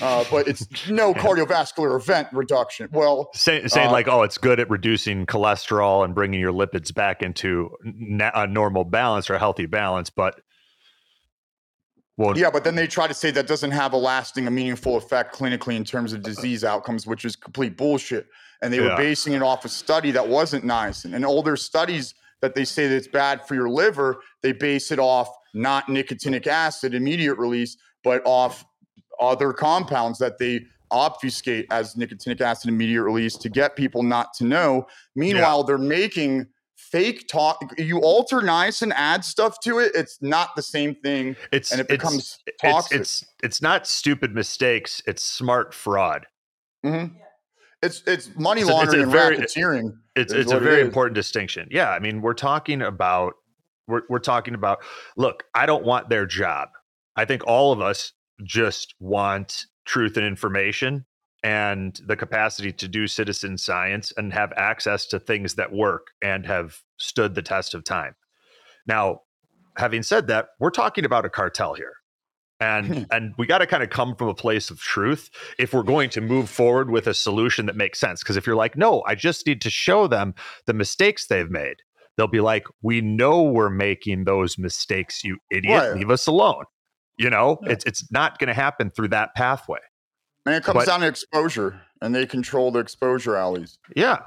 [0.00, 2.88] uh, but it's no cardiovascular event reduction.
[2.92, 6.92] Well, Say, saying uh, like, oh, it's good at reducing cholesterol and bringing your lipids
[6.92, 10.40] back into na- a normal balance or a healthy balance, but
[12.16, 14.96] well, yeah, but then they try to say that doesn't have a lasting, a meaningful
[14.96, 16.24] effect clinically in terms of uh, uh.
[16.24, 18.26] disease outcomes, which is complete bullshit.
[18.60, 18.90] And they yeah.
[18.90, 21.14] were basing it off a study that wasn't niacin.
[21.14, 24.98] And older studies that they say that it's bad for your liver, they base it
[24.98, 28.64] off not nicotinic acid immediate release, but off
[29.20, 30.60] other compounds that they
[30.90, 34.86] obfuscate as nicotinic acid immediate release to get people not to know.
[35.14, 35.64] Meanwhile, yeah.
[35.66, 36.46] they're making
[36.92, 37.74] fake talk.
[37.78, 39.92] You alter nice and add stuff to it.
[39.94, 41.34] It's not the same thing.
[41.50, 43.00] It's and it becomes it's, toxic.
[43.00, 45.02] It's, it's, it's not stupid mistakes.
[45.06, 46.26] It's smart fraud.
[46.84, 47.16] Mm-hmm.
[47.82, 49.96] It's it's money laundering it's, it's and racketeering.
[50.14, 51.66] It's it's a very it important distinction.
[51.70, 53.32] Yeah, I mean, we're talking about
[53.88, 54.78] we're we're talking about.
[55.16, 56.68] Look, I don't want their job.
[57.16, 58.12] I think all of us
[58.44, 61.06] just want truth and information
[61.42, 66.46] and the capacity to do citizen science and have access to things that work and
[66.46, 68.14] have stood the test of time.
[68.86, 69.22] Now,
[69.76, 71.94] having said that, we're talking about a cartel here.
[72.60, 73.02] And hmm.
[73.10, 76.10] and we got to kind of come from a place of truth if we're going
[76.10, 79.16] to move forward with a solution that makes sense because if you're like, "No, I
[79.16, 80.32] just need to show them
[80.66, 81.74] the mistakes they've made."
[82.16, 85.80] They'll be like, "We know we're making those mistakes, you idiot.
[85.80, 85.96] Right.
[85.96, 86.66] Leave us alone."
[87.18, 87.72] You know, yeah.
[87.72, 89.80] it's it's not going to happen through that pathway.
[90.44, 93.78] And it comes but, down to exposure, and they control the exposure alleys.
[93.94, 94.22] Yeah.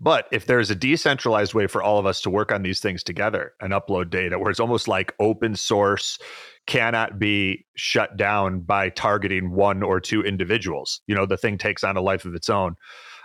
[0.00, 3.04] But if there's a decentralized way for all of us to work on these things
[3.04, 6.18] together and upload data where it's almost like open source
[6.66, 11.84] cannot be shut down by targeting one or two individuals, you know, the thing takes
[11.84, 12.74] on a life of its own.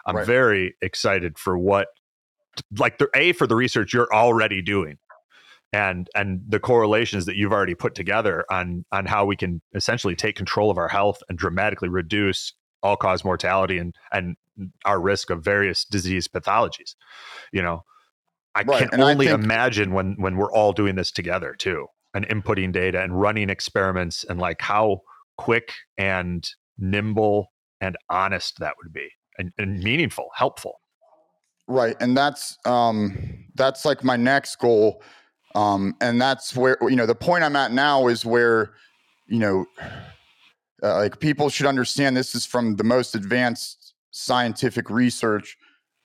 [0.06, 0.26] I'm right.
[0.26, 1.88] very excited for what,
[2.78, 5.00] like, the A, for the research you're already doing
[5.72, 10.16] and and the correlations that you've already put together on on how we can essentially
[10.16, 14.36] take control of our health and dramatically reduce all cause mortality and and
[14.86, 16.96] our risk of various disease pathologies
[17.52, 17.84] you know
[18.56, 18.80] i right.
[18.80, 22.28] can and only I think- imagine when when we're all doing this together too and
[22.28, 25.02] inputting data and running experiments and like how
[25.38, 26.48] quick and
[26.80, 30.82] nimble and honest that would be and, and meaningful helpful
[31.68, 35.04] right and that's um that's like my next goal
[35.56, 38.74] um, and that's where, you know, the point I'm at now is where,
[39.28, 39.66] you know,
[40.84, 45.58] uh, like people should understand this is from the most advanced scientific research.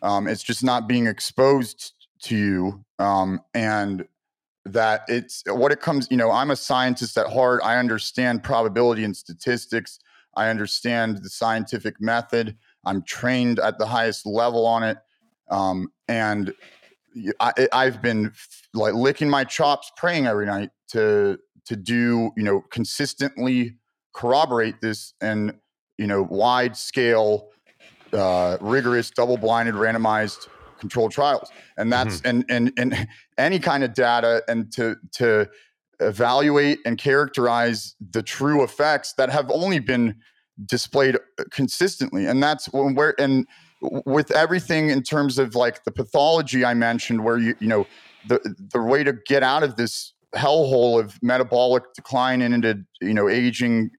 [0.03, 1.93] Um, it's just not being exposed
[2.23, 2.85] to you.
[2.99, 4.07] Um, and
[4.65, 7.61] that it's what it comes, you know, I'm a scientist at heart.
[7.63, 9.99] I understand probability and statistics.
[10.37, 12.57] I understand the scientific method.
[12.85, 14.99] I'm trained at the highest level on it.
[15.51, 16.55] Um, and
[17.41, 18.33] I, I've been
[18.73, 23.77] like licking my chops, praying every night to to do you know consistently
[24.15, 25.55] corroborate this and
[25.99, 27.49] you know wide scale,
[28.13, 32.29] uh, rigorous, double blinded, randomized controlled trials, and that's mm-hmm.
[32.29, 33.09] and and and
[33.39, 35.49] any kind of data and to to
[36.01, 40.17] evaluate and characterize the true effects that have only been
[40.67, 43.47] displayed uh, consistently and that's when where and
[44.07, 47.87] with everything in terms of like the pathology I mentioned, where you you know
[48.29, 48.41] the
[48.73, 53.29] the way to get out of this hellhole of metabolic decline and into you know
[53.29, 53.91] aging,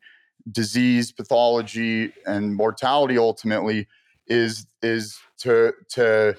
[0.51, 3.87] disease, pathology, and mortality ultimately
[4.27, 6.35] is is to to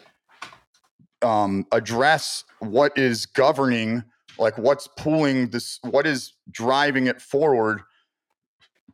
[1.23, 4.05] um, address what is governing,
[4.39, 7.81] like what's pulling this, what is driving it forward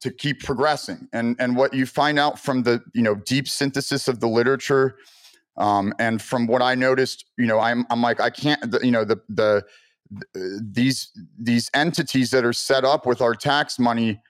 [0.02, 1.08] to keep progressing.
[1.12, 4.96] And and what you find out from the you know deep synthesis of the literature,
[5.56, 9.04] um, and from what I noticed, you know, I'm I'm like I can't you know
[9.04, 9.64] the the
[10.60, 14.20] these these entities that are set up with our tax money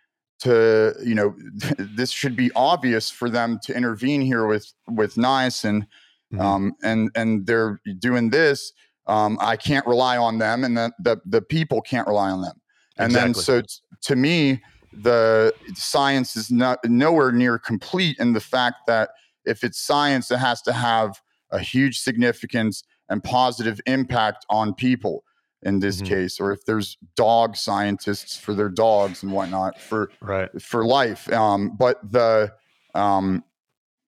[0.40, 1.34] to you know
[1.96, 5.86] this should be obvious for them to intervene here with with niacin
[6.32, 6.40] mm-hmm.
[6.40, 8.72] um, and and they're doing this
[9.06, 12.60] um, i can't rely on them and the, the the people can't rely on them
[12.98, 13.32] and exactly.
[13.32, 13.66] then so t-
[14.00, 14.60] to me
[14.93, 19.10] the science is not nowhere near complete in the fact that
[19.44, 21.20] if it's science, it has to have
[21.51, 25.24] a huge significance and positive impact on people
[25.62, 26.14] in this mm-hmm.
[26.14, 30.51] case, or if there's dog scientists for their dogs and whatnot for right.
[30.60, 31.32] for life.
[31.32, 32.52] Um, but the
[32.94, 33.44] um,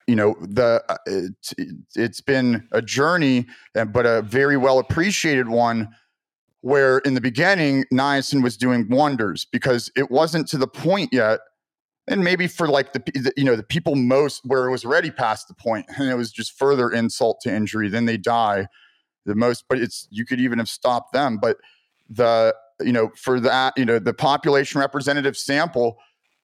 [0.06, 1.34] you know the uh, it,
[1.94, 5.88] it's been a journey, but a very well appreciated one.
[6.64, 11.40] Where in the beginning, niacin was doing wonders because it wasn't to the point yet
[12.06, 15.10] and maybe for like the, the, you know the people most where it was already
[15.10, 18.66] past the point and it was just further insult to injury then they die
[19.26, 21.58] the most but it's you could even have stopped them but
[22.08, 25.96] the you know for that you know the population representative sample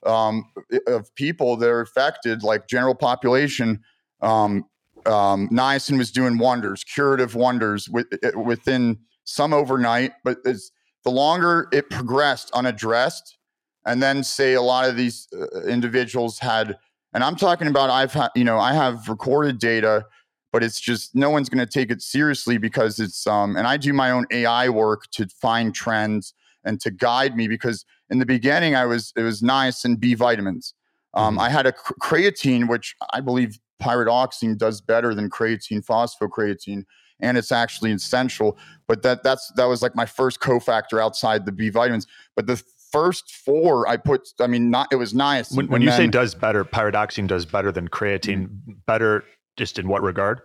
[0.07, 0.45] um,
[0.87, 3.81] of people that are affected like general population
[4.23, 4.65] um,
[5.07, 8.99] um, niacin was doing wonders curative wonders with, within
[9.31, 10.73] some overnight but it's
[11.05, 13.39] the longer it progressed unaddressed
[13.87, 16.77] and then say a lot of these uh, individuals had
[17.15, 20.05] and i'm talking about i've had you know i have recorded data
[20.53, 23.77] but it's just no one's going to take it seriously because it's um and i
[23.77, 26.35] do my own ai work to find trends
[26.65, 30.75] and to guide me because in the beginning i was it was niacin b vitamins
[31.15, 31.43] um, mm-hmm.
[31.43, 36.85] i had a creatine which i believe pyridoxine does better than creatine phosphocreatine
[37.23, 38.57] and it's actually essential
[38.87, 42.07] but that that's that was like my first cofactor outside the b vitamins
[42.37, 45.53] but the first four I put, I mean, not it was nice.
[45.53, 48.49] When, when you then, say does better, pyridoxine does better than creatine.
[48.49, 48.73] Mm-hmm.
[48.87, 49.25] Better,
[49.57, 50.43] just in what regard?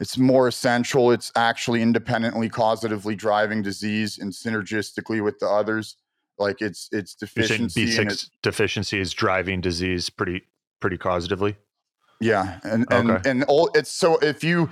[0.00, 1.10] It's more essential.
[1.10, 5.96] It's actually independently causatively driving disease and synergistically with the others.
[6.38, 7.86] Like it's it's deficiency.
[7.86, 10.42] B six deficiency is driving disease pretty
[10.80, 11.56] pretty causatively.
[12.20, 13.30] Yeah, and and okay.
[13.30, 14.70] and all it's so if you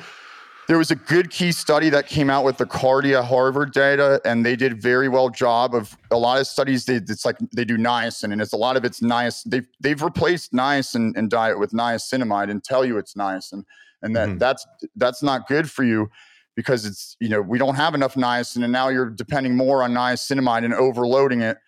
[0.69, 4.45] there was a good key study that came out with the Cardia Harvard data, and
[4.45, 6.85] they did very well job of a lot of studies.
[6.85, 9.45] They it's like they do niacin, and it's a lot of it's niacin.
[9.51, 13.65] They've they've replaced niacin in diet with niacinamide and tell you it's niacin,
[14.03, 14.39] and that mm-hmm.
[14.39, 14.67] that's
[14.97, 16.11] that's not good for you
[16.57, 19.93] because it's you know we don't have enough niacin, and now you're depending more on
[19.93, 21.59] niacinamide and overloading it,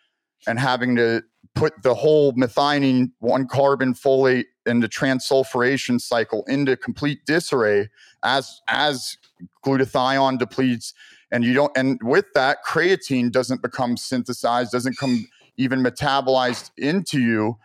[0.47, 1.23] and having to
[1.55, 7.89] put the whole methionine one carbon folate and the transsulfuration cycle into complete disarray
[8.23, 9.17] as as
[9.65, 10.95] glutathione depletes
[11.31, 15.27] and you don't and with that creatine doesn't become synthesized doesn't come
[15.57, 17.57] even metabolized into you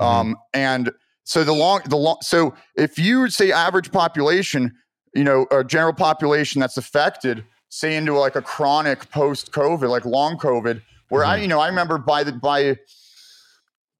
[0.00, 0.04] mm-hmm.
[0.04, 0.90] um, and
[1.24, 4.72] so the long the long so if you say average population
[5.14, 10.04] you know a general population that's affected say into like a chronic post covid like
[10.04, 11.32] long covid where mm-hmm.
[11.32, 12.76] i you know i remember by the by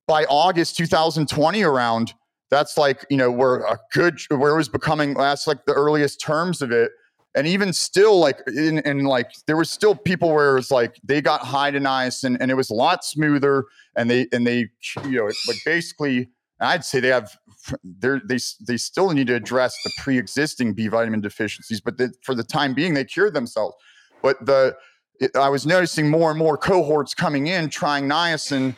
[0.06, 2.14] by august 2020 around
[2.52, 6.20] that's like you know where a good where it was becoming that's like the earliest
[6.20, 6.92] terms of it.
[7.34, 10.96] And even still like in, in like there was still people where it was like
[11.02, 11.50] they got
[11.80, 13.64] nice and, and it was a lot smoother
[13.96, 14.68] and they and they
[15.04, 16.28] you know like basically
[16.60, 17.34] i'd say they have
[17.82, 18.38] they they
[18.68, 22.92] they still need to address the pre-existing b vitamin deficiencies but for the time being
[22.92, 23.74] they cured themselves.
[24.20, 24.76] But the
[25.20, 28.76] it, i was noticing more and more cohorts coming in trying niacin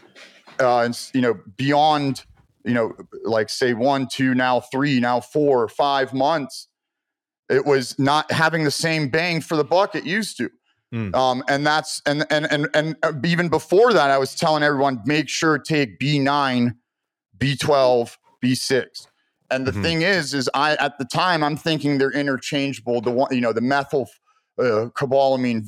[0.60, 2.24] uh, and you know beyond
[2.64, 2.94] you know,
[3.24, 6.68] like say one, two, now three, now four, five months,
[7.50, 10.50] it was not having the same bang for the buck it used to.
[10.92, 11.14] Mm.
[11.14, 15.00] Um, and that's and and and and uh, even before that, I was telling everyone
[15.04, 16.76] make sure take B nine,
[17.36, 19.06] B twelve, B six.
[19.50, 19.82] And the mm-hmm.
[19.82, 23.00] thing is, is I at the time I'm thinking they're interchangeable.
[23.00, 24.08] The one, you know, the methyl
[24.58, 25.66] uh, cobalamin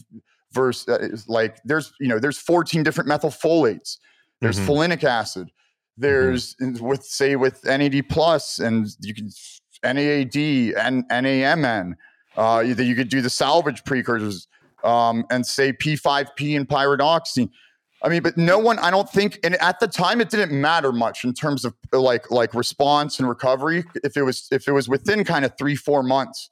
[0.52, 3.98] versus uh, like there's you know there's 14 different methylfolates.
[4.40, 4.70] There's mm-hmm.
[4.70, 5.48] folinic acid.
[5.48, 6.02] Mm-hmm.
[6.02, 6.84] There's mm-hmm.
[6.84, 9.30] with say with NAD plus and you can
[9.82, 11.94] NAD and NAMN.
[12.36, 14.46] Uh, that you could do the salvage precursors
[14.84, 17.48] um, and say P5P and pyridoxine.
[18.02, 20.92] I mean, but no one, I don't think, and at the time it didn't matter
[20.92, 23.84] much in terms of like like response and recovery.
[24.04, 26.50] If it was if it was within kind of three four months,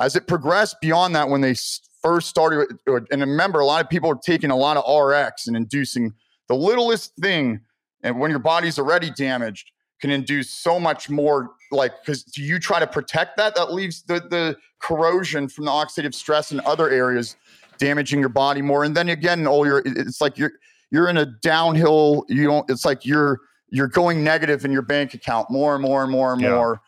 [0.00, 1.54] as it progressed beyond that, when they
[2.02, 5.56] first started, and remember, a lot of people are taking a lot of RX and
[5.56, 6.14] inducing
[6.52, 7.58] the littlest thing
[8.02, 9.72] and when your body's already damaged
[10.02, 13.54] can induce so much more like because do you try to protect that?
[13.54, 17.36] That leaves the the corrosion from the oxidative stress in other areas
[17.78, 18.84] damaging your body more.
[18.84, 20.52] And then again all your it's like you're
[20.90, 25.14] you're in a downhill you don't it's like you're you're going negative in your bank
[25.14, 26.50] account more and more and more and yeah.
[26.50, 26.82] more.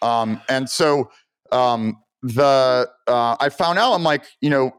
[0.00, 1.10] Um and so
[1.52, 4.70] um the uh i found out i'm like you know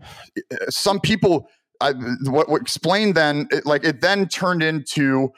[0.70, 1.48] some people
[1.80, 1.92] I,
[2.24, 5.32] what, what explained then, it, like it then turned into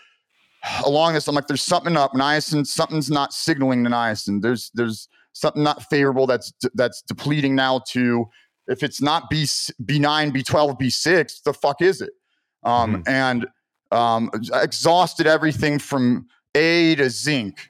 [0.85, 1.28] along this.
[1.28, 2.12] I'm like, there's something up.
[2.12, 4.43] Niacin, something's not signaling to niacin.
[4.43, 8.27] There's there's something not favorable that's that's depleting now to.
[8.69, 12.12] If it's not B B9, B12, B6, the fuck is it?
[12.62, 13.09] Um, mm-hmm.
[13.09, 13.47] And
[13.90, 17.69] um, exhausted everything from A to zinc.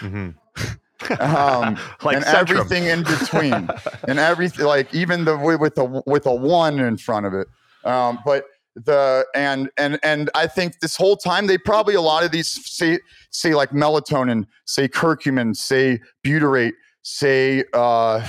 [0.00, 0.30] Mm-hmm.
[1.20, 2.34] um, like and Centrum.
[2.34, 3.70] everything in between,
[4.08, 7.48] and everything like even the with a with a one in front of it.
[7.86, 8.44] Um, but
[8.74, 12.48] the and and and I think this whole time they probably a lot of these
[12.48, 12.98] say
[13.30, 16.72] say like melatonin, say curcumin, say butyrate,
[17.02, 18.28] say uh,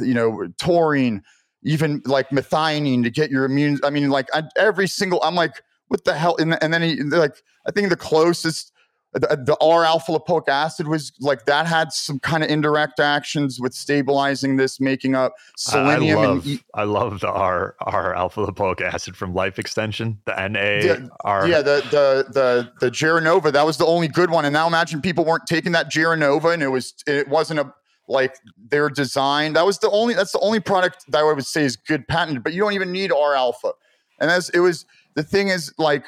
[0.00, 1.22] you know taurine,
[1.62, 3.78] even like methionine to get your immune.
[3.84, 5.22] I mean, like every single.
[5.22, 6.36] I'm like, what the hell?
[6.38, 7.36] And, and then he like
[7.66, 8.72] I think the closest
[9.20, 13.58] the, the R alpha lipoic acid was like that had some kind of indirect actions
[13.58, 16.18] with stabilizing this, making up selenium.
[16.18, 20.20] I love, and e- I love the R R alpha lipoic acid from Life Extension,
[20.26, 20.60] the NA.
[20.60, 23.52] Yeah, yeah, the the the the Geronova.
[23.52, 24.44] That was the only good one.
[24.44, 27.72] And now imagine people weren't taking that Geronova, and it was it wasn't a
[28.08, 28.36] like
[28.70, 29.54] their design.
[29.54, 32.44] That was the only that's the only product that I would say is good patented.
[32.44, 33.72] But you don't even need R alpha.
[34.20, 34.84] And as it was
[35.14, 36.04] the thing is like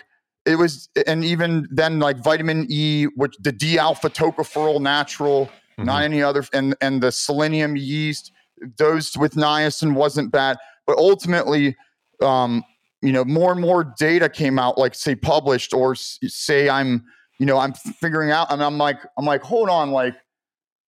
[0.48, 5.84] it was and even then like vitamin e which the d alpha tocopherol natural mm-hmm.
[5.84, 8.32] not any other and and the selenium yeast
[8.74, 10.56] dosed with niacin wasn't bad
[10.86, 11.76] but ultimately
[12.22, 12.64] um
[13.02, 17.04] you know more and more data came out like say published or say i'm
[17.38, 20.14] you know i'm figuring out and i'm like i'm like hold on like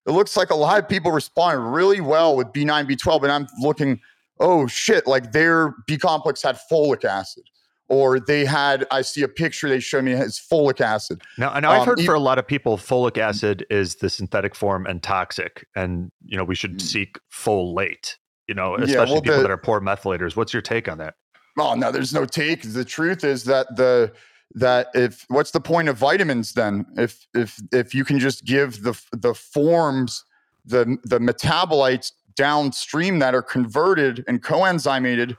[0.07, 3.47] it looks like a lot of people responded really well with b9 b12 and i'm
[3.61, 4.01] looking
[4.41, 7.45] oh shit like their b complex had folic acid
[7.91, 11.21] or they had i see a picture they show me has folic acid.
[11.37, 14.87] Now, um, i've heard for a lot of people folic acid is the synthetic form
[14.87, 16.81] and toxic and you know we should mm.
[16.81, 18.17] seek folate
[18.49, 20.99] you know especially yeah, well, people the, that are poor methylators what's your take on
[20.99, 21.15] that?
[21.59, 22.63] Oh no there's no take.
[22.63, 24.13] The truth is that the
[24.55, 26.87] that if what's the point of vitamins then?
[26.97, 30.25] If if if you can just give the the forms
[30.65, 35.37] the the metabolites downstream that are converted and coenzymated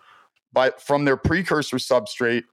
[0.53, 2.43] by from their precursor substrate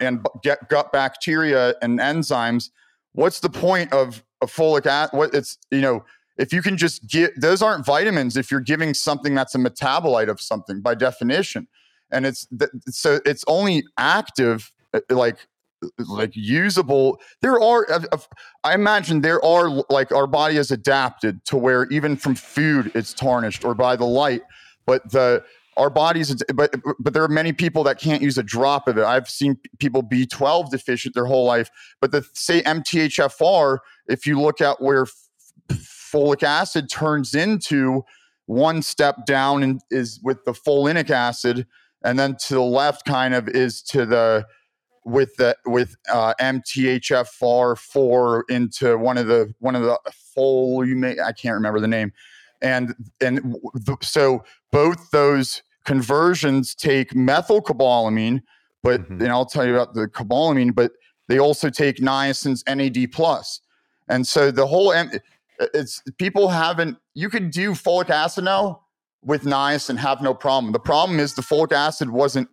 [0.00, 2.70] and get gut bacteria and enzymes
[3.12, 6.04] what's the point of a folic acid what it's you know
[6.40, 10.28] if you can just get those aren't vitamins if you're giving something that's a metabolite
[10.28, 11.68] of something by definition.
[12.10, 12.48] And it's
[12.88, 15.36] so it's only active uh, like
[15.98, 17.20] like usable.
[17.42, 17.86] There are
[18.64, 23.12] i imagine there are like our body is adapted to where even from food it's
[23.12, 24.42] tarnished or by the light
[24.86, 25.42] but the
[25.80, 29.04] our bodies but but there are many people that can't use a drop of it.
[29.04, 31.70] I've seen people B12 deficient their whole life
[32.00, 33.78] but the say mthfr
[34.08, 35.06] if you look at where
[35.70, 38.04] folic acid turns into
[38.46, 41.66] one step down and is with the folinic acid
[42.02, 44.44] and then to the left kind of is to the
[45.04, 51.18] with the with uh, MTHFR4 into one of the one of the full you may
[51.18, 52.12] I can't remember the name
[52.60, 53.56] and and
[54.02, 58.42] so both those conversions take methylcobalamin,
[58.82, 59.22] but mm-hmm.
[59.22, 60.92] and I'll tell you about the cobalamin, but
[61.28, 63.60] they also take niacin's NAD plus,
[64.08, 64.92] and so the whole
[65.74, 66.98] it's people haven't.
[67.14, 68.82] You could do folic acid now
[69.22, 70.72] with niacin, have no problem.
[70.72, 72.48] The problem is the folic acid wasn't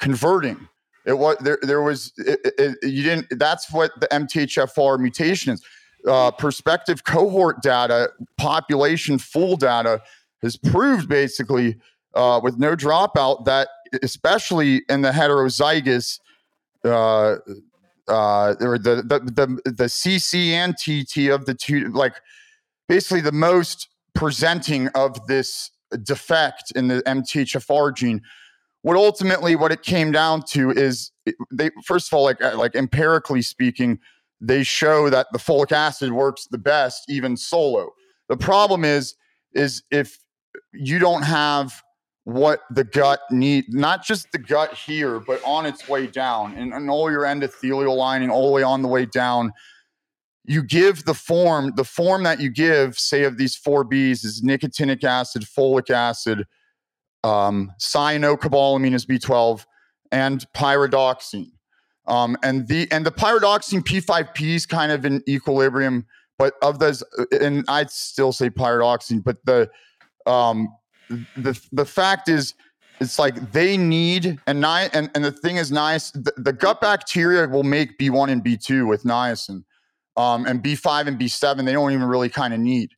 [0.00, 0.68] converting.
[1.06, 1.58] It was there.
[1.62, 3.38] There was it, it, you didn't.
[3.38, 5.64] That's what the MTHFR mutation is
[6.06, 10.02] uh, prospective cohort data, population full data
[10.42, 11.76] has proved basically
[12.14, 13.68] uh, with no dropout that
[14.02, 16.18] especially in the heterozygous
[16.84, 17.36] uh,
[18.08, 22.14] uh, or the, the the the CC and TT of the two, like
[22.88, 25.70] basically the most presenting of this
[26.02, 28.22] defect in the MTHFR gene.
[28.82, 31.10] What ultimately what it came down to is
[31.52, 33.98] they first of all like like empirically speaking
[34.40, 37.90] they show that the folic acid works the best even solo.
[38.28, 39.14] The problem is
[39.52, 40.18] is if
[40.72, 41.82] you don't have
[42.28, 46.74] what the gut need, not just the gut here, but on its way down and,
[46.74, 49.50] and all your endothelial lining all the way on the way down.
[50.44, 54.42] You give the form, the form that you give, say of these four Bs is
[54.42, 56.44] nicotinic acid, folic acid,
[57.24, 59.64] um, cyanocobalamin is B12,
[60.12, 61.52] and pyridoxine.
[62.06, 66.04] Um, and the and the pyridoxine P5P is kind of in equilibrium,
[66.38, 69.70] but of those, uh, and I'd still say pyridoxine, but the
[70.26, 70.68] um,
[71.36, 72.54] the the fact is,
[73.00, 76.10] it's like they need and ni- and and the thing is nice.
[76.12, 79.64] The, the gut bacteria will make B1 and B2 with niacin,
[80.16, 82.90] um, and B5 and B7 they don't even really kind of need.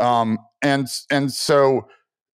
[0.00, 1.86] Um, and and so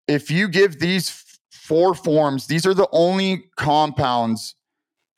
[0.08, 4.56] if you give these four forms, these are the only compounds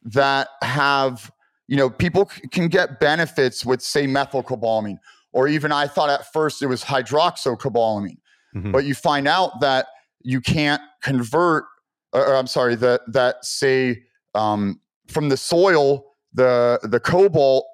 [0.04, 1.32] that have,
[1.68, 4.98] you know, people c- can get benefits with, say, methylcobalamin,
[5.32, 8.18] or even I thought at first it was hydroxycobalamin,
[8.56, 8.72] mm-hmm.
[8.72, 9.88] but you find out that
[10.22, 11.66] you can't convert,
[12.14, 14.04] or, I'm sorry, that that say
[14.36, 17.66] um, from the soil, the the cobalt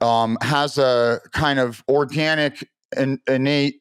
[0.00, 3.80] um, has a kind of organic and innate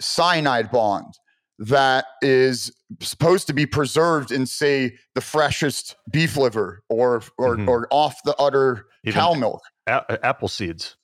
[0.00, 1.14] cyanide bond
[1.58, 7.68] that is supposed to be preserved in say the freshest beef liver or or, mm-hmm.
[7.68, 10.96] or off the udder Even cow milk a- apple seeds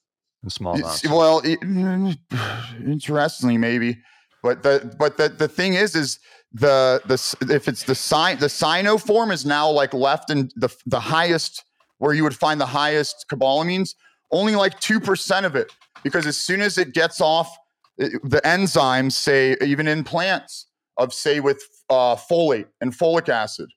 [0.42, 1.58] in small amounts well it,
[2.84, 3.98] interestingly maybe
[4.42, 6.18] but the but the, the thing is is
[6.52, 10.74] the the if it's the sign the cyano form is now like left in the
[10.86, 11.64] the highest
[11.98, 13.94] where you would find the highest cobalamines
[14.30, 15.72] only like 2% of it
[16.04, 17.54] because as soon as it gets off
[17.96, 20.66] the enzymes say even in plants
[20.96, 23.68] of say with uh, folate and folic acid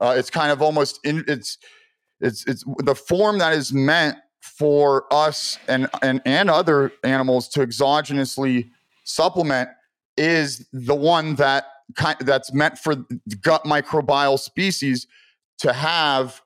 [0.00, 1.58] uh, it's kind of almost in, it's
[2.20, 7.60] it's it's the form that is meant for us and and and other animals to
[7.60, 8.68] exogenously
[9.04, 9.68] supplement
[10.16, 11.64] is the one that
[12.20, 12.96] that's meant for
[13.40, 15.06] gut microbial species
[15.58, 16.42] to have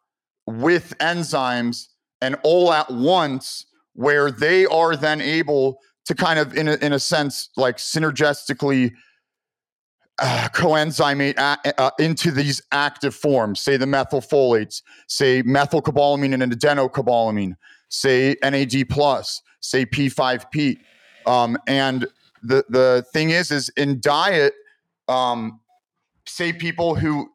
[0.46, 1.86] with enzymes
[2.20, 6.92] and all at once where they are then able to kind of in a, in
[6.92, 8.92] a sense like synergistically
[10.18, 13.60] uh, coenzymate a, uh, into these active forms.
[13.60, 17.56] Say the methylfolates say methylcobalamin and adenocobalamin
[17.88, 20.78] say nad plus say p5p
[21.26, 22.06] um, and
[22.42, 24.54] the the thing is is in diet
[25.08, 25.60] um,
[26.26, 27.28] say people who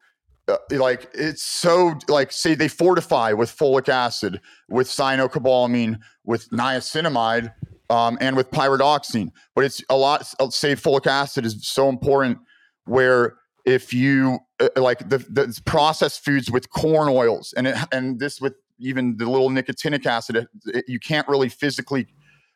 [0.48, 7.54] uh, like it's so like say they fortify with folic acid with cyanocobalamin with niacinamide
[7.90, 9.32] um, and with pyridoxine.
[9.56, 10.26] But it's a lot.
[10.54, 12.40] Say folic acid is so important.
[12.86, 13.36] Where
[13.66, 18.42] if you uh, like the, the processed foods with corn oils and it, and this
[18.42, 22.08] with even the little nicotinic acid, it, it, you can't really physically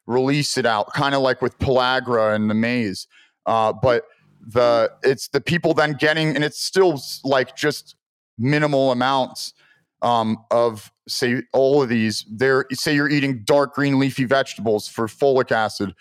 [0.08, 0.92] release it out.
[0.94, 3.08] Kind of like with pellagra and the maize.
[3.46, 4.04] Uh, but
[4.46, 7.96] the it's the people then getting and it's still like just
[8.38, 9.54] minimal amounts
[10.02, 15.08] um, of say all of these there say you're eating dark green leafy vegetables for
[15.08, 15.94] folic acid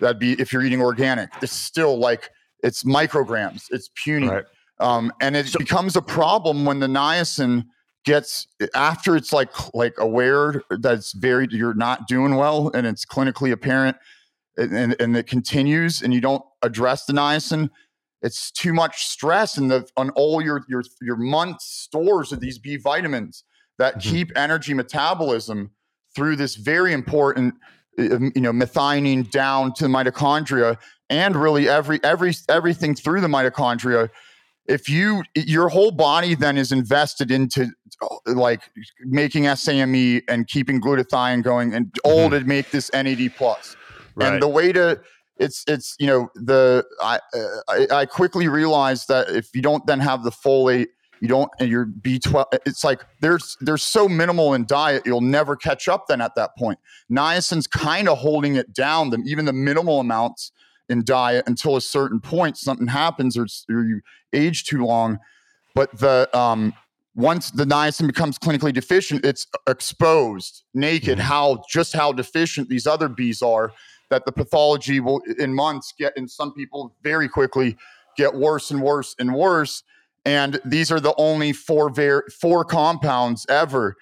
[0.00, 2.30] that'd be if you're eating organic it's still like
[2.62, 4.44] it's micrograms it's puny right.
[4.78, 7.64] um, and it so, becomes a problem when the niacin
[8.04, 13.04] gets after it's like like aware that it's very you're not doing well and it's
[13.04, 13.96] clinically apparent
[14.56, 17.70] and, and it continues and you don't address the niacin
[18.22, 22.58] it's too much stress in the on all your your your month stores of these
[22.58, 23.44] B vitamins
[23.78, 24.10] that mm-hmm.
[24.10, 25.72] keep energy metabolism
[26.14, 27.54] through this very important
[27.98, 30.78] um, you know methionine down to the mitochondria
[31.10, 34.08] and really every every everything through the mitochondria
[34.66, 37.68] if you your whole body then is invested into
[38.26, 38.62] like
[39.00, 42.38] making SAMe and keeping glutathione going and all mm-hmm.
[42.38, 43.76] to make this NAD plus.
[44.14, 44.34] Right.
[44.34, 45.00] And the way to
[45.38, 47.18] it's it's you know the I,
[47.68, 50.88] I, I quickly realized that if you don't then have the folate
[51.20, 55.56] you don't and your b12 it's like there's there's so minimal in diet you'll never
[55.56, 56.78] catch up then at that point.
[57.10, 60.52] Niacin's kind of holding it down them even the minimal amounts
[60.88, 64.00] in diet until a certain point something happens or, or you
[64.32, 65.18] age too long.
[65.74, 66.74] But the um
[67.14, 71.26] once the niacin becomes clinically deficient it's exposed naked mm-hmm.
[71.26, 73.72] how just how deficient these other B's are
[74.12, 77.78] that the pathology will in months get in some people very quickly
[78.14, 79.82] get worse and worse and worse.
[80.26, 83.96] And these are the only four ver- four compounds ever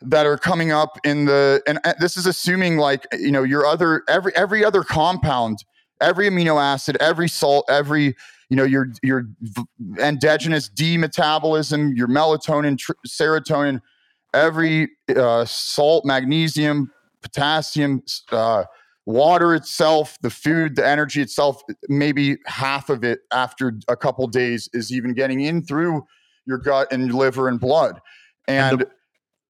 [0.00, 4.02] that are coming up in the and this is assuming like you know your other
[4.08, 5.58] every every other compound
[6.00, 8.14] every amino acid every salt every
[8.48, 9.24] you know your your
[9.98, 13.80] endogenous d metabolism your melatonin tr- serotonin
[14.34, 18.00] every uh, salt magnesium potassium
[18.30, 18.62] uh,
[19.08, 24.68] water itself, the food, the energy itself, maybe half of it after a couple days
[24.74, 26.04] is even getting in through
[26.44, 28.00] your gut and liver and blood.
[28.48, 28.90] And, and the,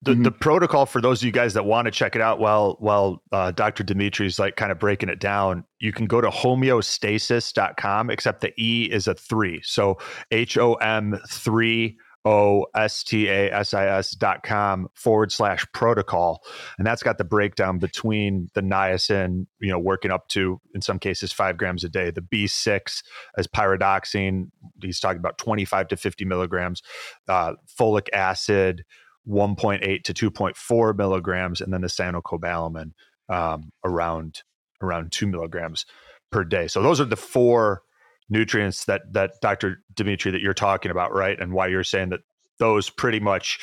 [0.03, 0.23] the, mm-hmm.
[0.23, 3.21] the, protocol for those of you guys that want to check it out while while
[3.33, 3.83] uh, Dr.
[3.83, 8.85] Dmitry's like kind of breaking it down, you can go to homeostasis.com, except the E
[8.85, 9.61] is a three.
[9.65, 9.99] So
[10.31, 11.99] H O M three
[12.29, 16.45] O S T A S I S dot com forward slash protocol.
[16.77, 20.99] And that's got the breakdown between the niacin, you know, working up to, in some
[20.99, 23.03] cases, five grams a day, the B6
[23.39, 24.51] as pyridoxine,
[24.83, 26.83] he's talking about 25 to 50 milligrams,
[27.29, 28.85] uh, folic acid,
[29.27, 32.93] 1.8 to 2.4 milligrams, and then the cyanocobalamin
[33.31, 34.43] um, around
[34.83, 35.87] around two milligrams
[36.31, 36.69] per day.
[36.69, 37.83] So those are the four
[38.29, 39.83] nutrients that that Dr.
[39.95, 41.39] Dmitry that you're talking about, right?
[41.39, 42.21] And why you're saying that
[42.59, 43.59] those pretty much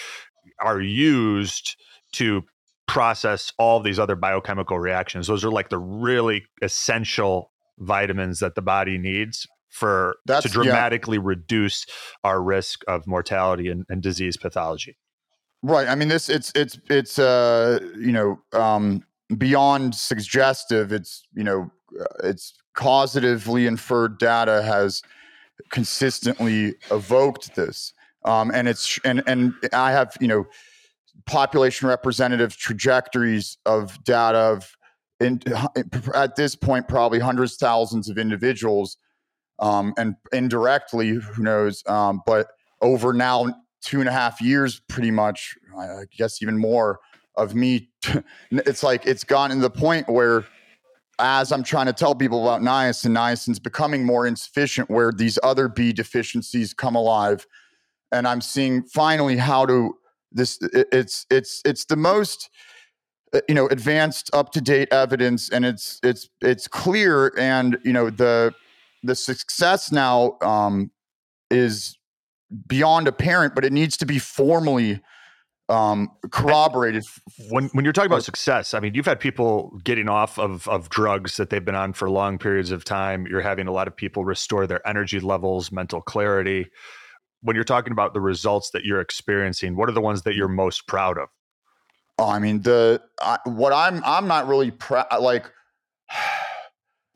[0.59, 1.75] are used
[2.13, 2.43] to
[2.87, 5.27] process all these other biochemical reactions.
[5.27, 11.17] Those are like the really essential vitamins that the body needs for That's, to dramatically
[11.17, 11.23] yeah.
[11.25, 11.85] reduce
[12.23, 14.97] our risk of mortality and, and disease pathology.
[15.61, 15.87] Right.
[15.87, 19.03] I mean, this it's it's it's uh you know um
[19.35, 20.91] beyond suggestive.
[20.93, 25.01] It's you know uh, it's causatively inferred data has
[25.69, 27.93] consistently evoked this.
[28.23, 30.45] Um, and it's and and I have you know
[31.25, 34.75] population representative trajectories of data of
[35.19, 35.41] in,
[36.13, 38.97] at this point probably hundreds thousands of individuals
[39.59, 42.47] um, and indirectly who knows um, but
[42.81, 43.45] over now
[43.81, 46.99] two and a half years pretty much i guess even more
[47.37, 47.89] of me
[48.51, 50.45] it's like it's gotten to the point where
[51.19, 55.67] as i'm trying to tell people about niacin niacin's becoming more insufficient where these other
[55.67, 57.45] b deficiencies come alive.
[58.11, 59.95] And i'm seeing finally how to
[60.31, 62.49] this it's it's it's the most
[63.33, 67.93] uh, you know advanced up to date evidence and it's it's it's clear and you
[67.93, 68.53] know the
[69.03, 70.91] the success now um
[71.49, 71.97] is
[72.67, 75.01] beyond apparent but it needs to be formally
[75.67, 77.03] um corroborated
[77.49, 80.89] when when you're talking about success i mean you've had people getting off of of
[80.89, 83.95] drugs that they've been on for long periods of time you're having a lot of
[83.95, 86.67] people restore their energy levels mental clarity
[87.45, 90.47] when you're talking about the results that you're experiencing, what are the ones that you're
[90.47, 91.29] most proud of?
[92.17, 95.49] Oh, I mean, the I, what I'm I'm not really proud like.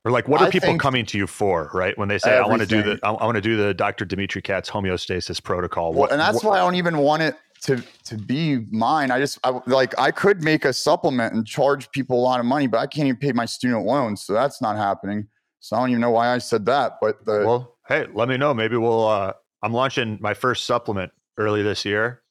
[0.05, 1.95] Or like, what are I people coming to you for, right?
[1.97, 2.45] When they say, everything.
[2.45, 4.05] "I want to do the, I, I want to do the Dr.
[4.05, 7.35] Dmitry Kats homeostasis protocol," what, well, and that's what, why I don't even want it
[7.63, 9.11] to to be mine.
[9.11, 12.45] I just I, like I could make a supplement and charge people a lot of
[12.45, 15.27] money, but I can't even pay my student loans, so that's not happening.
[15.59, 16.93] So I don't even know why I said that.
[17.01, 18.53] But the well, hey, let me know.
[18.53, 22.21] Maybe we'll uh, I'm launching my first supplement early this year.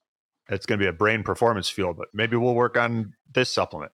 [0.49, 3.91] It's going to be a brain performance fuel, but maybe we'll work on this supplement.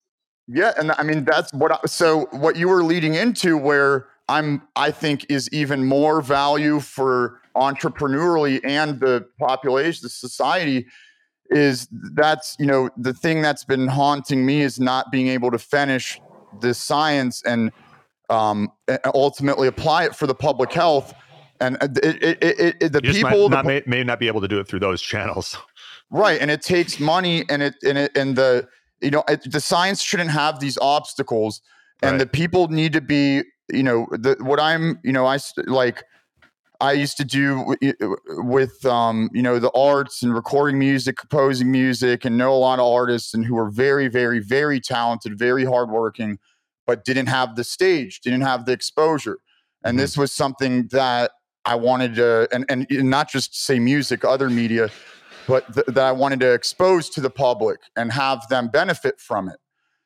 [0.48, 1.72] Yeah, and I mean that's what.
[1.72, 6.80] I, so what you were leading into, where I'm, I think, is even more value
[6.80, 10.86] for entrepreneurially and the population, the society,
[11.52, 15.58] is that's you know the thing that's been haunting me is not being able to
[15.58, 16.20] finish
[16.60, 17.72] the science and
[18.30, 18.72] um,
[19.14, 21.14] ultimately apply it for the public health
[21.60, 24.40] and uh, it, it, it, the you people not, the, may, may not be able
[24.40, 25.56] to do it through those channels
[26.10, 28.66] right and it takes money and it and it and the
[29.00, 31.60] you know the science shouldn't have these obstacles
[32.02, 32.18] and right.
[32.18, 36.04] the people need to be you know the what i'm you know i like
[36.82, 37.74] i used to do
[38.28, 42.78] with um you know the arts and recording music composing music and know a lot
[42.78, 46.38] of artists and who are very very very talented very hardworking
[46.86, 49.38] but didn't have the stage didn't have the exposure
[49.84, 50.02] and mm-hmm.
[50.02, 51.32] this was something that
[51.64, 54.90] I wanted to, and, and not just say music, other media,
[55.46, 59.48] but th- that I wanted to expose to the public and have them benefit from
[59.48, 59.59] it.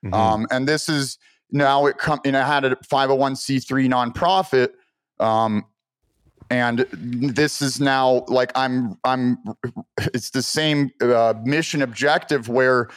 [0.04, 0.14] Mm-hmm.
[0.14, 1.18] Um, and this is
[1.50, 4.70] now it come, you know, I had a 501c3 nonprofit.
[5.18, 5.64] Um,
[6.50, 9.38] and this is now like I'm, I'm,
[9.98, 12.88] it's the same uh, mission objective where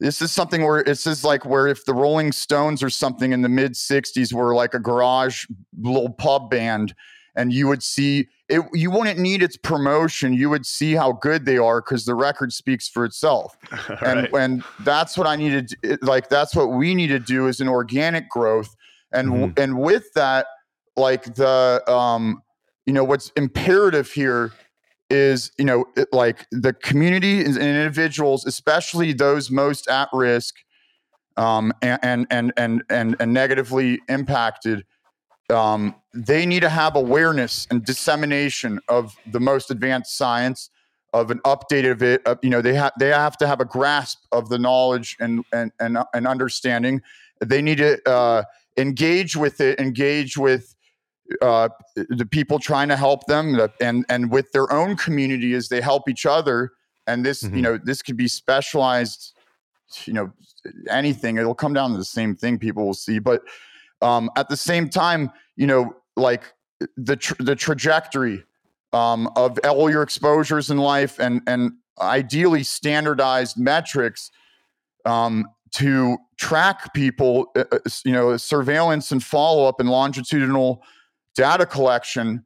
[0.00, 3.42] this is something where this is like where if the Rolling Stones or something in
[3.42, 5.46] the mid 60s were like a garage
[5.80, 6.94] little pub band
[7.34, 10.32] and you would see it you wouldn't need its promotion.
[10.32, 13.56] You would see how good they are because the record speaks for itself.
[14.02, 17.68] And and that's what i needed like that's what we need to do is an
[17.68, 18.74] organic growth.
[19.12, 19.60] And mm-hmm.
[19.60, 20.46] and with that
[20.96, 22.42] like the um
[22.88, 24.50] you know what's imperative here
[25.10, 30.54] is you know it, like the community and individuals especially those most at risk
[31.36, 34.86] um and and and and and, and negatively impacted
[35.50, 40.70] um, they need to have awareness and dissemination of the most advanced science
[41.12, 44.18] of an update of it you know they have they have to have a grasp
[44.32, 47.02] of the knowledge and and and, and understanding.
[47.40, 48.42] They need to uh,
[48.78, 50.74] engage with it engage with
[51.42, 55.80] uh, the people trying to help them and and with their own community as they
[55.80, 56.72] help each other.
[57.06, 57.56] And this mm-hmm.
[57.56, 59.34] you know this could be specialized
[60.04, 60.32] you know
[60.90, 61.38] anything.
[61.38, 63.18] It'll come down to the same thing people will see.
[63.18, 63.42] But
[64.02, 66.52] um, at the same time, you know, like
[66.96, 68.44] the tra- the trajectory
[68.92, 74.30] um, of all your exposures in life and and ideally standardized metrics
[75.04, 80.82] um, to track people, uh, uh you know, surveillance and follow up and longitudinal
[81.38, 82.44] data collection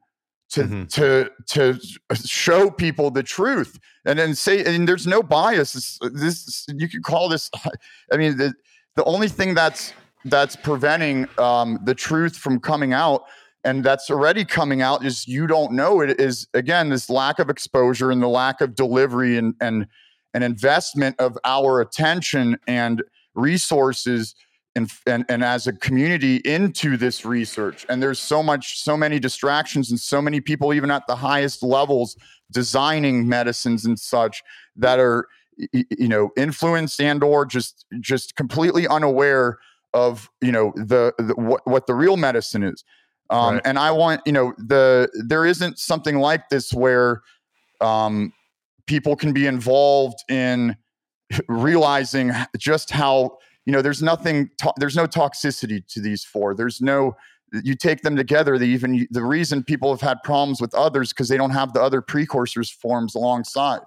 [0.51, 0.83] to mm-hmm.
[0.85, 1.79] to to
[2.15, 7.03] show people the truth and then say and there's no bias this, this you could
[7.03, 7.49] call this
[8.13, 8.53] i mean the
[8.95, 9.93] the only thing that's
[10.25, 13.23] that's preventing um, the truth from coming out
[13.63, 17.49] and that's already coming out is you don't know it is again this lack of
[17.49, 19.87] exposure and the lack of delivery and and
[20.35, 23.01] an investment of our attention and
[23.33, 24.35] resources
[24.75, 29.19] and, and and as a community into this research and there's so much so many
[29.19, 32.17] distractions and so many people even at the highest levels
[32.51, 34.41] designing medicines and such
[34.75, 35.27] that are
[35.71, 39.57] you know influenced and or just just completely unaware
[39.93, 42.83] of you know the, the what what the real medicine is
[43.29, 43.61] Um, Right.
[43.65, 47.21] And I want, you know, the there isn't something like this where
[47.81, 48.33] um,
[48.85, 50.75] people can be involved in
[51.47, 56.81] realizing just how you know there's nothing to- there's no toxicity to these four there's
[56.81, 57.15] no
[57.63, 61.29] you take them together the even the reason people have had problems with others because
[61.29, 63.81] they don't have the other precursors forms alongside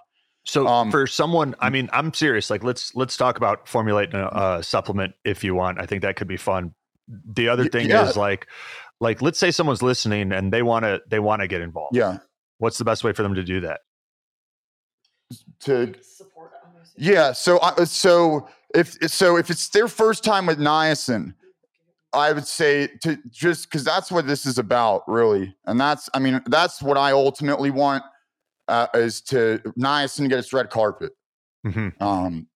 [0.45, 2.49] So Um, for someone, I mean, I'm serious.
[2.51, 5.81] Like, let's let's talk about formulating a, a supplement if you want.
[5.81, 6.73] I think that could be fun.
[7.09, 8.09] The other thing yeah.
[8.09, 8.47] is like,
[9.01, 11.97] like let's say someone's listening and they want to they want to get involved.
[11.97, 12.19] yeah
[12.59, 13.81] What's the best way for them to do that?
[15.61, 17.05] to support obviously.
[17.05, 21.35] yeah so I, so if so if it's their first time with niacin
[22.13, 26.19] I would say to just because that's what this is about, really, and that's I
[26.19, 28.05] mean that's what I ultimately want
[28.69, 31.13] uh, is to niacin get its red carpet.
[31.67, 32.01] Mhm.
[32.01, 32.47] Um,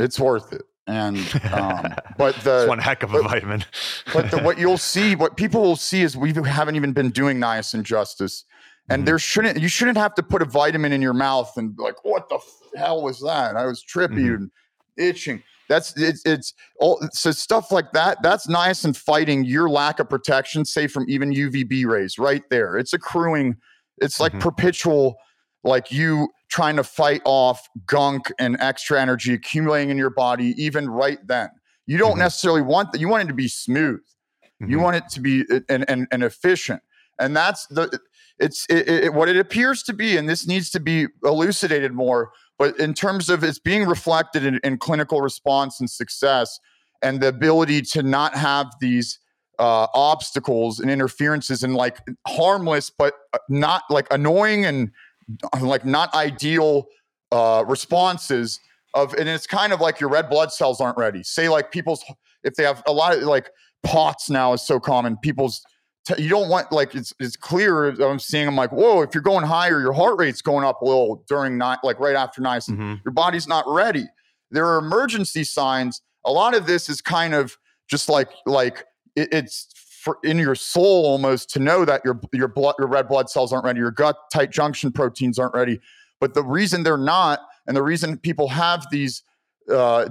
[0.00, 1.16] it's worth it, and
[1.52, 3.64] um, but it's the one heck of a but- vitamin.
[4.12, 7.38] but the, what you'll see, what people will see is we haven't even been doing
[7.38, 8.44] niacin justice.
[8.88, 9.06] And Mhm.
[9.06, 12.04] there shouldn't you shouldn't have to put a vitamin in your mouth and be like,
[12.04, 12.38] what the
[12.76, 13.54] hell was that?
[13.56, 14.34] I was trippy Mhm.
[14.34, 14.50] and
[14.96, 15.42] itching.
[15.68, 18.18] That's it's it's all so stuff like that.
[18.22, 22.76] That's niacin fighting your lack of protection, say from even UVB rays, right there.
[22.76, 23.56] It's accruing.
[23.98, 24.40] It's like Mhm.
[24.40, 25.16] perpetual,
[25.64, 30.90] like you trying to fight off gunk and extra energy accumulating in your body, even
[30.90, 31.48] right then.
[31.86, 32.18] You don't Mhm.
[32.18, 33.00] necessarily want that.
[33.00, 34.00] You want it to be smooth.
[34.60, 34.82] You Mhm.
[34.82, 36.82] want it to be uh, and, and, and efficient.
[37.18, 37.98] And that's the
[38.38, 42.32] it's it, it, what it appears to be, and this needs to be elucidated more.
[42.58, 46.58] But in terms of it's being reflected in, in clinical response and success,
[47.02, 49.18] and the ability to not have these
[49.58, 54.90] uh, obstacles and interferences and like harmless, but uh, not like annoying and
[55.52, 56.86] uh, like not ideal
[57.32, 58.60] uh, responses
[58.94, 61.22] of, and it's kind of like your red blood cells aren't ready.
[61.22, 62.04] Say like people's
[62.44, 63.50] if they have a lot of like
[63.82, 65.16] POTS now is so common.
[65.16, 65.62] People's
[66.18, 67.88] you don't want like it's it's clear.
[67.88, 68.48] I'm seeing.
[68.48, 69.02] I'm like, whoa!
[69.02, 72.16] If you're going higher, your heart rate's going up a little during night, like right
[72.16, 72.76] after niacin.
[72.76, 73.04] Mhm.
[73.04, 74.06] Your body's not ready.
[74.50, 76.02] There are emergency signs.
[76.24, 77.56] A lot of this is kind of
[77.88, 78.84] just like like
[79.16, 79.68] it, it's
[80.02, 83.52] for in your soul almost to know that your your blood your red blood cells
[83.52, 83.78] aren't ready.
[83.78, 85.80] Your gut tight junction proteins aren't ready.
[86.20, 89.22] But the reason they're not, and the reason people have these
[89.72, 90.08] uh,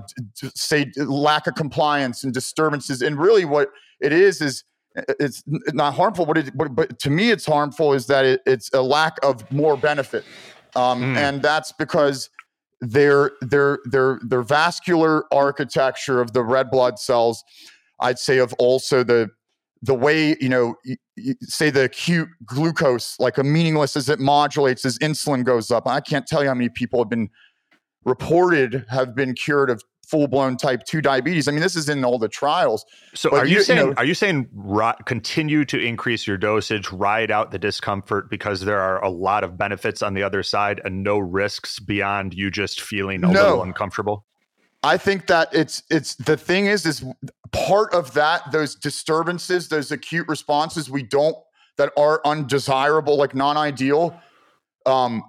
[0.56, 3.70] say lack of compliance and disturbances, and really what
[4.00, 4.64] it is is
[5.20, 5.44] it's
[5.74, 6.26] not harmful.
[6.26, 9.50] What it, but, but to me, it's harmful is that it, it's a lack of
[9.52, 10.24] more benefit,
[10.76, 11.18] um, Mm.
[11.18, 12.30] and that's because
[12.82, 17.44] their their their their vascular architecture of the red blood cells,
[18.00, 19.30] I'd say of also the
[19.84, 20.76] the way you know
[21.42, 26.00] say the acute glucose like a meaningless as it modulates as insulin goes up i
[26.00, 27.28] can't tell you how many people have been
[28.06, 29.82] reported have been cured of
[30.12, 32.86] full-blown type 2 diabetes i mean this is in all the trials
[33.16, 34.50] So But are you- you, you saying know- are you saying
[35.06, 39.58] continue to increase your dosage, ride out the discomfort because there are a lot of
[39.58, 43.42] benefits on the other side and no risks beyond you just feeling a No.
[43.42, 44.26] little uncomfortable?
[44.84, 47.04] I think that it's it's the thing is is
[47.52, 51.38] part of that those disturbances, those acute responses we don't
[51.78, 54.20] that are undesirable, like non-ideal.
[54.86, 55.24] Um,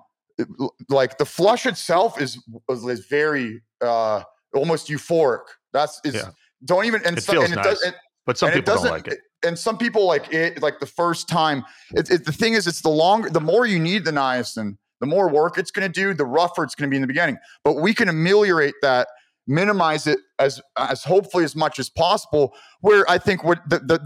[0.89, 2.39] like the flush itself is
[2.71, 4.23] is very uh
[4.55, 5.43] almost euphoric.
[5.73, 6.31] That's it's Yeah.
[6.65, 7.65] don't even and, It so, feels and it nice.
[7.66, 7.95] does, and,
[8.27, 9.20] but some people don't like it.
[9.45, 11.65] and some people like it like the first time
[11.95, 15.07] it, it, the thing is it's the longer the more you need the niacin the
[15.07, 17.37] more work it's going to do the rougher it's going to be in the beginning
[17.65, 19.09] but we can ameliorate that
[19.49, 23.99] minimize it as as hopefully as much as possible where i think what the the,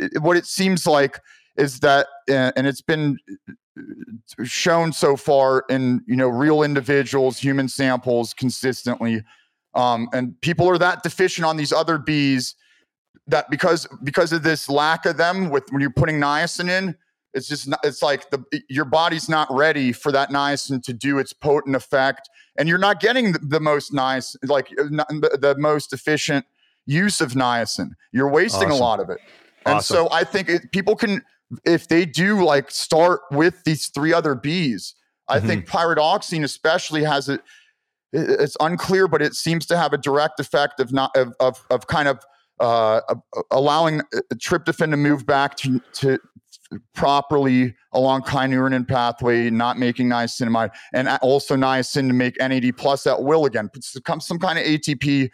[0.00, 1.20] the what it seems like
[1.56, 3.16] is that uh, and it's been
[3.48, 9.22] uh, shown so far in you know real individuals human samples consistently
[9.74, 12.54] um, and people are that deficient on these other B's
[13.26, 16.96] that because because of this lack of them with when you're putting niacin in
[17.32, 21.18] it's just not, it's like the your body's not ready for that niacin to do
[21.18, 22.28] its potent effect
[22.58, 26.44] and you're not getting the, the most nice like the, the most efficient
[26.86, 28.80] use of niacin you're wasting Awesome.
[28.82, 29.18] a lot of it
[29.66, 29.94] and Awesome.
[29.94, 31.22] so i think it, people can
[31.64, 34.94] if they do like start with these three other B's
[35.28, 35.46] i Mhm.
[35.46, 37.42] think pyridoxine especially has a it-
[38.12, 41.86] it's unclear but it seems to have a direct effect of not of of, of
[41.86, 42.24] kind of
[42.60, 43.00] uh,
[43.50, 46.18] allowing uh, tryptophan to move back to, to
[46.94, 53.22] properly along kynurenine pathway, not making niacinamide, and also niacin to make NAD plus at
[53.22, 53.70] will again.
[53.74, 55.30] It's some some kind of ATP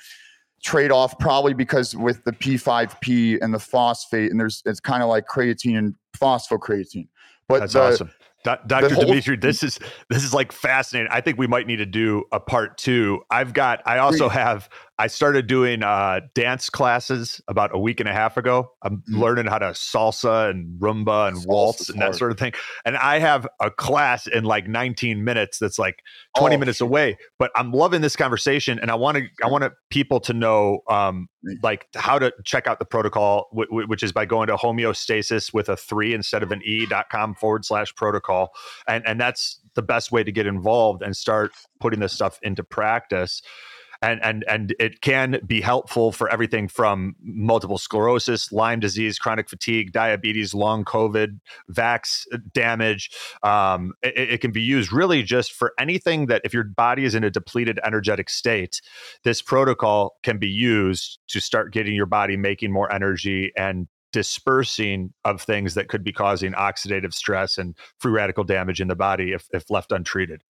[0.62, 5.08] trade off, probably because with the P5P and the phosphate, and there's it's kind of
[5.08, 7.08] like creatine and phosphocreatine.
[7.48, 8.10] But That's the, awesome.
[8.47, 8.94] Do- Dr.
[8.94, 9.78] whole- Dmitry, this is
[10.09, 11.10] this is like fascinating.
[11.12, 13.23] I think we might need to do a part two.
[13.31, 14.68] I've got I also have
[14.98, 18.73] I started doing uh, dance classes about a week and a half ago.
[18.82, 19.20] I'm mm-hmm.
[19.20, 22.55] learning how to salsa and rumba and waltz and that sort of thing.
[22.86, 26.02] And I have a class in like 19 minutes that's like
[26.39, 26.86] 20 oh, minutes shit.
[26.86, 27.18] away.
[27.39, 31.28] But I'm loving this conversation, and I want to I want people to know um,
[31.62, 35.52] like how to check out the protocol, w- w- which is by going to homeostasis
[35.52, 38.52] with a three instead of an e dot com forward slash protocol,
[38.89, 42.64] and and that's the best way to get involved and start putting this stuff into
[42.64, 43.43] practice
[44.02, 49.48] and and and it can be helpful for everything from multiple sclerosis, Lyme disease, chronic
[49.48, 51.40] fatigue, diabetes, long COVID,
[51.70, 53.10] vax damage.
[53.43, 57.14] Um, it, it, can be used really just for anything that if your body is
[57.14, 58.81] in a depleted energetic state,
[59.24, 65.12] this protocol can be used to start getting your body making more energy and dispersing
[65.24, 69.32] of things that could be causing oxidative stress and free radical damage in the body
[69.32, 70.43] if, if left untreated.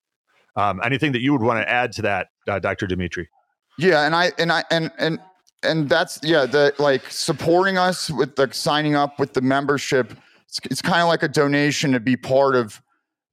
[0.55, 2.87] Um, anything that you would want to add to that, uh, Dr.
[2.87, 3.29] Dmitry?
[3.77, 5.19] Yeah, and I and I and and
[5.63, 10.13] and that's yeah, the like supporting us with the signing up with the membership.
[10.47, 12.81] It's, it's kind of like a donation to be part of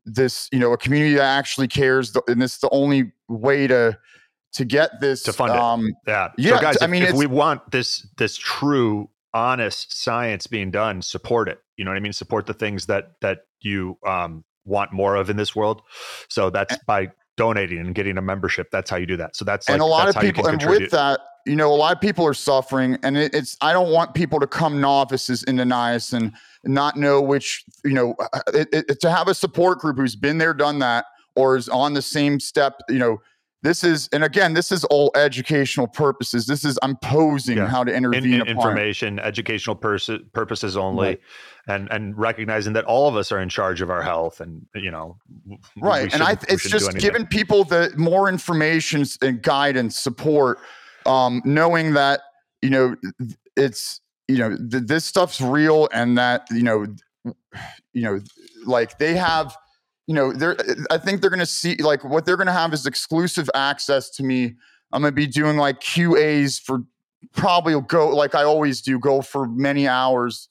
[0.05, 3.99] this, you know, a community that actually cares, and it's the only way to
[4.55, 5.95] to get this to fund um, it.
[6.07, 6.57] Yeah, yeah.
[6.57, 11.49] So guys, I mean, if we want this this true, honest science being done, support
[11.49, 11.61] it.
[11.77, 12.13] You know what I mean?
[12.13, 15.83] Support the things that that you um, want more of in this world.
[16.29, 18.71] So that's by donating and getting a membership.
[18.71, 19.37] That's how you do that.
[19.37, 21.95] So that's and like, a lot of people, and with that, you know, a lot
[21.95, 23.57] of people are suffering, and it, it's.
[23.61, 26.33] I don't want people to come novices into niacin
[26.65, 30.17] and not know which, you know, uh, it, it, to have a support group who's
[30.17, 31.05] been there, done that,
[31.35, 33.21] or is on the same step, you know.
[33.65, 36.47] This is, and again, this is all educational purposes.
[36.47, 37.67] This is I'm posing yeah.
[37.67, 38.35] how to intervene.
[38.35, 41.07] In, in information, educational pers- purposes only.
[41.09, 41.21] Right
[41.67, 44.91] and and recognizing that all of us are in charge of our health and you
[44.91, 45.17] know
[45.81, 50.59] right and i it's just giving people the more information and guidance support
[51.07, 52.21] um knowing that
[52.61, 52.95] you know
[53.57, 56.87] it's you know th- this stuff's real and that you know
[57.93, 58.21] you know
[58.67, 59.57] like they have
[60.07, 62.53] you know they're uh, i think they're going to see like what they're going to
[62.53, 64.55] have is exclusive access to me
[64.93, 66.83] i'm going to be doing like qas for
[67.33, 70.49] probably go like i always do go for many hours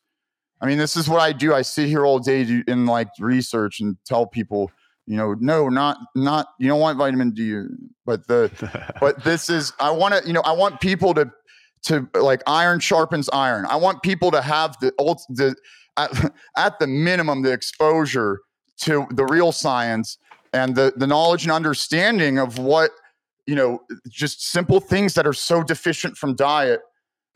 [0.64, 1.54] I mean, this is what I do.
[1.54, 4.72] I sit here all day in like research and tell people,
[5.06, 7.66] you know, no, not not you don't want vitamin D,
[8.06, 8.50] but the
[9.02, 11.30] but this is I want to, you know, I want people to
[11.84, 13.66] to like iron sharpens iron.
[13.66, 15.54] I want people to have the old the
[15.98, 18.40] at, at the minimum the exposure
[18.82, 20.18] to the real science
[20.54, 22.92] and the the knowledge and understanding of what
[23.46, 23.80] you know
[24.10, 26.82] just simple things that are so deficient from diet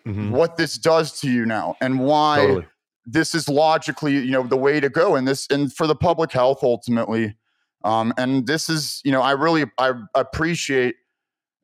[0.05, 0.31] mm-hmm.
[0.31, 2.65] what this does to you now and why totally.
[3.05, 6.31] this is logically you know the way to go and this and for the public
[6.31, 7.35] health ultimately.
[7.84, 10.95] Um, and this is you know i really i appreciate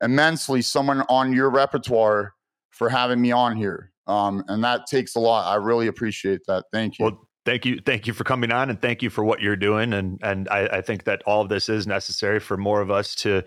[0.01, 2.33] immensely someone on your repertoire
[2.69, 3.91] for having me on here.
[4.05, 5.49] Um, and that takes a lot.
[5.51, 6.65] I really appreciate that.
[6.73, 7.05] Thank you.
[7.05, 9.93] Well thank you thank you for coming on and thank you for what you're doing
[9.93, 13.15] and and I, I think that all of this is necessary for more of us
[13.15, 13.43] to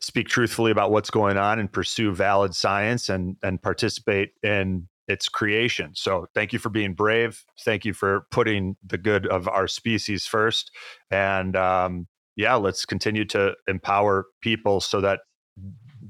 [0.00, 5.28] speak truthfully about what's going on and pursue valid science and and participate in its
[5.28, 5.90] creation.
[5.94, 7.44] So thank you for being brave.
[7.64, 10.70] Thank you for putting the good of our species first.
[11.10, 12.06] And um,
[12.36, 15.20] yeah, let's continue to empower people so that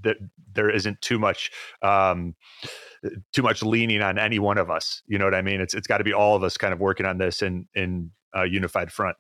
[0.02, 0.16] that
[0.52, 1.50] there isn't too much
[1.82, 2.34] um,
[3.32, 5.02] too much leaning on any one of us.
[5.06, 5.60] You know what I mean?
[5.60, 8.10] It's it's got to be all of us kind of working on this in in
[8.34, 9.16] a unified front.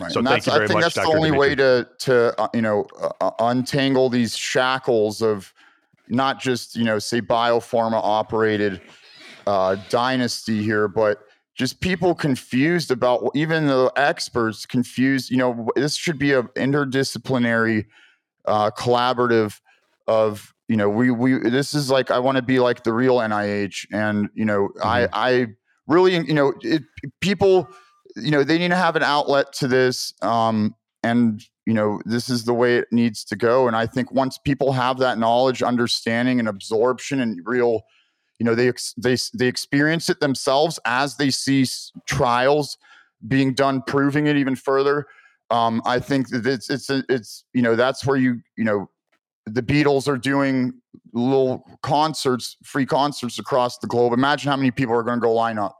[0.00, 0.12] Right.
[0.12, 1.06] So and thank you very I think much, that's Dr.
[1.06, 1.48] the only Dmitry.
[1.48, 5.52] way to to uh, you know uh, uh untangle these shackles of
[6.08, 8.80] not just you know say biopharma operated
[9.46, 11.18] uh, dynasty here, but
[11.56, 15.30] just people confused about even the experts confused.
[15.30, 17.86] You know, this should be an interdisciplinary,
[18.44, 19.60] uh, collaborative
[20.10, 23.18] of you know we we this is like I want to be like the real
[23.18, 24.86] NIH, and you know mm-hmm.
[24.86, 25.46] I I
[25.86, 26.82] really you know it,
[27.20, 27.68] people
[28.16, 30.74] you know they need to have an outlet to this um,
[31.04, 34.38] and you know this is the way it needs to go and i think once
[34.38, 37.82] people have that knowledge understanding and absorption and real
[38.38, 41.64] you know they they they experience it themselves as they see
[42.06, 42.76] trials
[43.28, 45.06] being done proving it even further
[45.50, 48.88] um, i think that it's it's it's you know that's where you you know
[49.46, 50.74] the beatles are doing
[51.12, 55.32] little concerts free concerts across the globe imagine how many people are going to go
[55.32, 55.76] line up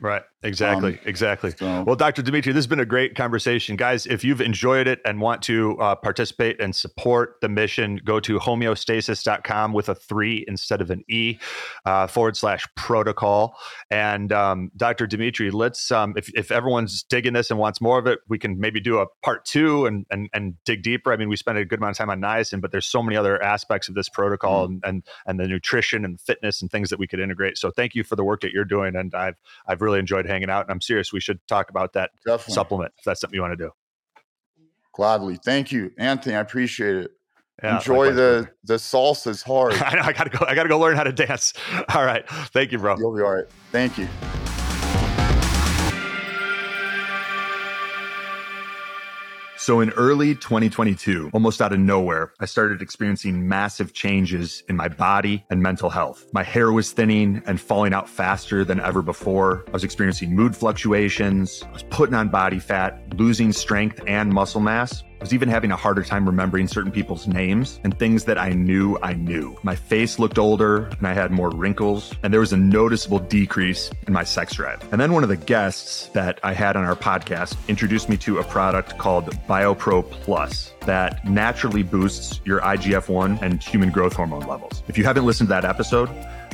[0.00, 0.22] Right.
[0.44, 1.52] Exactly, um, exactly.
[1.52, 1.84] So.
[1.84, 2.20] Well, Dr.
[2.20, 3.76] Dmitry, this has been a great conversation.
[3.76, 8.20] Guys, if you've enjoyed it and want to uh, participate and support the mission, go
[8.20, 11.38] to homeostasis.com with a three instead of an E
[11.86, 13.56] uh, forward slash protocol.
[13.90, 15.06] And um, Dr.
[15.06, 18.60] Dmitry, let's, um, if, if everyone's digging this and wants more of it, we can
[18.60, 21.10] maybe do a part two and, and, and dig deeper.
[21.10, 23.16] I mean, we spent a good amount of time on niacin, but there's so many
[23.16, 24.72] other aspects of this protocol mm.
[24.72, 27.56] and, and, and the nutrition and fitness and things that we could integrate.
[27.56, 28.94] So thank you for the work that you're doing.
[28.94, 30.62] And I've, I've really enjoyed hanging out.
[30.62, 31.12] And I'm serious.
[31.12, 32.54] We should talk about that Definitely.
[32.54, 33.70] supplement if that's something you want to do.
[34.92, 35.38] Gladly.
[35.44, 36.36] Thank you, Anthony.
[36.36, 37.10] I appreciate it.
[37.62, 39.74] Yeah, Enjoy the the salsa's hard.
[39.74, 40.02] I know.
[40.02, 40.44] I gotta go.
[40.46, 41.52] I gotta go learn how to dance.
[41.94, 42.28] All right.
[42.52, 42.96] Thank you, bro.
[42.98, 43.46] You'll be all right.
[43.70, 44.08] Thank you.
[49.64, 54.88] So in early 2022, almost out of nowhere, I started experiencing massive changes in my
[54.88, 56.26] body and mental health.
[56.34, 59.64] My hair was thinning and falling out faster than ever before.
[59.68, 61.62] I was experiencing mood fluctuations.
[61.66, 65.76] I was putting on body fat, losing strength and muscle mass was even having a
[65.76, 69.56] harder time remembering certain people's names and things that I knew I knew.
[69.62, 73.90] My face looked older and I had more wrinkles, and there was a noticeable decrease
[74.06, 74.86] in my sex drive.
[74.92, 78.38] And then one of the guests that I had on our podcast introduced me to
[78.38, 84.46] a product called BioPro Plus that naturally boosts your IGF 1 and human growth hormone
[84.46, 84.82] levels.
[84.88, 86.08] If you haven't listened to that episode,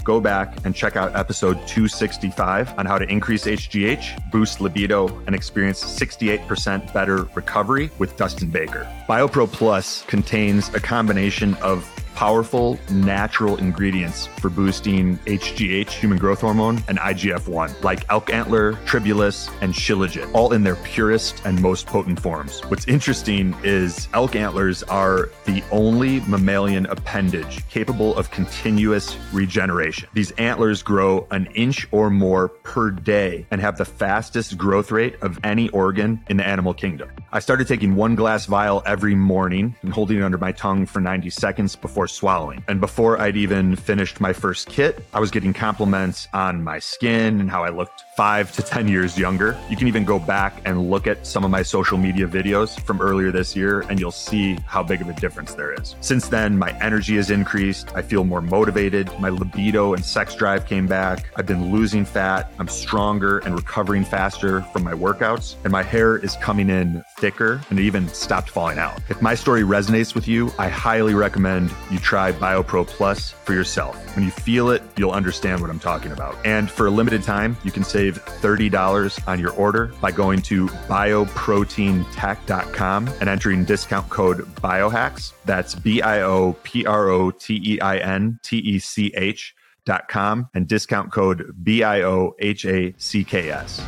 [0.05, 5.35] go back and check out episode 265 on how to increase HGH, boost libido, and
[5.35, 8.89] experience 68% better recovery with Dustin Baker.
[9.09, 16.83] BioPro Plus contains a combination of powerful natural ingredients for boosting HGH, human growth hormone,
[16.89, 21.87] and IGF 1, like elk antler, tribulus, and shilajit, all in their purest and most
[21.87, 22.61] potent forms.
[22.67, 30.09] What's interesting is elk antlers are the only mammalian appendage capable of continuous regeneration.
[30.15, 35.17] These antlers grow an inch or more per day and have the fastest growth rate
[35.23, 37.11] of any organ in the animal kingdom.
[37.33, 41.01] I started taking one glass vial every morning and holding it under my tongue for
[41.01, 42.65] 90 seconds before swallowing.
[42.69, 47.41] And before I'd even finished my first kit, I was getting compliments on my skin
[47.41, 49.59] and how I looked five to 10 years younger.
[49.69, 53.01] You can even go back and look at some of my social media videos from
[53.01, 55.97] earlier this year, and you'll see how big of a difference there is.
[56.01, 57.95] Since then, my energy has increased.
[57.95, 59.11] I feel more motivated.
[59.19, 61.31] My libido and sex drive came back.
[61.37, 62.53] I've been losing fat.
[62.59, 67.61] I'm stronger and recovering faster from my workouts, and my hair is coming in thicker
[67.71, 69.01] and it even stopped falling out.
[69.09, 73.95] If my story resonates with you, I highly recommend you try BioPro Plus for yourself.
[74.17, 76.35] When you feel it, you'll understand what I'm talking about.
[76.45, 80.67] And for a limited time, you can save $30 on your order by going to
[80.67, 85.33] bioproteintech.com and entering discount code biohacks.
[85.45, 89.55] That's B I O P R O T E I N T E C H
[89.85, 93.83] dot com and discount code B I O H A C K S.